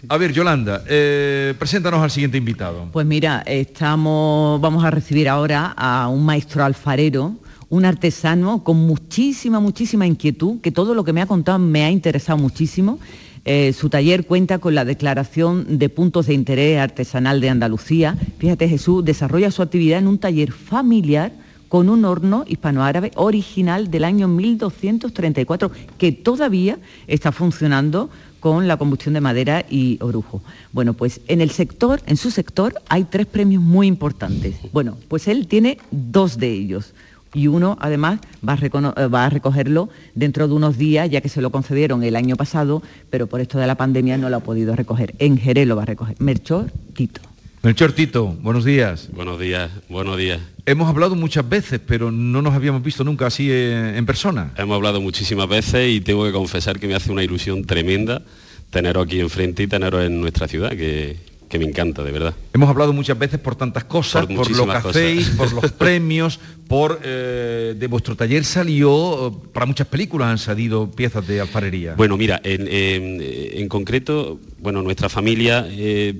A 0.08 0.16
ver, 0.16 0.32
Yolanda, 0.32 0.82
eh, 0.88 1.54
preséntanos 1.56 2.02
al 2.02 2.10
siguiente 2.10 2.38
invitado. 2.38 2.88
Pues 2.92 3.06
mira, 3.06 3.44
estamos, 3.46 4.60
vamos 4.60 4.84
a 4.84 4.90
recibir 4.90 5.28
ahora 5.28 5.74
a 5.76 6.08
un 6.08 6.24
maestro 6.24 6.64
alfarero, 6.64 7.36
un 7.68 7.84
artesano 7.84 8.62
con 8.62 8.76
muchísima, 8.76 9.60
muchísima 9.60 10.06
inquietud, 10.06 10.60
que 10.60 10.70
todo 10.70 10.94
lo 10.94 11.04
que 11.04 11.12
me 11.12 11.22
ha 11.22 11.26
contado 11.26 11.58
me 11.58 11.84
ha 11.84 11.90
interesado 11.90 12.38
muchísimo. 12.38 12.98
Eh, 13.44 13.72
su 13.72 13.88
taller 13.88 14.26
cuenta 14.26 14.58
con 14.58 14.74
la 14.74 14.84
declaración 14.84 15.78
de 15.78 15.88
puntos 15.88 16.26
de 16.26 16.34
interés 16.34 16.80
artesanal 16.80 17.40
de 17.40 17.50
Andalucía. 17.50 18.16
Fíjate, 18.38 18.68
Jesús 18.68 19.04
desarrolla 19.04 19.50
su 19.50 19.62
actividad 19.62 19.98
en 19.98 20.08
un 20.08 20.18
taller 20.18 20.50
familiar 20.52 21.32
con 21.68 21.88
un 21.88 22.04
horno 22.04 22.44
hispanoárabe 22.46 23.10
original 23.16 23.90
del 23.90 24.04
año 24.04 24.28
1234, 24.28 25.70
que 25.98 26.12
todavía 26.12 26.78
está 27.06 27.32
funcionando 27.32 28.10
con 28.40 28.68
la 28.68 28.76
combustión 28.76 29.14
de 29.14 29.20
madera 29.20 29.64
y 29.68 29.98
orujo. 30.00 30.42
Bueno, 30.72 30.94
pues 30.94 31.20
en 31.26 31.40
el 31.40 31.50
sector, 31.50 32.00
en 32.06 32.16
su 32.16 32.30
sector, 32.30 32.74
hay 32.88 33.04
tres 33.04 33.26
premios 33.26 33.62
muy 33.62 33.86
importantes. 33.88 34.56
Bueno, 34.72 34.96
pues 35.08 35.26
él 35.26 35.48
tiene 35.48 35.78
dos 35.90 36.38
de 36.38 36.52
ellos 36.52 36.94
y 37.36 37.48
uno 37.48 37.76
además 37.82 38.18
va 38.46 38.54
a, 38.54 39.08
va 39.08 39.26
a, 39.26 39.30
recogerlo 39.30 39.90
dentro 40.14 40.48
de 40.48 40.54
unos 40.54 40.78
días, 40.78 41.10
ya 41.10 41.20
que 41.20 41.28
se 41.28 41.42
lo 41.42 41.50
concedieron 41.50 42.02
el 42.02 42.16
año 42.16 42.34
pasado, 42.34 42.82
pero 43.10 43.26
por 43.26 43.42
esto 43.42 43.58
de 43.58 43.66
la 43.66 43.74
pandemia 43.74 44.16
no 44.16 44.30
lo 44.30 44.38
ha 44.38 44.40
podido 44.40 44.74
recoger. 44.74 45.14
En 45.18 45.36
Jerez 45.36 45.68
lo 45.68 45.76
va 45.76 45.82
a 45.82 45.86
recoger. 45.86 46.16
Melchor 46.18 46.72
Tito. 46.94 47.20
Melchor 47.62 47.92
Tito, 47.92 48.28
buenos 48.40 48.64
días. 48.64 49.10
Buenos 49.12 49.38
días, 49.38 49.70
buenos 49.90 50.16
días. 50.16 50.40
Hemos 50.64 50.88
hablado 50.88 51.14
muchas 51.14 51.46
veces, 51.46 51.78
pero 51.86 52.10
no 52.10 52.40
nos 52.40 52.54
habíamos 52.54 52.82
visto 52.82 53.04
nunca 53.04 53.26
así 53.26 53.52
en, 53.52 53.96
en 53.96 54.06
persona. 54.06 54.52
Hemos 54.56 54.74
hablado 54.76 55.02
muchísimas 55.02 55.46
veces 55.46 55.90
y 55.90 56.00
tengo 56.00 56.24
que 56.24 56.32
confesar 56.32 56.80
que 56.80 56.88
me 56.88 56.94
hace 56.94 57.12
una 57.12 57.22
ilusión 57.22 57.64
tremenda 57.66 58.22
teneros 58.70 59.06
aquí 59.06 59.20
enfrente 59.20 59.62
y 59.62 59.66
teneros 59.66 60.04
en 60.04 60.20
nuestra 60.20 60.48
ciudad, 60.48 60.70
que, 60.70 61.16
que 61.48 61.58
me 61.58 61.64
encanta, 61.64 62.02
de 62.02 62.10
verdad. 62.10 62.34
Hemos 62.52 62.68
hablado 62.68 62.92
muchas 62.92 63.18
veces 63.18 63.38
por 63.38 63.54
tantas 63.54 63.84
cosas, 63.84 64.26
por, 64.26 64.36
por 64.36 64.50
lo 64.50 64.66
que 64.66 64.72
hacéis, 64.72 65.30
por 65.30 65.52
los 65.52 65.72
premios, 65.78 66.40
por 66.66 67.00
eh, 67.04 67.74
de 67.76 67.86
vuestro 67.86 68.16
taller 68.16 68.44
salió, 68.44 69.42
para 69.52 69.66
muchas 69.66 69.86
películas 69.86 70.28
han 70.28 70.38
salido 70.38 70.90
piezas 70.90 71.26
de 71.26 71.40
alfarería. 71.40 71.94
Bueno, 71.94 72.16
mira, 72.16 72.40
en, 72.42 72.66
en, 72.66 73.20
en 73.22 73.68
concreto, 73.68 74.40
bueno, 74.58 74.82
nuestra 74.82 75.08
familia, 75.08 75.66
eh, 75.70 76.12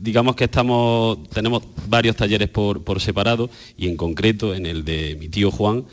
digamos 0.00 0.34
que 0.34 0.44
estamos, 0.44 1.28
tenemos 1.30 1.62
varios 1.86 2.16
talleres 2.16 2.48
por, 2.48 2.82
por, 2.82 3.00
separado 3.00 3.48
y 3.76 3.88
en 3.88 3.96
concreto 3.96 4.54
en 4.54 4.66
el 4.66 4.84
de 4.84 5.16
mi 5.18 5.28
tío 5.28 5.52
Juan, 5.52 5.84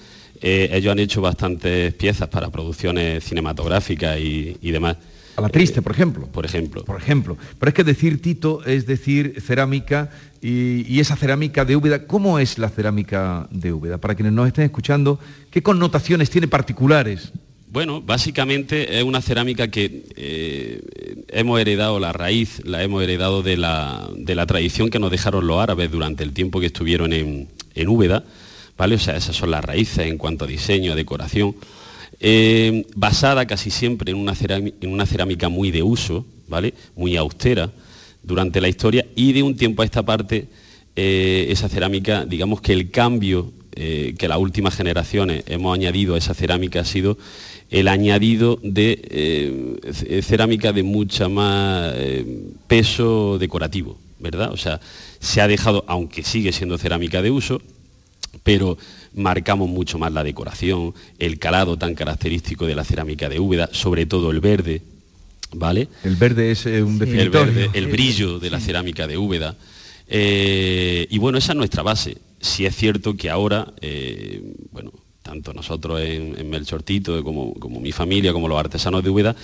eh, 0.42 0.70
ellos 0.74 0.92
han 0.92 1.00
hecho 1.00 1.22
bastantes 1.22 1.94
piezas 1.94 2.30
para 2.30 2.50
producciones 2.50 3.24
cinematográficas 3.24 4.18
y, 4.20 4.58
y 4.62 4.72
demás. 4.72 4.98
A 5.40 5.42
la 5.42 5.50
triste, 5.50 5.82
por 5.82 5.92
ejemplo. 5.92 6.28
Por 6.28 6.46
ejemplo. 6.46 6.84
Por 6.84 6.98
ejemplo. 6.98 7.38
Pero 7.60 7.70
es 7.70 7.74
que 7.74 7.84
decir 7.84 8.22
Tito 8.22 8.64
es 8.66 8.86
decir 8.86 9.42
cerámica 9.42 10.10
y, 10.42 10.86
y, 10.88 11.00
esa 11.00 11.16
cerámica 11.16 11.66
de 11.66 11.76
Úbeda, 11.76 12.06
¿cómo 12.06 12.40
es 12.40 12.58
la 12.58 12.70
cerámica 12.70 13.48
de 13.52 13.74
Úbeda? 13.74 13.98
Para 13.98 14.16
quienes 14.16 14.34
nos 14.34 14.48
estén 14.48 14.66
escuchando, 14.66 15.20
¿qué 15.52 15.62
connotaciones 15.62 16.30
tiene 16.30 16.48
particulares? 16.48 17.34
Bueno, 17.72 18.02
básicamente 18.02 18.98
es 18.98 19.04
una 19.04 19.22
cerámica 19.22 19.68
que 19.68 20.04
eh, 20.16 20.82
hemos 21.28 21.60
heredado, 21.60 22.00
la 22.00 22.12
raíz 22.12 22.62
la 22.66 22.82
hemos 22.82 23.04
heredado 23.04 23.44
de 23.44 23.58
la, 23.58 24.10
de 24.16 24.34
la, 24.34 24.48
tradición 24.48 24.90
que 24.90 24.98
nos 24.98 25.12
dejaron 25.12 25.46
los 25.46 25.60
árabes 25.60 25.92
durante 25.92 26.24
el 26.24 26.34
tiempo 26.34 26.60
que 26.60 26.66
estuvieron 26.66 27.14
en, 27.14 27.48
en 27.76 27.88
Úbeda, 27.88 28.24
¿vale? 28.76 28.96
O 28.96 29.00
sea, 29.00 29.16
esas 29.16 29.36
son 29.36 29.52
las 29.52 29.64
raíces 29.64 30.08
en 30.08 30.18
cuanto 30.18 30.46
a 30.46 30.48
diseño, 30.48 30.94
a 30.94 30.96
decoración. 30.96 31.56
Eh, 32.22 32.86
basada 32.96 33.46
casi 33.46 33.72
siempre 33.72 34.12
en 34.12 34.18
una, 34.18 34.36
cerámica, 35.06 35.48
muy 35.48 35.72
de 35.72 35.84
uso, 35.84 36.26
¿vale? 36.48 36.74
muy 36.96 37.16
austera 37.16 37.72
durante 38.24 38.60
la 38.60 38.68
historia 38.68 39.06
y 39.16 39.32
de 39.32 39.42
un 39.42 39.56
tiempo 39.56 39.82
a 39.82 39.86
esta 39.86 40.04
parte 40.04 40.48
eh, 40.98 41.48
esa 41.50 41.70
cerámica, 41.70 42.26
digamos 42.26 42.60
que 42.60 42.74
el 42.74 42.92
cambio 42.92 43.54
eh, 43.74 44.16
que 44.18 44.28
las 44.28 44.38
últimas 44.38 44.76
generaciones 44.76 45.46
hemos 45.48 45.74
añadido 45.74 46.16
a 46.16 46.18
esa 46.18 46.34
cerámica 46.34 46.82
ha 46.82 46.86
sido 46.86 47.18
el 47.70 47.88
añadido 47.88 48.60
de 48.64 49.80
cerámica 50.24 50.74
de 50.74 50.84
mucha 50.84 51.30
más 51.30 51.94
peso 52.68 53.38
decorativo, 53.40 53.98
¿verdad? 54.20 54.52
O 54.52 54.58
sea, 54.58 54.82
se 55.20 55.40
ha 55.40 55.48
dejado, 55.48 55.86
aunque 55.88 56.24
sigue 56.24 56.52
siendo 56.52 56.78
cerámica 56.78 57.22
de 57.22 57.32
uso, 57.32 57.62
pero 58.44 58.78
marcamos 59.14 59.70
mucho 59.70 59.98
más 59.98 60.12
la 60.12 60.24
decoración, 60.24 60.94
el 61.18 61.40
calado 61.40 61.78
tan 61.78 61.96
característico 61.96 62.66
de 62.66 62.76
la 62.76 62.84
cerámica 62.84 63.30
de 63.30 63.40
Úbeda, 63.40 63.70
sobre 63.72 64.06
todo 64.06 64.32
el 64.32 64.40
verde, 64.40 64.82
¿vale? 65.54 65.88
El 66.04 66.16
verde 66.16 66.52
es 66.52 66.66
eh, 66.66 66.84
un 66.84 67.00
definitorio. 67.00 67.42
El 67.42 67.52
verde, 67.52 67.70
el 67.74 67.88
brillo 67.88 68.40
de 68.40 68.50
la 68.50 68.60
cerámica 68.60 69.08
de 69.08 69.18
Úbeda. 69.18 69.56
Eh, 70.08 71.08
y 71.10 71.18
bueno, 71.18 71.38
esa 71.38 71.54
es 71.54 71.58
nuestra 71.58 71.84
base. 71.84 72.18
Si 72.40 72.66
es 72.66 72.76
cierto 72.76 73.16
que 73.16 73.30
ahora, 73.30 73.74
eh, 73.82 74.42
bueno, 74.72 74.92
tanto 75.22 75.54
nosotros 75.54 76.02
en, 76.02 76.36
en 76.40 76.50
Melchortito 76.50 77.24
como, 77.24 77.54
como, 77.54 77.80
mi 77.80 77.92
familia, 77.92 78.34
como 78.34 78.48
los 78.48 78.60
artesanos 78.60 79.04
de 79.04 79.10
Úbeda, 79.10 79.36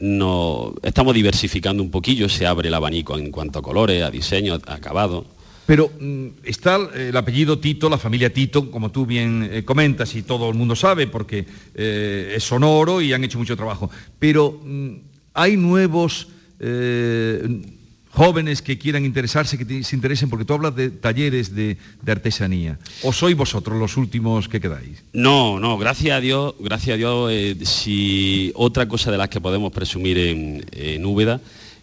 no, 0.00 0.74
estamos 0.82 1.14
diversificando 1.14 1.82
un 1.82 1.90
poquillo, 1.90 2.28
se 2.28 2.46
abre 2.46 2.68
el 2.68 2.74
abanico 2.74 3.18
en 3.18 3.30
cuanto 3.30 3.58
a 3.58 3.62
colores, 3.62 4.02
a 4.02 4.10
diseño, 4.10 4.54
a 4.66 4.74
acabado. 4.74 5.26
Pero 5.66 5.90
mm, 5.98 6.26
está 6.44 6.78
el 6.94 7.16
apellido 7.16 7.58
Tito, 7.58 7.88
la 7.88 7.98
familia 7.98 8.32
Tito, 8.32 8.70
como 8.70 8.90
tú 8.90 9.06
bien 9.06 9.48
eh, 9.50 9.64
comentas 9.64 10.14
y 10.14 10.22
todo 10.22 10.48
el 10.50 10.54
mundo 10.54 10.76
sabe, 10.76 11.06
porque 11.06 11.46
eh, 11.74 12.34
es 12.36 12.44
sonoro 12.44 13.00
y 13.00 13.12
han 13.12 13.24
hecho 13.24 13.38
mucho 13.38 13.56
trabajo. 13.56 13.90
Pero 14.18 14.60
mm, 14.62 14.94
hay 15.32 15.56
nuevos 15.56 16.28
eh, 16.60 17.62
jóvenes 18.10 18.62
que 18.62 18.78
quieran 18.78 19.04
interesarse, 19.04 19.58
que 19.58 19.82
se 19.82 19.96
interesen, 19.96 20.30
porque 20.30 20.44
tú 20.44 20.54
hablas 20.54 20.76
de 20.76 20.90
talleres 20.90 21.54
de, 21.54 21.76
artesanía. 22.06 22.78
¿O 23.02 23.12
sois 23.12 23.36
vosotros 23.36 23.78
los 23.78 23.96
últimos 23.96 24.48
que 24.48 24.60
quedáis? 24.60 25.02
No, 25.12 25.58
no, 25.58 25.76
gracias 25.78 26.16
a 26.16 26.20
Dios, 26.20 26.54
gracias 26.60 26.94
a 26.94 26.96
Dios, 26.96 27.32
eh, 27.32 27.56
si 27.62 28.52
otra 28.54 28.86
cosa 28.86 29.10
de 29.10 29.18
las 29.18 29.28
que 29.28 29.40
podemos 29.40 29.72
presumir 29.72 30.18
en, 30.18 30.64
en 30.72 31.04
Úbeda 31.04 31.40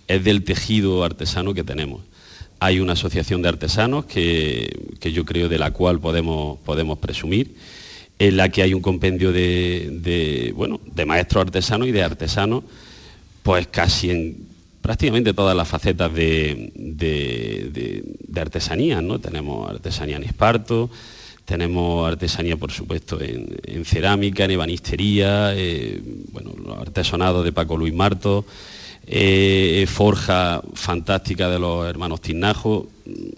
es 0.08 0.24
del 0.24 0.44
tejido 0.44 1.04
artesano 1.04 1.54
que 1.54 1.64
tenemos 1.64 2.02
hay 2.62 2.80
una 2.80 2.94
asociación 2.94 3.42
de 3.42 3.50
artesanos 3.50 4.06
que, 4.06 4.94
que, 5.00 5.12
yo 5.12 5.26
creo 5.26 5.50
de 5.50 5.58
la 5.58 5.72
cual 5.72 6.00
podemos, 6.00 6.60
podemos 6.60 7.00
presumir, 7.00 7.56
en 8.20 8.38
la 8.38 8.50
que 8.50 8.62
hay 8.62 8.76
un 8.76 8.84
compendio 8.84 9.32
de, 9.32 10.54
bueno, 10.56 10.80
de 10.86 11.06
maestros 11.08 11.42
artesanos 11.46 11.88
y 11.88 11.92
de 11.92 12.04
artesanos, 12.04 12.64
pues 13.42 13.66
casi 13.66 14.12
en 14.12 14.38
prácticamente 14.80 15.34
todas 15.34 15.58
las 15.58 15.68
facetas 15.68 16.14
de, 16.14 16.72
de, 16.76 18.40
artesanía, 18.40 19.02
¿no? 19.02 19.18
Tenemos 19.18 19.68
artesanía 19.68 20.18
en 20.18 20.24
esparto, 20.24 20.92
tenemos 21.46 22.08
artesanía, 22.08 22.58
por 22.58 22.72
supuesto, 22.72 23.20
en, 23.20 23.58
en 23.66 23.86
cerámica, 23.86 24.46
en 24.46 24.52
ebanistería, 24.52 25.56
eh, 25.56 26.00
bueno, 26.32 26.52
los 26.64 26.78
artesonados 26.78 27.44
de 27.44 27.54
Paco 27.54 27.76
Luis 27.76 27.94
Marto, 27.96 28.46
eh, 29.08 29.86
forja 29.88 30.62
fantástica 30.74 31.50
de 31.50 31.60
los 31.60 31.88
hermanos 31.88 32.22
Tinajo, 32.22 32.88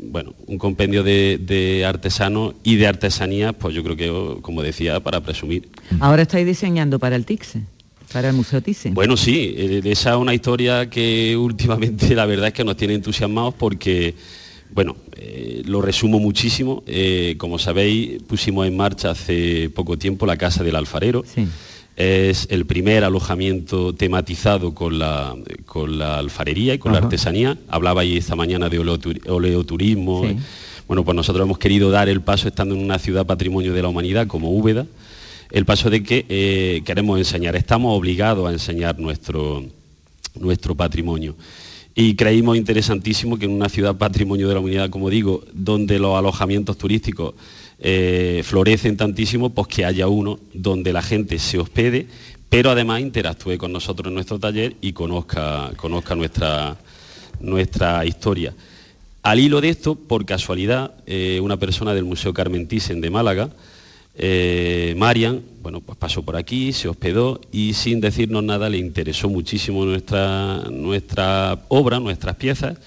bueno, 0.01 0.33
un 0.47 0.57
compendio 0.57 1.03
de, 1.03 1.39
de, 1.41 1.85
artesanos 1.85 2.53
y 2.63 2.75
de 2.75 2.87
artesanías, 2.87 3.53
pues 3.57 3.73
yo 3.73 3.83
creo 3.83 3.95
que, 3.95 4.41
como 4.41 4.61
decía, 4.61 4.99
para 4.99 5.21
presumir. 5.21 5.69
Ahora 5.99 6.23
estáis 6.23 6.45
diseñando 6.45 6.99
para 6.99 7.15
el 7.15 7.25
TICSE. 7.25 7.61
Para 8.11 8.29
el 8.29 8.35
Museo 8.35 8.61
Thyssen. 8.61 8.93
Bueno, 8.93 9.17
sí, 9.17 9.55
eh, 9.57 9.81
esa 9.85 10.11
es 10.11 10.17
una 10.17 10.35
historia 10.35 10.87
que 10.87 11.35
últimamente 11.35 12.13
la 12.15 12.27
verdad 12.27 12.47
es 12.47 12.53
que 12.53 12.63
nos 12.63 12.77
tiene 12.77 12.93
entusiasmados 12.93 13.55
porque, 13.55 14.13
bueno, 14.71 14.95
eh, 15.17 15.63
lo 15.65 15.81
resumo 15.81 16.19
muchísimo. 16.19 16.83
Eh, 16.85 17.33
como 17.39 17.57
sabéis, 17.57 18.21
pusimos 18.21 18.67
en 18.67 18.77
marcha 18.77 19.11
hace 19.11 19.71
poco 19.71 19.97
tiempo 19.97 20.27
la 20.27 20.37
Casa 20.37 20.63
del 20.63 20.75
Alfarero. 20.75 21.23
Sí 21.25 21.47
es 21.95 22.47
el 22.49 22.65
primer 22.65 23.03
alojamiento 23.03 23.93
tematizado 23.93 24.73
con 24.73 24.97
la, 24.97 25.35
con 25.65 25.99
la 25.99 26.17
alfarería 26.17 26.73
y 26.73 26.79
con 26.79 26.91
Ajá. 26.91 27.01
la 27.01 27.05
artesanía. 27.05 27.57
Hablaba 27.69 28.01
ahí 28.01 28.17
esta 28.17 28.35
mañana 28.35 28.69
de 28.69 28.79
oleoturismo. 28.79 30.25
Sí. 30.27 30.37
Bueno, 30.87 31.05
pues 31.05 31.15
nosotros 31.15 31.45
hemos 31.45 31.59
querido 31.59 31.91
dar 31.91 32.09
el 32.09 32.21
paso, 32.21 32.47
estando 32.47 32.75
en 32.75 32.81
una 32.81 32.99
ciudad 32.99 33.25
patrimonio 33.25 33.73
de 33.73 33.81
la 33.81 33.87
humanidad 33.87 34.27
como 34.27 34.51
Úbeda, 34.51 34.85
el 35.51 35.65
paso 35.65 35.89
de 35.89 36.03
que 36.03 36.25
eh, 36.29 36.81
queremos 36.83 37.17
enseñar, 37.19 37.55
estamos 37.55 37.97
obligados 37.97 38.49
a 38.49 38.51
enseñar 38.51 38.99
nuestro, 38.99 39.63
nuestro 40.39 40.75
patrimonio. 40.75 41.35
Y 41.95 42.15
creímos 42.15 42.57
interesantísimo 42.57 43.37
que 43.37 43.45
en 43.45 43.51
una 43.51 43.69
ciudad 43.69 43.95
patrimonio 43.95 44.47
de 44.47 44.55
la 44.55 44.59
humanidad, 44.59 44.89
como 44.89 45.11
digo, 45.11 45.43
donde 45.53 45.99
los 45.99 46.17
alojamientos 46.17 46.77
turísticos 46.77 47.35
eh, 47.85 48.43
florecen 48.45 48.95
tantísimo, 48.95 49.49
pues 49.49 49.67
que 49.67 49.83
haya 49.83 50.07
uno 50.07 50.39
donde 50.53 50.93
la 50.93 51.01
gente 51.01 51.37
se 51.37 51.59
hospede, 51.59 52.07
pero 52.47 52.71
además 52.71 53.01
interactúe 53.01 53.57
con 53.57 53.73
nosotros 53.73 54.07
en 54.07 54.13
nuestro 54.13 54.39
taller 54.39 54.77
y 54.79 54.93
conozca, 54.93 55.69
conozca 55.75 56.15
nuestra, 56.15 56.77
nuestra 57.41 58.05
historia. 58.05 58.53
Al 59.21 59.41
hilo 59.41 59.59
de 59.59 59.67
esto, 59.67 59.95
por 59.95 60.25
casualidad, 60.25 60.93
eh, 61.05 61.41
una 61.41 61.57
persona 61.57 61.93
del 61.93 62.05
Museo 62.05 62.33
Carmen 62.33 62.69
Thyssen 62.69 63.01
de 63.01 63.09
Málaga, 63.09 63.49
eh, 64.15 64.95
Marian, 64.97 65.41
bueno, 65.61 65.81
pues 65.81 65.97
pasó 65.97 66.23
por 66.23 66.37
aquí, 66.37 66.71
se 66.71 66.87
hospedó 66.87 67.41
y 67.51 67.73
sin 67.73 67.99
decirnos 67.99 68.45
nada 68.45 68.69
le 68.69 68.77
interesó 68.77 69.27
muchísimo 69.27 69.83
nuestra, 69.83 70.63
nuestra 70.71 71.59
obra, 71.67 71.99
nuestras 71.99 72.37
piezas 72.37 72.77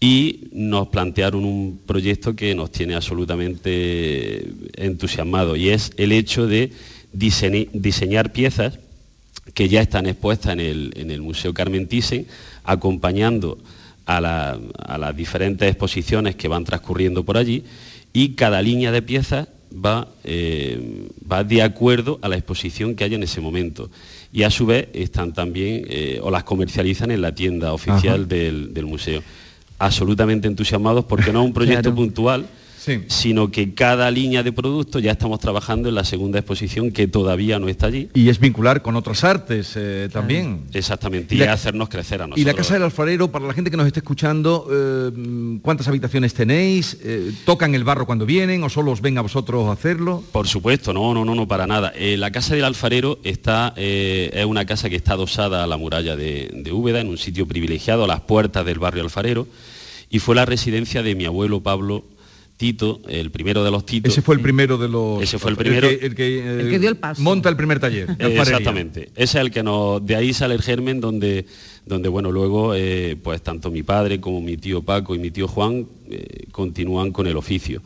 y 0.00 0.48
nos 0.52 0.88
plantearon 0.88 1.44
un 1.44 1.80
proyecto 1.84 2.36
que 2.36 2.54
nos 2.54 2.70
tiene 2.70 2.94
absolutamente 2.94 4.48
entusiasmados 4.76 5.58
y 5.58 5.70
es 5.70 5.92
el 5.96 6.12
hecho 6.12 6.46
de 6.46 6.72
diseñar 7.12 8.32
piezas 8.32 8.78
que 9.54 9.68
ya 9.68 9.80
están 9.80 10.06
expuestas 10.06 10.52
en 10.52 10.60
el, 11.10 11.20
Museo 11.20 11.52
Carmen 11.52 11.88
Thyssen, 11.88 12.26
acompañando 12.64 13.58
a, 14.06 14.20
las 14.20 15.16
diferentes 15.16 15.68
exposiciones 15.68 16.36
que 16.36 16.48
van 16.48 16.64
transcurriendo 16.64 17.24
por 17.24 17.36
allí 17.36 17.64
y 18.12 18.30
cada 18.30 18.62
línea 18.62 18.92
de 18.92 19.02
piezas 19.02 19.48
va, 19.72 20.08
eh, 20.24 21.08
va 21.30 21.44
de 21.44 21.62
acuerdo 21.62 22.18
a 22.22 22.28
la 22.28 22.36
exposición 22.36 22.94
que 22.94 23.04
hay 23.04 23.14
en 23.14 23.22
ese 23.22 23.40
momento. 23.40 23.90
Y 24.32 24.42
a 24.42 24.50
su 24.50 24.66
vez 24.66 24.88
están 24.92 25.32
también, 25.32 25.86
eh, 25.88 26.20
o 26.22 26.30
las 26.30 26.44
comercializan 26.44 27.10
en 27.10 27.22
la 27.22 27.34
tienda 27.34 27.72
oficial 27.72 28.28
del, 28.28 28.86
museo. 28.86 29.22
Absolutamente 29.78 30.48
entusiasmados 30.48 31.04
porque 31.04 31.32
no 31.32 31.40
es 31.40 31.46
un 31.46 31.52
proyecto 31.52 31.94
puntual, 31.94 32.46
sino 33.08 33.50
que 33.50 33.74
cada 33.74 34.10
línea 34.10 34.42
de 34.42 34.52
producto 34.52 34.98
ya 34.98 35.12
estamos 35.12 35.40
trabajando 35.40 35.88
en 35.88 35.94
la 35.94 36.04
segunda 36.04 36.38
exposición 36.38 36.90
que 36.90 37.08
todavía 37.08 37.58
no 37.58 37.68
está 37.68 37.86
allí. 37.86 38.08
Y 38.14 38.28
es 38.28 38.38
vincular 38.38 38.82
con 38.82 38.96
otras 38.96 39.24
artes 39.24 39.72
eh, 39.76 40.08
también. 40.12 40.62
Exactamente, 40.72 41.34
y, 41.34 41.42
hacernos 41.42 41.88
crecer 41.88 42.22
a 42.22 42.26
nosotros. 42.26 42.42
Y 42.42 42.44
la 42.44 42.54
Casa 42.54 42.74
del 42.74 42.82
Alfarero, 42.84 43.30
para 43.30 43.46
la 43.46 43.54
gente 43.54 43.70
que 43.70 43.76
nos 43.76 43.86
esté 43.86 44.00
escuchando, 44.00 44.68
eh, 44.70 45.58
¿cuántas 45.62 45.88
habitaciones 45.88 46.34
tenéis? 46.34 46.98
Eh, 47.02 47.32
¿Tocan 47.44 47.74
el 47.74 47.84
barro 47.84 48.06
cuando 48.06 48.26
vienen 48.26 48.62
o 48.64 48.68
solo 48.68 48.92
os 48.92 49.00
ven 49.00 49.18
a 49.18 49.22
vosotros 49.22 49.68
a 49.68 49.72
hacerlo? 49.72 50.22
Por 50.32 50.48
supuesto, 50.48 50.92
no, 50.92 51.14
no, 51.14 51.24
no, 51.24 51.34
no, 51.34 51.46
para 51.48 51.66
nada. 51.66 51.92
la 51.96 52.30
Casa 52.30 52.54
del 52.54 52.64
Alfarero 52.64 53.18
está, 53.24 53.74
es 53.76 54.44
una 54.44 54.64
casa 54.64 54.88
que 54.88 54.96
está 54.96 55.14
adosada 55.14 55.64
a 55.64 55.66
la 55.66 55.76
muralla 55.76 56.16
de, 56.16 56.50
de 56.52 56.72
Úbeda, 56.72 57.00
en 57.00 57.08
un 57.08 57.18
sitio 57.18 57.46
privilegiado, 57.46 58.04
a 58.04 58.06
las 58.06 58.20
puertas 58.20 58.64
del 58.64 58.78
barrio 58.78 59.02
Alfarero, 59.02 59.46
y 60.10 60.18
fue 60.20 60.34
la 60.34 60.46
residencia 60.46 61.02
de 61.02 61.14
mi 61.14 61.26
abuelo 61.26 61.60
Pablo 61.60 62.04
Tito, 62.58 63.00
el 63.08 63.30
primero 63.30 63.62
de 63.62 63.70
los 63.70 63.86
Titos. 63.86 64.12
Ese 64.12 64.20
fue 64.20 64.34
el 64.34 64.40
primero 64.40 64.76
de 64.78 64.88
los. 64.88 65.22
Ese 65.22 65.38
fue 65.38 65.52
el 65.52 65.56
primero. 65.56 65.88
El 65.88 66.16
que, 66.16 66.38
eh, 66.38 66.78
dio 66.80 66.88
el 66.88 66.96
paso. 66.96 67.22
Monta 67.22 67.48
el 67.48 67.56
primer 67.56 67.78
taller. 67.78 68.16
Exactamente. 68.18 69.10
Ese 69.14 69.38
es 69.38 69.44
el 69.44 69.52
que 69.52 69.62
nos. 69.62 70.04
De 70.04 70.16
ahí 70.16 70.34
sale 70.34 70.56
el 70.56 70.62
germen 70.62 71.00
donde, 71.00 71.46
donde 71.86 72.08
bueno, 72.08 72.32
luego, 72.32 72.74
eh, 72.74 73.16
pues 73.22 73.42
tanto 73.42 73.70
mi 73.70 73.84
padre 73.84 74.20
como 74.20 74.40
mi 74.40 74.56
tío 74.56 74.82
Paco 74.82 75.14
y 75.14 75.20
mi 75.20 75.30
tío 75.30 75.46
Juan 75.46 75.86
eh, 76.10 76.46
continúan 76.50 77.12
con 77.12 77.28
el 77.28 77.36
oficio. 77.36 77.80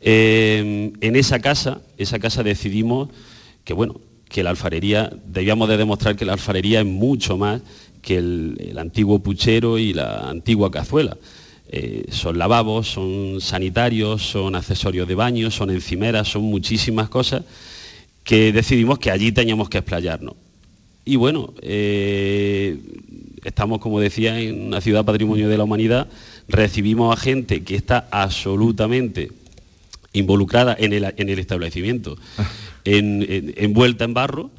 en 0.00 1.16
esa 1.16 1.38
casa, 1.38 1.80
esa 1.96 2.18
casa 2.18 2.42
decidimos 2.42 3.10
que 3.62 3.74
bueno, 3.74 4.00
que 4.28 4.42
la 4.42 4.50
alfarería, 4.50 5.12
debíamos 5.24 5.68
de 5.68 5.76
demostrar 5.76 6.16
que 6.16 6.24
la 6.24 6.32
alfarería 6.32 6.80
es 6.80 6.86
mucho 6.86 7.38
más 7.38 7.62
que 8.02 8.16
el 8.16 8.76
antiguo 8.76 9.20
puchero 9.20 9.78
y 9.78 9.92
la 9.92 10.28
antigua 10.28 10.72
cazuela 10.72 11.16
eh, 11.72 12.06
son 12.10 12.36
lavabos, 12.36 12.88
son 12.88 13.40
sanitarios, 13.40 14.22
son 14.22 14.56
accesorios 14.56 15.06
de 15.06 15.14
baño, 15.14 15.52
son 15.52 15.70
encimeras, 15.70 16.26
son 16.26 16.42
muchísimas 16.42 17.08
cosas 17.08 17.44
que 18.24 18.52
decidimos 18.52 18.98
que 18.98 19.12
allí 19.12 19.30
teníamos 19.30 19.68
que 19.68 19.78
explayarnos. 19.78 20.34
Y 21.04 21.14
bueno, 21.14 21.54
eh, 21.62 22.76
estamos, 23.44 23.78
como 23.78 24.00
decía, 24.00 24.40
en 24.40 24.66
una 24.66 24.80
ciudad 24.80 25.04
patrimonio 25.04 25.48
de 25.48 25.56
la 25.56 25.64
humanidad, 25.64 26.08
recibimos 26.48 27.16
a 27.16 27.20
gente 27.20 27.62
que 27.62 27.76
está 27.76 28.08
absolutamente 28.10 29.30
involucrada 30.12 30.76
en 30.76 30.92
el, 30.92 31.38
establecimiento, 31.38 32.18
ah. 32.36 32.50
envuelta 32.84 34.04
en 34.04 34.14
barro, 34.14 34.50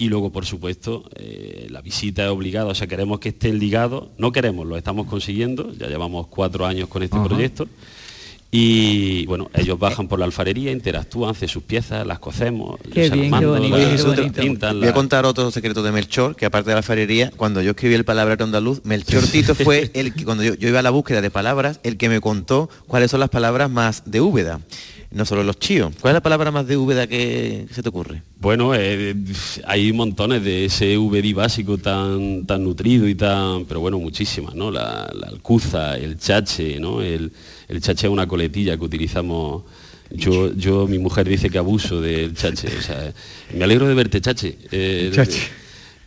y 0.00 0.08
luego, 0.08 0.30
por 0.32 0.46
supuesto, 0.46 1.04
eh, 1.14 1.66
la 1.68 1.82
visita 1.82 2.24
es 2.24 2.30
obligada, 2.30 2.68
o 2.68 2.74
sea, 2.74 2.86
queremos 2.86 3.20
que 3.20 3.28
estén 3.28 3.58
ligados, 3.58 4.08
no 4.16 4.32
queremos, 4.32 4.66
lo 4.66 4.78
estamos 4.78 5.06
consiguiendo, 5.06 5.74
ya 5.74 5.88
llevamos 5.88 6.26
cuatro 6.28 6.64
años 6.64 6.88
con 6.88 7.02
este 7.02 7.18
proyecto, 7.20 7.68
y 8.52 9.26
bueno, 9.26 9.48
ellos 9.54 9.78
bajan 9.78 10.08
por 10.08 10.18
la 10.18 10.24
alfarería, 10.24 10.72
interactúan, 10.72 11.30
hacen 11.30 11.48
sus 11.48 11.62
piezas, 11.62 12.04
las 12.06 12.18
cocemos, 12.18 12.80
qué 12.92 13.08
bien, 13.08 13.30
Voy 13.30 14.88
a 14.88 14.92
contar 14.92 15.24
otro 15.24 15.50
secreto 15.50 15.82
de 15.82 15.92
Melchor, 15.92 16.34
que 16.34 16.46
aparte 16.46 16.70
de 16.70 16.74
la 16.74 16.78
alfarería, 16.78 17.30
cuando 17.36 17.62
yo 17.62 17.70
escribí 17.70 17.94
el 17.94 18.04
palabra 18.04 18.36
andaluz, 18.40 18.80
Melchor 18.84 19.22
Tito 19.24 19.54
fue 19.54 19.90
el 19.94 20.14
que 20.14 20.24
cuando 20.24 20.42
yo, 20.42 20.54
yo, 20.54 20.68
iba 20.68 20.80
a 20.80 20.82
la 20.82 20.90
búsqueda 20.90 21.20
de 21.20 21.30
palabras, 21.30 21.78
el 21.84 21.96
que 21.96 22.08
me 22.08 22.20
contó 22.20 22.68
cuáles 22.86 23.10
son 23.12 23.20
las 23.20 23.30
palabras 23.30 23.70
más 23.70 24.02
de 24.06 24.20
Úbeda 24.20 24.60
no 25.12 25.24
solo 25.24 25.42
los 25.42 25.58
chíos. 25.58 25.92
¿Cuál 26.00 26.12
es 26.12 26.14
la 26.14 26.22
palabra 26.22 26.50
más 26.50 26.66
de 26.66 26.76
Úbeda 26.76 27.06
que 27.06 27.66
se 27.70 27.82
te 27.82 27.88
ocurre? 27.88 28.22
Bueno, 28.38 28.74
eh, 28.74 29.14
hay 29.66 29.92
montones 29.92 30.44
de 30.44 30.66
ese 30.66 30.96
VD 30.96 31.34
básico 31.34 31.78
tan, 31.78 32.46
tan 32.46 32.62
nutrido 32.62 33.08
y 33.08 33.14
tan, 33.14 33.64
pero 33.64 33.80
bueno, 33.80 33.98
muchísimas, 33.98 34.54
¿no? 34.54 34.70
La, 34.70 35.10
alcuza, 35.26 35.96
el 35.96 36.16
chache, 36.18 36.78
¿no? 36.78 37.02
El, 37.02 37.32
chache 37.78 38.06
es 38.06 38.12
una 38.12 38.26
coletilla 38.26 38.76
que 38.76 38.84
utilizamos. 38.84 39.62
Yo, 40.10 40.52
yo, 40.54 40.88
mi 40.88 40.98
mujer 40.98 41.28
dice 41.28 41.50
que 41.50 41.58
abuso 41.58 42.00
del 42.00 42.34
chache. 42.34 42.68
O 42.76 42.82
sea, 42.82 43.12
me 43.54 43.64
alegro 43.64 43.86
de 43.86 43.94
verte, 43.94 44.20
chache. 44.20 44.58
Eh, 44.72 45.10
chache. 45.14 45.40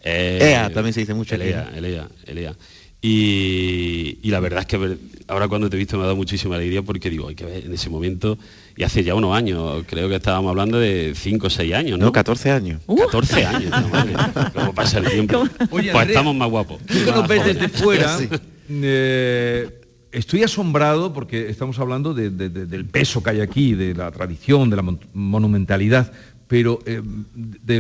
Eh, 0.04 0.40
Ea, 0.42 0.70
también 0.74 0.94
se 0.94 1.00
dice 1.00 1.14
mucho. 1.14 1.36
Elea, 1.36 1.72
elea, 1.76 2.10
elea. 2.26 2.54
Y, 3.02 4.20
y, 4.22 4.30
la 4.30 4.40
verdad 4.40 4.62
es 4.62 4.66
que 4.66 4.98
ahora 5.28 5.50
cuando 5.50 5.70
te 5.70 5.76
he 5.76 5.80
visto 5.80 5.98
me 5.98 6.04
ha 6.04 6.06
dado 6.06 6.16
muchísima 6.16 6.56
alegría 6.56 6.82
porque 6.82 7.10
digo, 7.10 7.28
hay 7.28 7.36
que 7.36 7.44
ver 7.44 7.66
en 7.66 7.74
ese 7.74 7.90
momento 7.90 8.38
y 8.78 8.84
hace 8.84 9.04
ya 9.04 9.14
unos 9.14 9.36
años, 9.36 9.84
creo 9.88 10.08
que 10.08 10.16
estábamos 10.16 10.50
hablando 10.50 10.80
de 10.80 11.14
5 11.14 11.48
o 11.48 11.50
6 11.50 11.74
años, 11.74 12.00
¿no? 12.00 12.06
No, 12.06 12.12
14 12.12 12.52
años. 12.52 12.82
14 12.88 13.46
años, 13.46 13.74
¿Cómo 14.54 14.74
pasa 14.74 15.00
el 15.00 15.10
tiempo? 15.10 15.48
pues 15.70 15.86
estamos 16.08 16.34
más 16.34 16.50
guapos. 16.50 16.80
Tú 16.86 16.94
que 17.06 17.12
nos 17.12 17.28
ves 17.28 17.46
desde 17.46 17.68
fuera, 17.68 18.18
eh, 18.70 19.70
estoy 20.14 20.44
asombrado 20.44 21.12
porque 21.12 21.50
estamos 21.50 21.80
hablando 21.80 22.14
del 22.14 22.86
peso 22.86 23.22
que 23.22 23.32
hay 23.32 23.42
aquí, 23.42 23.74
de 23.74 23.94
la 23.94 24.12
tradición, 24.12 24.70
de 24.70 24.76
la 24.78 24.84
monumentalidad, 25.14 26.14
pero 26.48 26.80
eh, 26.86 27.02
de 27.34 27.80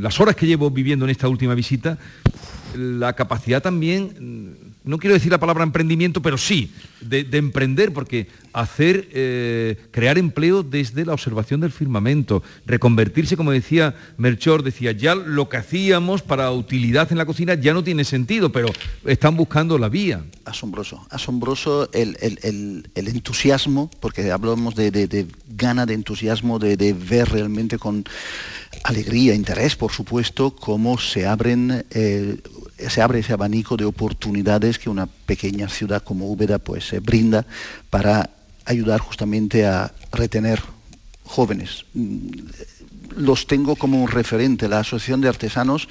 las 0.00 0.18
horas 0.20 0.34
que 0.34 0.46
llevo 0.46 0.70
viviendo 0.70 1.04
en 1.04 1.10
esta 1.10 1.28
última 1.28 1.54
visita, 1.54 1.98
la 2.74 3.12
capacidad 3.12 3.62
también 3.62 4.65
no 4.86 4.98
quiero 4.98 5.14
decir 5.14 5.32
la 5.32 5.40
palabra 5.40 5.64
emprendimiento, 5.64 6.22
pero 6.22 6.38
sí, 6.38 6.72
de, 7.00 7.26
emprender, 7.32 7.92
porque 7.92 8.28
hacer, 8.52 9.08
eh, 9.12 9.76
crear 9.90 10.16
empleo 10.16 10.62
desde 10.62 11.04
la 11.04 11.12
observación 11.12 11.60
del 11.60 11.72
firmamento, 11.72 12.42
reconvertirse, 12.66 13.36
como 13.36 13.50
decía 13.50 13.96
Melchor, 14.16 14.62
decía, 14.62 14.92
ya 14.92 15.16
lo 15.16 15.48
que 15.48 15.56
hacíamos 15.56 16.22
para 16.22 16.52
utilidad 16.52 17.10
en 17.10 17.18
la 17.18 17.26
cocina 17.26 17.54
ya 17.54 17.74
no 17.74 17.82
tiene 17.82 18.04
sentido, 18.04 18.52
pero 18.52 18.68
están 19.04 19.36
buscando 19.36 19.76
la 19.76 19.88
vía. 19.88 20.24
Asombroso, 20.44 21.04
asombroso 21.10 21.90
el, 21.92 22.16
entusiasmo, 22.94 23.90
porque 23.98 24.30
hablamos 24.30 24.76
de, 24.76 25.26
gana 25.48 25.84
de 25.84 25.94
entusiasmo, 25.94 26.60
de, 26.60 26.92
ver 26.92 27.28
realmente 27.28 27.76
con 27.76 28.04
alegría, 28.84 29.34
interés, 29.34 29.76
por 29.76 29.92
supuesto, 29.92 30.54
cómo 30.54 30.98
se 30.98 31.26
abren 31.26 31.84
eh, 31.90 32.38
se 32.78 33.00
abre 33.00 33.20
ese 33.20 33.32
abanico 33.32 33.76
de 33.76 33.84
oportunidades 33.84 34.78
que 34.78 34.90
una 34.90 35.06
pequeña 35.06 35.68
ciudad 35.68 36.02
como 36.02 36.30
Úbeda 36.30 36.58
pues 36.58 36.92
eh, 36.92 37.00
brinda 37.00 37.46
para 37.90 38.30
ayudar 38.64 39.00
justamente 39.00 39.66
a 39.66 39.92
retener 40.12 40.60
jóvenes. 41.24 41.84
Mm, 41.94 42.28
los 43.16 43.46
tengo 43.46 43.76
como 43.76 44.02
un 44.02 44.08
referente, 44.08 44.68
la 44.68 44.80
Asociación 44.80 45.22
de 45.22 45.28
Artesanos, 45.28 45.88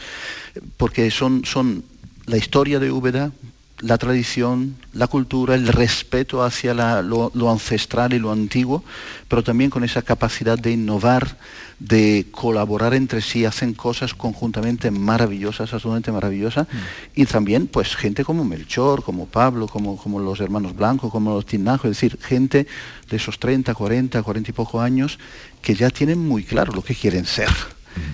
porque 0.77 1.09
son, 1.09 1.43
son 1.43 1.83
la 2.27 2.37
historia 2.37 2.79
de 2.79 2.91
Úbeda, 2.91 3.31
la 3.79 3.97
tradición, 3.97 4.77
la 4.93 5.07
cultura, 5.07 5.55
el 5.55 5.67
respeto 5.67 6.43
hacia 6.43 6.73
lo, 6.73 7.51
ancestral 7.51 8.13
y 8.13 8.19
lo 8.19 8.31
antiguo, 8.31 8.83
pero 9.27 9.43
también 9.43 9.69
con 9.69 9.83
esa 9.83 10.01
capacidad 10.01 10.57
de 10.57 10.71
innovar, 10.71 11.37
de 11.79 12.27
colaborar 12.31 12.93
entre 12.93 13.21
sí, 13.21 13.43
hacen 13.43 13.73
cosas 13.73 14.13
conjuntamente 14.13 14.91
maravillosas, 14.91 15.73
absolutamente 15.73 16.11
maravillosas, 16.11 16.67
mm. 16.67 17.21
y 17.21 17.25
también 17.25 17.67
pues 17.67 17.95
gente 17.95 18.23
como 18.23 18.45
Melchor, 18.45 19.03
como 19.03 19.25
Pablo, 19.25 19.67
como, 19.67 19.97
como 19.97 20.19
los 20.19 20.39
hermanos 20.39 20.75
Blancos, 20.75 21.11
como 21.11 21.33
los 21.33 21.45
Tinajos, 21.45 21.91
es 21.91 21.97
decir, 21.97 22.17
gente 22.21 22.67
de 23.09 23.17
esos 23.17 23.39
30, 23.39 23.73
40, 23.73 24.23
40 24.23 24.49
y 24.49 24.53
poco 24.53 24.79
años 24.79 25.19
que 25.61 25.75
ya 25.75 25.89
tienen 25.89 26.25
muy 26.25 26.43
claro 26.43 26.71
lo 26.71 26.81
que 26.81 26.95
quieren 26.95 27.25
ser 27.25 27.49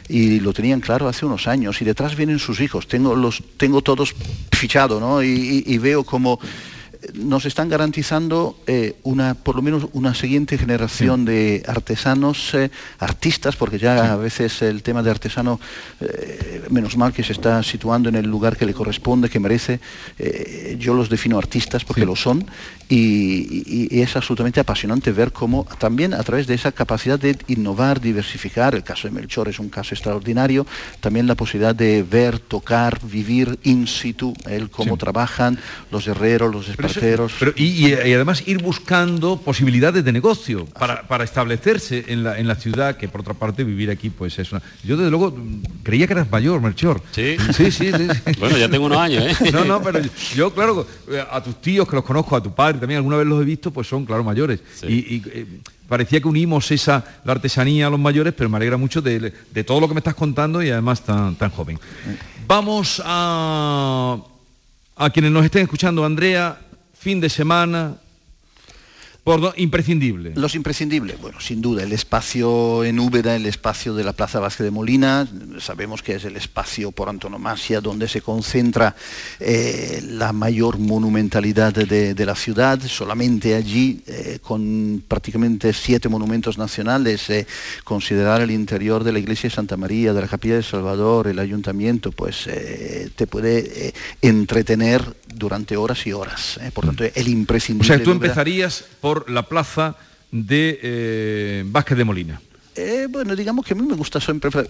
y 0.07 0.39
lo 0.39 0.53
tenían 0.53 0.81
claro 0.81 1.07
hace 1.07 1.25
unos 1.25 1.47
años 1.47 1.81
y 1.81 1.85
detrás 1.85 2.15
vienen 2.15 2.39
sus 2.39 2.59
hijos, 2.59 2.87
tengo, 2.87 3.15
los, 3.15 3.43
tengo 3.57 3.81
todos 3.81 4.13
fichados 4.51 4.99
¿no? 4.99 5.23
y, 5.23 5.77
veo 5.77 6.03
como 6.03 6.39
nos 7.13 7.45
están 7.45 7.69
garantizando 7.69 8.57
eh, 8.67 8.95
una, 9.03 9.33
por 9.33 9.55
lo 9.55 9.61
menos 9.61 9.87
una 9.93 10.13
siguiente 10.13 10.57
generación 10.57 11.25
de 11.25 11.63
artesanos, 11.67 12.53
eh, 12.53 12.71
artistas, 12.99 13.55
porque 13.55 13.79
ya 13.79 14.13
a 14.13 14.15
veces 14.15 14.61
el 14.61 14.83
tema 14.83 15.03
de 15.03 15.11
artesano, 15.11 15.59
menos 16.69 16.97
mal 16.97 17.13
que 17.13 17.23
se 17.23 17.33
está 17.33 17.61
situando 17.63 18.09
en 18.09 18.15
el 18.15 18.27
lugar 18.27 18.57
que 18.57 18.65
le 18.65 18.73
corresponde, 18.73 19.29
que 19.29 19.39
merece. 19.39 19.79
yo 20.77 20.93
los 20.93 21.09
defino 21.09 21.37
artistas 21.37 21.85
porque 21.85 22.05
lo 22.05 22.15
son 22.15 22.45
y, 22.91 24.01
es 24.01 24.15
absolutamente 24.15 24.59
apasionante 24.59 25.11
ver 25.11 25.31
cómo 25.31 25.65
también 25.79 26.13
a 26.13 26.23
través 26.23 26.47
de 26.47 26.55
esa 26.55 26.71
capacidad 26.71 27.19
de 27.19 27.37
innovar, 27.47 28.01
diversificar, 28.01 28.75
el 28.75 28.83
caso 28.83 29.07
de 29.07 29.13
Melchor 29.13 29.47
es 29.47 29.59
un 29.59 29.69
caso 29.69 29.95
extraordinario, 29.95 30.65
también 30.99 31.27
la 31.27 31.35
posibilidad 31.35 31.75
de 31.75 32.03
ver, 32.03 32.39
tocar, 32.39 32.99
vivir 33.03 33.59
in 33.63 33.87
situ, 33.87 34.33
el 34.45 34.69
cómo 34.69 34.97
trabajan 34.97 35.57
los 35.91 36.07
herreros, 36.07 36.53
los 36.53 36.67
esparteros. 36.91 37.33
y, 37.55 37.93
además 37.93 38.43
ir 38.47 38.61
buscando 38.61 39.37
posibilidades 39.37 40.03
de 40.03 40.11
negocio 40.11 40.65
para, 40.65 41.23
establecerse 41.23 42.05
en 42.07 42.23
la, 42.23 42.37
en 42.37 42.47
la, 42.47 42.55
ciudad, 42.55 42.97
que 42.97 43.07
por 43.07 43.21
otra 43.21 43.33
parte 43.33 43.63
vivir 43.63 43.89
aquí 43.89 44.09
pues 44.09 44.37
es 44.39 44.51
una... 44.51 44.61
Yo 44.83 44.97
desde 44.97 45.09
luego 45.09 45.35
creía 45.83 46.07
que 46.07 46.13
eras 46.13 46.29
mayor, 46.31 46.61
Melchor. 46.61 47.01
Sí, 47.11 47.37
sí, 47.53 47.71
sí. 47.71 47.91
bueno, 48.39 48.57
ya 48.57 48.69
tengo 48.69 48.85
unos 48.85 48.97
años, 48.97 49.23
¿eh? 49.25 49.51
No, 49.51 49.65
no, 49.65 49.81
pero 49.81 49.99
yo, 50.35 50.53
claro, 50.53 50.85
a 51.31 51.41
tus 51.43 51.61
tíos 51.61 51.87
que 51.87 51.95
los 51.95 52.05
conozco, 52.05 52.35
a 52.35 52.43
tu 52.43 52.53
padre, 52.53 52.79
también 52.79 52.97
alguna 52.97 53.17
vez 53.17 53.27
los 53.27 53.41
he 53.41 53.45
visto, 53.45 53.71
pues 53.71 53.87
son, 53.87 54.05
claro, 54.05 54.23
mayores. 54.23 54.59
Y, 54.83 55.21
eh, 55.27 55.45
parecía 55.87 56.21
que 56.21 56.27
unimos 56.27 56.71
esa, 56.71 57.03
la 57.25 57.33
artesanía 57.33 57.87
a 57.87 57.89
los 57.89 57.99
mayores, 57.99 58.33
pero 58.33 58.49
me 58.49 58.57
alegra 58.57 58.77
mucho 58.77 59.01
de, 59.01 59.31
todo 59.65 59.79
lo 59.79 59.87
que 59.87 59.93
me 59.93 59.99
estás 59.99 60.15
contando 60.15 60.63
y 60.63 60.69
además 60.69 61.01
tan, 61.01 61.35
tan 61.35 61.49
joven. 61.49 61.79
Vamos 62.47 63.01
a, 63.03 64.17
a 64.95 65.09
quienes 65.09 65.31
nos 65.31 65.43
estén 65.43 65.63
escuchando, 65.63 66.05
Andrea, 66.05 66.57
fin 67.01 67.19
de 67.19 67.29
semana, 67.29 67.97
por 69.23 69.53
imprescindible. 69.55 70.33
Los 70.35 70.55
imprescindibles, 70.55 71.21
bueno, 71.21 71.39
sin 71.39 71.61
duda, 71.61 71.83
el 71.83 71.93
espacio 71.93 72.83
en 72.83 72.99
Úbeda, 72.99 73.35
el 73.35 73.45
espacio 73.45 73.93
de 73.93 74.03
la 74.03 74.13
Plaza 74.13 74.39
Vázquez 74.39 74.65
de 74.65 74.71
Molina, 74.71 75.27
sabemos 75.59 76.01
que 76.01 76.15
es 76.15 76.25
el 76.25 76.37
espacio 76.37 76.91
por 76.91 77.07
antonomasia 77.07 77.81
donde 77.81 78.07
se 78.07 78.21
concentra 78.21 78.95
eh, 79.39 80.01
la 80.03 80.33
mayor 80.33 80.79
monumentalidad 80.79 81.71
de, 81.71 82.25
la 82.25 82.35
ciudad, 82.35 82.81
solamente 82.81 83.53
allí, 83.53 84.01
eh, 84.07 84.39
con 84.41 85.03
prácticamente 85.07 85.71
siete 85.73 86.09
monumentos 86.09 86.57
nacionales, 86.57 87.29
eh, 87.29 87.45
considerar 87.83 88.41
el 88.41 88.49
interior 88.49 89.03
de 89.03 89.11
la 89.11 89.19
iglesia 89.19 89.49
de 89.49 89.55
Santa 89.55 89.77
María, 89.77 90.13
de 90.13 90.21
la 90.21 90.27
Capilla 90.27 90.55
de 90.55 90.63
Salvador, 90.63 91.27
el 91.27 91.37
ayuntamiento, 91.37 92.11
pues 92.11 92.49
te 93.15 93.27
puede 93.27 93.93
entretener 94.21 95.03
durante 95.33 95.77
horas 95.77 96.05
y 96.07 96.13
horas. 96.13 96.59
Por 96.73 96.85
tanto, 96.85 97.03
el 97.03 97.27
imprescindible... 97.27 97.93
O 97.93 97.97
sea, 97.97 98.03
tú 98.03 98.11
empezarías 98.11 98.85
por 98.99 99.10
la 99.29 99.43
plaza 99.43 99.95
de 100.31 100.79
eh, 100.81 101.63
Vázquez 101.65 101.97
de 101.97 102.03
Molina. 102.05 102.41
Eh, 102.73 103.07
bueno, 103.09 103.35
digamos 103.35 103.65
que 103.65 103.73
a 103.73 103.75
mí 103.75 103.83
me 103.83 103.95
gusta 103.95 104.19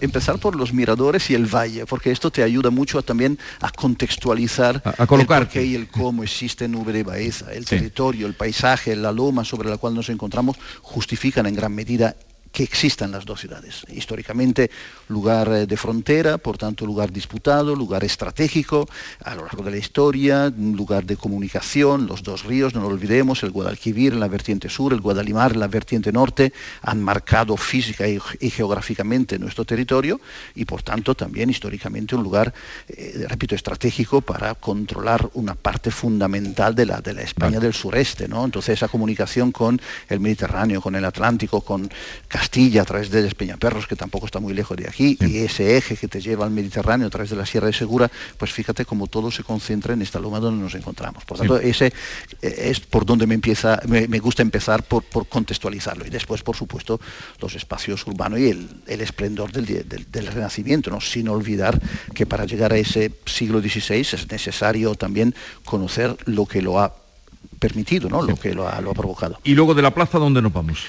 empezar 0.00 0.38
por 0.38 0.56
los 0.56 0.72
miradores 0.72 1.30
y 1.30 1.34
el 1.34 1.46
valle, 1.46 1.86
porque 1.86 2.10
esto 2.10 2.32
te 2.32 2.42
ayuda 2.42 2.70
mucho 2.70 3.00
también 3.02 3.38
a 3.60 3.70
contextualizar 3.70 4.82
a, 4.84 5.06
colocar 5.06 5.42
el 5.42 5.48
qué 5.48 5.64
y 5.64 5.76
el 5.76 5.86
cómo 5.86 6.24
existe 6.24 6.66
Nube 6.66 6.92
de 6.92 7.04
Baeza. 7.04 7.52
El 7.52 7.64
territorio, 7.64 8.26
el 8.26 8.34
paisaje, 8.34 8.96
la 8.96 9.12
loma 9.12 9.44
sobre 9.44 9.70
la 9.70 9.76
cual 9.76 9.94
nos 9.94 10.08
encontramos 10.08 10.56
justifican 10.82 11.46
en 11.46 11.54
gran 11.54 11.72
medida 11.72 12.16
que 12.52 12.62
existan 12.62 13.10
las 13.10 13.24
dos 13.24 13.40
ciudades. 13.40 13.82
Históricamente 13.88 14.70
lugar 15.08 15.48
eh, 15.48 15.66
de 15.66 15.76
frontera, 15.76 16.38
por 16.38 16.58
tanto 16.58 16.86
lugar 16.86 17.10
disputado, 17.10 17.74
lugar 17.74 18.04
estratégico 18.04 18.88
a 19.24 19.34
lo 19.34 19.42
largo 19.42 19.64
de 19.64 19.70
la 19.72 19.76
historia, 19.78 20.52
lugar 20.56 21.04
de 21.04 21.16
comunicación, 21.16 22.06
los 22.06 22.22
dos 22.22 22.44
ríos, 22.44 22.74
no 22.74 22.82
lo 22.82 22.88
olvidemos, 22.88 23.42
el 23.42 23.50
Guadalquivir 23.50 24.12
en 24.12 24.20
la 24.20 24.28
vertiente 24.28 24.68
sur, 24.68 24.92
el 24.92 25.00
Guadalimar 25.00 25.52
en 25.52 25.60
la 25.60 25.68
vertiente 25.68 26.12
norte, 26.12 26.52
han 26.82 27.02
marcado 27.02 27.56
física 27.56 28.06
y, 28.06 28.20
geográficamente 28.50 29.38
nuestro 29.38 29.64
territorio 29.64 30.20
y 30.54 30.66
por 30.66 30.82
tanto 30.82 31.14
también 31.14 31.48
históricamente 31.48 32.14
un 32.14 32.22
lugar, 32.22 32.52
eh, 32.88 33.26
repito, 33.28 33.54
estratégico 33.54 34.20
para 34.20 34.54
controlar 34.54 35.30
una 35.34 35.54
parte 35.54 35.90
fundamental 35.90 36.74
de 36.74 36.86
la, 36.86 37.00
de 37.00 37.14
la 37.14 37.22
España 37.22 37.58
del 37.58 37.72
sureste. 37.72 38.28
¿no? 38.28 38.44
Entonces 38.44 38.74
esa 38.74 38.88
comunicación 38.88 39.52
con 39.52 39.80
el 40.08 40.20
Mediterráneo, 40.20 40.82
con 40.82 40.94
el 40.94 41.04
Atlántico, 41.04 41.62
con 41.62 41.90
Castilla 42.42 42.82
a 42.82 42.84
través 42.84 43.08
de 43.08 43.22
Peñaperros, 43.36 43.86
que 43.86 43.94
tampoco 43.94 44.26
está 44.26 44.40
muy 44.40 44.52
lejos 44.52 44.76
de 44.76 44.88
aquí, 44.88 45.16
y 45.20 45.38
ese 45.38 45.76
eje 45.76 45.96
que 45.96 46.08
te 46.08 46.20
lleva 46.20 46.44
al 46.44 46.50
Mediterráneo 46.50 47.06
a 47.06 47.10
través 47.10 47.30
de 47.30 47.36
la 47.36 47.46
Sierra 47.46 47.68
de 47.68 47.72
Segura, 47.72 48.10
pues 48.36 48.50
fíjate 48.50 48.84
cómo 48.84 49.06
todo 49.06 49.30
se 49.30 49.44
concentra 49.44 49.94
en 49.94 50.02
esta 50.02 50.18
loma 50.18 50.40
donde 50.40 50.60
nos 50.60 50.74
encontramos. 50.74 51.24
Por 51.24 51.38
tanto, 51.38 51.58
ese 51.60 51.92
eh, 52.42 52.70
es 52.70 52.80
por 52.80 53.06
donde 53.06 53.28
me 53.28 53.34
empieza, 53.34 53.80
me, 53.86 54.18
gusta 54.18 54.42
empezar 54.42 54.82
por, 54.82 55.04
contextualizarlo. 55.28 56.04
Y 56.04 56.10
después, 56.10 56.42
por 56.42 56.56
supuesto, 56.56 57.00
los 57.40 57.54
espacios 57.54 58.04
urbanos 58.08 58.40
y 58.40 58.48
el, 58.48 59.00
esplendor 59.00 59.52
del, 59.52 60.32
Renacimiento, 60.32 60.90
¿no? 60.90 61.00
sin 61.00 61.28
olvidar 61.28 61.80
que 62.12 62.26
para 62.26 62.44
llegar 62.44 62.72
a 62.72 62.76
ese 62.76 63.12
siglo 63.24 63.60
XVI 63.60 64.00
es 64.00 64.28
necesario 64.28 64.96
también 64.96 65.32
conocer 65.64 66.16
lo 66.24 66.46
que 66.46 66.60
lo 66.60 66.80
ha 66.80 66.92
permitido, 67.60 68.08
¿no? 68.08 68.22
lo 68.22 68.34
que 68.34 68.52
lo 68.52 68.68
ha, 68.68 68.80
lo 68.80 68.90
ha, 68.90 68.94
provocado. 68.94 69.38
Y 69.44 69.54
luego 69.54 69.74
de 69.74 69.82
la 69.82 69.94
plaza, 69.94 70.18
¿dónde 70.18 70.42
nos 70.42 70.52
vamos? 70.52 70.80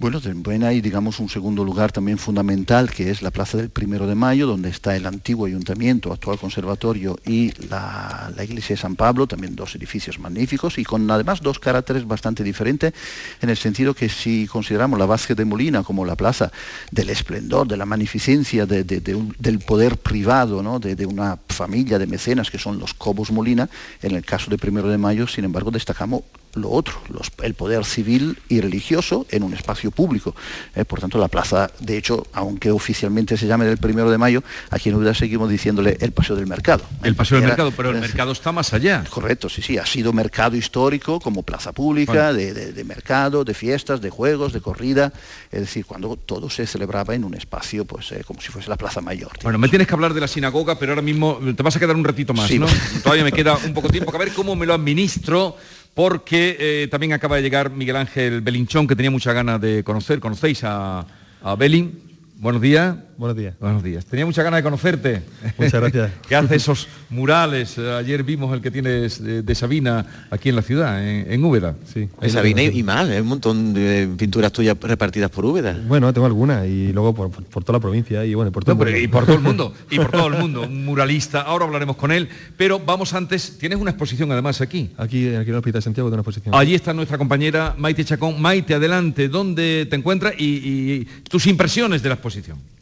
Bueno, 0.00 0.20
también 0.20 0.62
hay, 0.62 0.80
digamos, 0.80 1.18
un 1.18 1.28
segundo 1.28 1.64
lugar 1.64 1.90
también 1.90 2.18
fundamental, 2.18 2.88
que 2.88 3.10
es 3.10 3.20
la 3.20 3.32
Plaza 3.32 3.58
del 3.58 3.68
Primero 3.68 4.06
de 4.06 4.14
Mayo, 4.14 4.46
donde 4.46 4.68
está 4.68 4.94
el 4.94 5.04
antiguo 5.06 5.44
ayuntamiento, 5.44 6.12
actual 6.12 6.38
conservatorio, 6.38 7.18
y 7.26 7.50
la, 7.66 8.32
iglesia 8.40 8.76
de 8.76 8.80
San 8.80 8.94
Pablo, 8.94 9.26
también 9.26 9.56
dos 9.56 9.74
edificios 9.74 10.20
magníficos, 10.20 10.78
y 10.78 10.84
con 10.84 11.10
además 11.10 11.40
dos 11.42 11.58
caracteres 11.58 12.06
bastante 12.06 12.44
diferentes, 12.44 12.94
en 13.40 13.50
el 13.50 13.56
sentido 13.56 13.92
que 13.92 14.08
si 14.08 14.46
consideramos 14.46 15.00
la 15.00 15.06
Vázquez 15.06 15.36
de 15.36 15.44
Molina 15.44 15.82
como 15.82 16.04
la 16.04 16.14
plaza 16.14 16.52
del 16.92 17.10
esplendor, 17.10 17.66
de 17.66 17.76
la 17.76 17.84
magnificencia 17.84 18.66
del 18.66 19.58
poder 19.66 19.96
privado, 19.96 20.62
¿no? 20.62 20.78
de, 20.78 21.06
una 21.06 21.40
familia 21.48 21.98
de 21.98 22.06
mecenas 22.06 22.52
que 22.52 22.58
son 22.58 22.78
los 22.78 22.94
Cobos 22.94 23.32
Molina, 23.32 23.68
en 24.00 24.14
el 24.14 24.24
caso 24.24 24.48
de 24.48 24.58
Primero 24.58 24.88
de 24.88 24.96
Mayo, 24.96 25.26
sin 25.26 25.44
embargo, 25.44 25.72
destacamos 25.72 26.22
lo 26.58 26.70
otro, 26.70 27.00
el 27.42 27.54
poder 27.54 27.84
civil 27.84 28.38
y 28.48 28.60
religioso 28.60 29.26
en 29.30 29.42
un 29.42 29.54
espacio 29.54 29.90
público. 29.90 30.34
Eh, 30.74 30.84
por 30.84 31.00
tanto, 31.00 31.18
la 31.18 31.28
plaza, 31.28 31.70
de 31.80 31.96
hecho, 31.96 32.26
aunque 32.32 32.70
oficialmente 32.70 33.36
se 33.36 33.46
llame 33.46 33.64
del 33.64 33.78
primero 33.78 34.10
de 34.10 34.18
mayo, 34.18 34.42
aquí 34.70 34.88
en 34.88 34.96
Udá 34.96 35.14
seguimos 35.14 35.50
diciéndole 35.50 35.96
el 36.00 36.12
Paseo 36.12 36.36
del 36.36 36.46
Mercado. 36.46 36.84
El 37.02 37.14
Paseo 37.14 37.38
del 37.38 37.48
Mercado, 37.48 37.72
pero 37.72 37.90
el 37.90 38.00
mercado 38.00 38.32
está 38.32 38.52
más 38.52 38.72
allá. 38.72 39.04
Correcto, 39.10 39.48
sí, 39.48 39.62
sí, 39.62 39.78
ha 39.78 39.86
sido 39.86 40.12
mercado 40.12 40.56
histórico 40.56 41.20
como 41.20 41.42
plaza 41.42 41.72
pública, 41.72 42.32
de, 42.32 42.84
mercado, 42.84 43.44
de 43.44 43.54
fiestas, 43.54 44.00
de 44.00 44.10
juegos, 44.10 44.52
de 44.52 44.60
corrida, 44.60 45.12
es 45.50 45.60
decir, 45.60 45.84
cuando 45.84 46.16
todo 46.16 46.50
se 46.50 46.66
celebraba 46.66 47.14
en 47.14 47.24
un 47.24 47.34
espacio, 47.34 47.84
pues 47.84 48.12
eh, 48.12 48.22
como 48.26 48.40
si 48.40 48.48
fuese 48.48 48.68
la 48.68 48.76
Plaza 48.76 49.00
Mayor. 49.00 49.32
Bueno, 49.42 49.58
me 49.58 49.68
tienes 49.68 49.86
que 49.86 49.94
hablar 49.94 50.14
de 50.14 50.20
la 50.20 50.28
sinagoga, 50.28 50.78
pero 50.78 50.92
ahora 50.92 51.02
mismo 51.02 51.38
te 51.56 51.62
vas 51.62 51.76
a 51.76 51.78
quedar 51.78 51.96
un 51.96 52.04
ratito 52.04 52.34
más, 52.34 52.50
¿no? 52.52 52.66
Todavía 53.02 53.24
me 53.24 53.32
queda 53.32 53.56
un 53.64 53.74
poco 53.74 53.88
tiempo, 53.88 54.10
que 54.10 54.16
a 54.16 54.20
ver 54.20 54.32
cómo 54.32 54.56
me 54.56 54.66
lo 54.66 54.74
administro 54.74 55.56
porque 55.98 56.56
eh, 56.60 56.88
también 56.92 57.12
acaba 57.12 57.34
de 57.34 57.42
llegar 57.42 57.72
Miguel 57.72 57.96
Ángel 57.96 58.40
Belinchón, 58.40 58.86
que 58.86 58.94
tenía 58.94 59.10
mucha 59.10 59.32
ganas 59.32 59.60
de 59.60 59.82
conocer. 59.82 60.20
¿Conocéis 60.20 60.62
a, 60.62 61.04
a 61.42 61.56
Belin? 61.56 62.00
Buenos 62.36 62.62
días. 62.62 62.94
Buenos 63.18 63.36
días. 63.36 63.54
Buenos 63.58 63.82
días. 63.82 64.06
Tenía 64.06 64.24
mucha 64.24 64.44
ganas 64.44 64.58
de 64.58 64.62
conocerte. 64.62 65.22
Muchas 65.58 65.80
gracias. 65.80 66.12
que 66.28 66.36
hace 66.36 66.54
esos 66.54 66.86
murales. 67.10 67.76
Ayer 67.76 68.22
vimos 68.22 68.54
el 68.54 68.62
que 68.62 68.70
tienes 68.70 69.20
de, 69.20 69.54
Sabina 69.56 70.06
aquí 70.30 70.50
en 70.50 70.54
la 70.54 70.62
ciudad, 70.62 71.04
en, 71.04 71.44
Úbeda. 71.44 71.74
Sí. 71.92 72.08
Sabina 72.28 72.62
y, 72.62 72.82
más, 72.84 73.08
un 73.08 73.26
montón 73.26 73.74
de 73.74 74.08
pinturas 74.16 74.52
tuyas 74.52 74.76
repartidas 74.80 75.32
por 75.32 75.44
Úbeda. 75.44 75.76
Bueno, 75.88 76.12
tengo 76.12 76.28
algunas 76.28 76.64
y 76.68 76.92
luego 76.92 77.12
por, 77.12 77.64
toda 77.64 77.72
la 77.72 77.80
provincia 77.80 78.24
y 78.24 78.34
bueno, 78.34 78.52
por 78.52 78.62
todo, 78.64 78.80
el 78.84 78.92
mundo. 78.92 79.00
y 79.00 79.08
por 79.08 79.26
todo 79.26 79.34
el 79.34 79.42
mundo. 79.42 79.74
Y 79.90 79.96
por 79.96 80.10
todo 80.12 80.28
el 80.28 80.38
mundo. 80.38 80.62
Un 80.62 80.84
muralista. 80.84 81.40
Ahora 81.40 81.64
hablaremos 81.64 81.96
con 81.96 82.12
él. 82.12 82.28
Pero 82.56 82.78
vamos 82.78 83.14
antes, 83.14 83.58
tienes 83.58 83.80
una 83.80 83.90
exposición 83.90 84.30
además 84.30 84.60
aquí. 84.60 84.92
Aquí, 84.96 85.26
aquí 85.26 85.48
en 85.48 85.48
el 85.48 85.54
Hospital 85.56 85.80
de 85.80 85.82
Santiago 85.82 86.08
de 86.08 86.14
una 86.14 86.20
exposición. 86.20 86.54
Allí 86.54 86.76
está 86.76 86.94
nuestra 86.94 87.18
compañera 87.18 87.74
Maite 87.76 88.04
Chacón. 88.04 88.40
Maite, 88.40 88.74
adelante, 88.74 89.28
¿dónde 89.28 89.88
te 89.90 89.96
encuentras 89.96 90.34
y 90.38 91.04
tus 91.28 91.48
impresiones 91.48 92.00
de 92.00 92.10
la 92.10 92.14
exposición? 92.14 92.77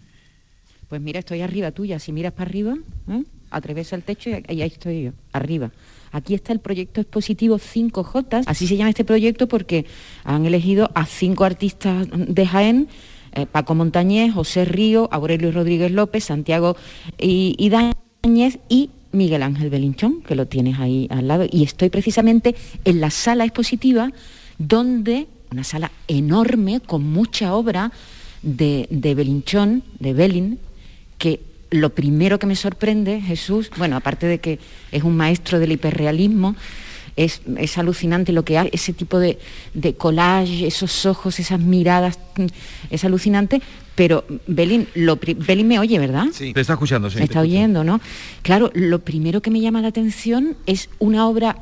Pues 0.88 1.00
mira, 1.00 1.18
estoy 1.18 1.40
arriba 1.40 1.72
tuya. 1.72 1.98
Si 1.98 2.12
miras 2.12 2.32
para 2.32 2.48
arriba, 2.48 2.76
¿eh? 3.10 3.24
atraviesa 3.50 3.96
el 3.96 4.02
techo 4.02 4.30
y 4.30 4.34
ahí 4.48 4.62
estoy 4.62 5.04
yo, 5.04 5.10
arriba. 5.32 5.72
Aquí 6.12 6.34
está 6.34 6.52
el 6.52 6.60
proyecto 6.60 7.00
expositivo 7.00 7.58
5J. 7.58 8.44
Así 8.46 8.66
se 8.66 8.76
llama 8.76 8.90
este 8.90 9.04
proyecto 9.04 9.48
porque 9.48 9.86
han 10.24 10.46
elegido 10.46 10.90
a 10.94 11.04
cinco 11.06 11.44
artistas 11.44 12.06
de 12.12 12.46
Jaén. 12.46 12.88
Eh, 13.32 13.46
Paco 13.46 13.74
Montañez, 13.74 14.32
José 14.32 14.64
Río, 14.64 15.08
Aurelio 15.12 15.52
Rodríguez 15.52 15.90
López, 15.90 16.24
Santiago 16.24 16.76
y, 17.18 17.54
y 17.58 17.68
Dáñez 17.68 18.58
y 18.68 18.90
Miguel 19.12 19.42
Ángel 19.42 19.68
Belinchón, 19.68 20.22
que 20.22 20.34
lo 20.34 20.46
tienes 20.46 20.78
ahí 20.78 21.06
al 21.10 21.28
lado. 21.28 21.44
Y 21.50 21.64
estoy 21.64 21.90
precisamente 21.90 22.54
en 22.84 23.00
la 23.00 23.10
sala 23.10 23.44
expositiva 23.44 24.10
donde, 24.58 25.26
una 25.50 25.64
sala 25.64 25.90
enorme 26.08 26.80
con 26.80 27.04
mucha 27.04 27.54
obra 27.54 27.92
de, 28.42 28.86
de 28.90 29.14
Belinchón, 29.14 29.82
de 29.98 30.14
Belin, 30.14 30.58
que 31.18 31.40
lo 31.70 31.90
primero 31.90 32.38
que 32.38 32.46
me 32.46 32.56
sorprende, 32.56 33.20
Jesús, 33.20 33.70
bueno, 33.76 33.96
aparte 33.96 34.26
de 34.26 34.38
que 34.38 34.58
es 34.92 35.02
un 35.02 35.16
maestro 35.16 35.58
del 35.58 35.72
hiperrealismo, 35.72 36.54
es, 37.16 37.40
alucinante 37.78 38.32
lo 38.32 38.44
que 38.44 38.58
hay, 38.58 38.68
ese 38.72 38.92
tipo 38.92 39.18
de, 39.18 39.38
collage, 39.96 40.66
esos 40.66 41.06
ojos, 41.06 41.40
esas 41.40 41.60
miradas, 41.60 42.18
mm, 42.36 42.46
es 42.90 43.04
alucinante, 43.04 43.62
pero 43.94 44.24
Belín, 44.46 44.86
lo, 44.94 45.16
Belín 45.16 45.66
me 45.66 45.78
oye, 45.78 45.98
¿verdad? 45.98 46.26
Sí, 46.32 46.52
te 46.52 46.60
está 46.60 46.74
escuchando, 46.74 47.08
sí. 47.08 47.18
Me 47.18 47.24
está 47.24 47.40
oyendo, 47.40 47.84
¿no? 47.84 48.00
Claro, 48.42 48.70
lo 48.74 49.00
primero 49.00 49.40
que 49.40 49.50
me 49.50 49.60
llama 49.60 49.80
la 49.80 49.88
atención 49.88 50.56
es 50.66 50.90
una 50.98 51.26
obra 51.26 51.56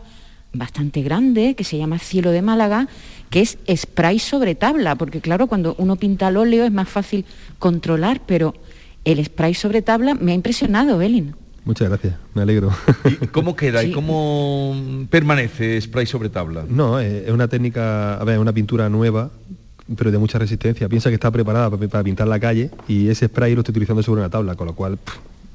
bastante 0.53 1.03
grande 1.03 1.55
que 1.55 1.65
se 1.65 1.79
llama 1.79 1.99
Cielo 1.99 2.33
de 2.33 2.43
Málaga, 2.43 2.89
que 3.31 3.41
es 3.41 3.59
spray 3.75 4.19
sobre 4.19 4.55
tabla, 4.55 4.97
porque 4.97 5.21
claro, 5.21 5.47
cuando 5.47 5.75
uno 5.79 5.97
pinta 5.97 6.29
al 6.29 6.37
óleo 6.37 6.65
es 6.65 6.73
más 6.73 6.89
fácil 6.89 7.25
controlar, 7.59 8.23
pero 8.27 8.55
el 9.05 9.25
spray 9.25 9.55
sobre 9.55 9.83
tabla 9.83 10.15
me 10.15 10.33
ha 10.33 10.35
impresionado, 10.35 10.99
Belin. 10.99 11.35
Muchas 11.65 11.89
gracias, 11.89 12.15
me 12.35 12.43
alegro. 12.43 12.71
¿Y 13.05 13.27
¿Cómo 13.29 13.57
queda 13.57 13.83
y 13.83 13.93
cómo 13.93 15.07
permanece 15.09 15.81
spray 15.81 16.07
sobre 16.07 16.29
tabla? 16.29 16.65
No, 16.69 17.01
es 17.01 17.31
una 17.31 17.49
técnica, 17.49 18.17
a 18.17 18.25
ver, 18.25 18.39
una 18.39 18.53
pintura 18.53 18.91
nueva, 18.91 19.31
pero 19.97 20.11
de 20.11 20.19
mucha 20.19 20.39
resistencia. 20.39 20.89
Piensa 20.89 21.09
que 21.09 21.15
está 21.15 21.31
preparada 21.31 21.71
para, 21.71 22.03
pintar 22.03 22.29
la 22.29 22.39
calle 22.39 22.71
y 22.87 23.09
ese 23.09 23.27
spray 23.27 23.55
lo 23.55 23.63
estoy 23.63 23.73
utilizando 23.73 24.03
sobre 24.03 24.21
una 24.21 24.31
tabla, 24.31 24.57
con 24.57 24.67
lo 24.67 24.75
cual 24.75 24.99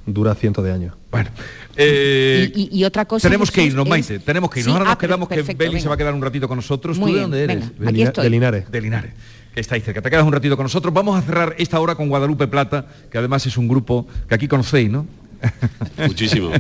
dura 0.06 0.34
cientos 0.34 0.64
de 0.64 0.72
años. 0.72 0.96
Bueno. 1.12 1.30
Eh, 1.76 2.52
y, 2.56 2.84
otra 2.84 3.06
cosa. 3.06 3.28
Tenemos 3.28 3.52
que 3.52 3.64
irnos, 3.64 3.88
Maite, 3.88 4.18
tenemos 4.20 4.50
que 4.50 4.62
irnos. 4.62 4.74
Ahora 4.74 4.86
nos 4.86 4.94
ah, 4.96 4.98
quedamos 4.98 5.30
que 5.30 5.42
Beli 5.54 5.80
se 5.80 5.88
va 5.88 5.94
a 5.94 5.98
quedar 5.98 6.14
un 6.16 6.22
ratito 6.22 6.48
con 6.48 6.58
nosotros. 6.58 7.00
¿Tú 7.00 7.06
de 7.06 7.22
dónde 7.22 7.44
eres? 7.44 7.80
de, 7.80 8.30
Linares. 8.30 8.72
De 8.72 8.82
Linares. 8.82 9.14
Que 9.54 9.62
está 9.62 9.76
ahí 9.76 9.82
cerca. 9.82 10.02
Te 10.02 10.10
quedas 10.10 10.26
un 10.26 10.34
ratito 10.34 10.56
con 10.56 10.64
nosotros. 10.64 10.94
Vamos 10.94 11.18
a 11.18 11.22
cerrar 11.22 11.56
esta 11.58 11.80
hora 11.80 11.96
con 11.96 12.10
Guadalupe 12.10 12.48
Plata, 12.48 12.88
que 13.12 13.18
además 13.18 13.46
es 13.46 13.58
un 13.58 13.68
grupo 13.68 14.08
que 14.28 14.36
aquí 14.36 14.48
conocéis, 14.48 14.90
¿no? 14.90 15.06
Muchísimo. 15.98 16.52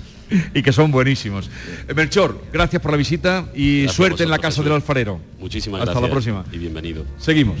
y 0.54 0.62
que 0.62 0.72
son 0.72 0.90
buenísimos. 0.90 1.50
Eh, 1.88 1.94
Melchor, 1.94 2.40
gracias 2.52 2.82
por 2.82 2.90
la 2.90 2.96
visita 2.96 3.46
y 3.54 3.86
suerte 3.88 4.24
en 4.24 4.30
la 4.30 4.38
casa 4.38 4.62
del 4.62 4.72
alfarero. 4.72 5.20
Muchísimas 5.38 5.80
gracias. 5.80 5.96
Hasta 5.96 6.06
la 6.06 6.12
próxima. 6.12 6.44
Y 6.52 6.58
bienvenido. 6.58 7.04
Seguimos. 7.18 7.60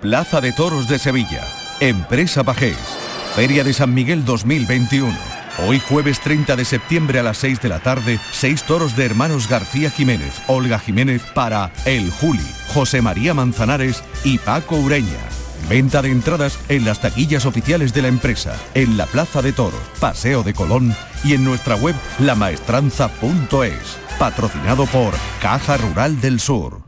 Plaza 0.00 0.40
de 0.40 0.52
Toros 0.52 0.86
de 0.86 0.96
Sevilla. 0.96 1.44
Empresa 1.80 2.44
Pajés. 2.44 2.78
Feria 3.34 3.64
de 3.64 3.72
San 3.72 3.92
Miguel 3.92 4.24
2021. 4.24 5.12
Hoy 5.66 5.80
jueves 5.80 6.20
30 6.20 6.54
de 6.54 6.64
septiembre 6.64 7.18
a 7.18 7.24
las 7.24 7.38
6 7.38 7.60
de 7.60 7.68
la 7.68 7.80
tarde, 7.80 8.20
seis 8.30 8.62
toros 8.62 8.94
de 8.94 9.04
hermanos 9.04 9.48
García 9.48 9.90
Jiménez, 9.90 10.40
Olga 10.46 10.78
Jiménez 10.78 11.22
para 11.34 11.72
El 11.84 12.12
Juli, 12.12 12.46
José 12.72 13.02
María 13.02 13.34
Manzanares 13.34 14.04
y 14.22 14.38
Paco 14.38 14.76
Ureña. 14.76 15.18
Venta 15.68 16.00
de 16.00 16.12
entradas 16.12 16.60
en 16.68 16.84
las 16.84 17.00
taquillas 17.00 17.44
oficiales 17.44 17.92
de 17.92 18.02
la 18.02 18.08
empresa, 18.08 18.54
en 18.74 18.96
la 18.96 19.06
Plaza 19.06 19.42
de 19.42 19.52
Toros, 19.52 19.80
Paseo 19.98 20.44
de 20.44 20.54
Colón 20.54 20.94
y 21.24 21.34
en 21.34 21.42
nuestra 21.42 21.74
web 21.74 21.96
lamaestranza.es. 22.20 23.98
Patrocinado 24.16 24.86
por 24.86 25.12
Caja 25.42 25.76
Rural 25.76 26.20
del 26.20 26.38
Sur. 26.38 26.87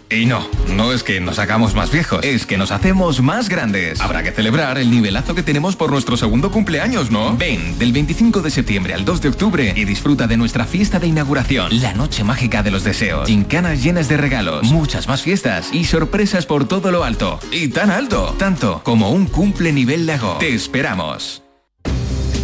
Y 0.11 0.25
no, 0.25 0.45
no 0.67 0.91
es 0.91 1.03
que 1.03 1.21
nos 1.21 1.39
hagamos 1.39 1.73
más 1.73 1.89
viejos, 1.89 2.25
es 2.25 2.45
que 2.45 2.57
nos 2.57 2.71
hacemos 2.71 3.21
más 3.21 3.47
grandes. 3.47 4.01
Habrá 4.01 4.23
que 4.23 4.31
celebrar 4.31 4.77
el 4.77 4.91
nivelazo 4.91 5.35
que 5.35 5.41
tenemos 5.41 5.77
por 5.77 5.89
nuestro 5.91 6.17
segundo 6.17 6.51
cumpleaños, 6.51 7.11
¿no? 7.11 7.37
Ven, 7.37 7.79
del 7.79 7.93
25 7.93 8.41
de 8.41 8.51
septiembre 8.51 8.93
al 8.93 9.05
2 9.05 9.21
de 9.21 9.29
octubre 9.29 9.73
y 9.73 9.85
disfruta 9.85 10.27
de 10.27 10.35
nuestra 10.35 10.65
fiesta 10.65 10.99
de 10.99 11.07
inauguración, 11.07 11.79
la 11.81 11.93
noche 11.93 12.25
mágica 12.25 12.61
de 12.61 12.71
los 12.71 12.83
deseos, 12.83 13.27
gincanas 13.27 13.81
llenas 13.81 14.09
de 14.09 14.17
regalos, 14.17 14.63
muchas 14.69 15.07
más 15.07 15.21
fiestas 15.21 15.69
y 15.71 15.85
sorpresas 15.85 16.45
por 16.45 16.67
todo 16.67 16.91
lo 16.91 17.05
alto. 17.05 17.39
Y 17.49 17.69
tan 17.69 17.89
alto, 17.89 18.35
tanto 18.37 18.81
como 18.83 19.11
un 19.11 19.27
cumple 19.27 19.71
nivel 19.71 20.07
lago. 20.07 20.37
Te 20.39 20.53
esperamos. 20.53 21.40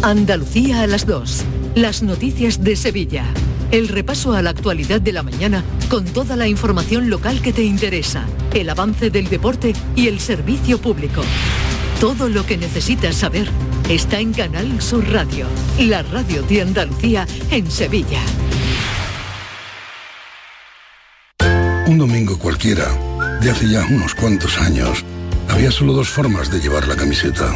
Andalucía 0.02 0.82
a 0.82 0.86
las 0.86 1.06
2. 1.06 1.44
Las 1.74 2.04
noticias 2.04 2.62
de 2.62 2.76
Sevilla. 2.76 3.24
El 3.72 3.88
repaso 3.88 4.32
a 4.32 4.42
la 4.42 4.50
actualidad 4.50 5.00
de 5.00 5.12
la 5.12 5.24
mañana 5.24 5.64
con 5.90 6.04
toda 6.04 6.36
la 6.36 6.46
información 6.46 7.10
local 7.10 7.42
que 7.42 7.52
te 7.52 7.64
interesa, 7.64 8.24
el 8.54 8.70
avance 8.70 9.10
del 9.10 9.28
deporte 9.28 9.74
y 9.96 10.06
el 10.06 10.20
servicio 10.20 10.78
público. 10.80 11.22
Todo 11.98 12.28
lo 12.28 12.46
que 12.46 12.56
necesitas 12.56 13.16
saber 13.16 13.48
está 13.88 14.20
en 14.20 14.32
Canal 14.32 14.80
Sur 14.80 15.04
Radio, 15.10 15.46
la 15.80 16.02
radio 16.04 16.42
de 16.44 16.62
Andalucía 16.62 17.26
en 17.50 17.68
Sevilla. 17.68 18.20
Un 21.88 21.98
domingo 21.98 22.38
cualquiera, 22.38 22.86
de 23.40 23.50
hace 23.50 23.68
ya 23.68 23.84
unos 23.86 24.14
cuantos 24.14 24.58
años, 24.58 25.04
había 25.48 25.72
solo 25.72 25.92
dos 25.92 26.08
formas 26.08 26.52
de 26.52 26.60
llevar 26.60 26.86
la 26.86 26.94
camiseta. 26.94 27.52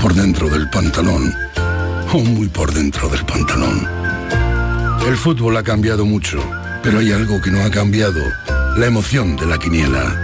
Por 0.00 0.14
dentro 0.14 0.48
del 0.48 0.68
pantalón 0.70 1.32
muy 2.22 2.48
por 2.48 2.72
dentro 2.72 3.08
del 3.08 3.24
pantalón. 3.24 3.88
El 5.06 5.16
fútbol 5.16 5.56
ha 5.56 5.62
cambiado 5.62 6.04
mucho, 6.06 6.38
pero 6.82 6.98
hay 7.00 7.12
algo 7.12 7.40
que 7.40 7.50
no 7.50 7.62
ha 7.64 7.70
cambiado, 7.70 8.20
la 8.76 8.86
emoción 8.86 9.36
de 9.36 9.46
la 9.46 9.58
quiniela. 9.58 10.20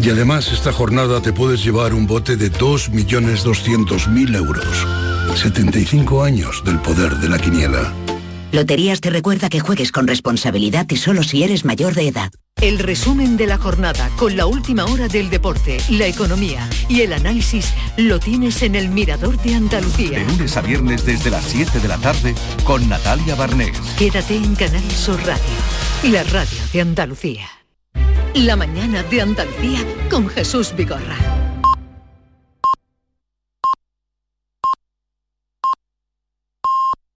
Y 0.00 0.10
además 0.10 0.50
esta 0.52 0.72
jornada 0.72 1.20
te 1.20 1.32
puedes 1.32 1.62
llevar 1.62 1.94
un 1.94 2.06
bote 2.06 2.36
de 2.36 2.50
2.200.000 2.50 4.36
euros. 4.36 4.86
75 5.34 6.22
años 6.22 6.62
del 6.64 6.78
poder 6.80 7.16
de 7.16 7.28
la 7.28 7.38
quiniela. 7.38 8.05
Loterías 8.56 9.02
te 9.02 9.10
recuerda 9.10 9.50
que 9.50 9.60
juegues 9.60 9.92
con 9.92 10.06
responsabilidad 10.06 10.86
y 10.88 10.96
solo 10.96 11.22
si 11.22 11.42
eres 11.42 11.66
mayor 11.66 11.92
de 11.92 12.08
edad. 12.08 12.30
El 12.58 12.78
resumen 12.78 13.36
de 13.36 13.46
la 13.46 13.58
jornada 13.58 14.08
con 14.16 14.34
la 14.34 14.46
última 14.46 14.86
hora 14.86 15.08
del 15.08 15.28
deporte, 15.28 15.76
la 15.90 16.06
economía 16.06 16.66
y 16.88 17.02
el 17.02 17.12
análisis 17.12 17.74
lo 17.98 18.18
tienes 18.18 18.62
en 18.62 18.74
el 18.74 18.88
Mirador 18.88 19.36
de 19.42 19.56
Andalucía. 19.56 20.20
De 20.20 20.24
lunes 20.24 20.56
a 20.56 20.62
viernes 20.62 21.04
desde 21.04 21.28
las 21.28 21.44
7 21.44 21.80
de 21.80 21.88
la 21.88 21.98
tarde 21.98 22.34
con 22.64 22.88
Natalia 22.88 23.34
Barnés. 23.34 23.78
Quédate 23.98 24.36
en 24.36 24.54
Canal 24.54 24.90
Sur 24.90 25.20
Radio, 25.26 25.42
la 26.04 26.22
radio 26.24 26.58
de 26.72 26.80
Andalucía. 26.80 27.46
La 28.32 28.56
mañana 28.56 29.02
de 29.02 29.20
Andalucía 29.20 29.80
con 30.08 30.30
Jesús 30.30 30.72
Vigorra. 30.74 31.35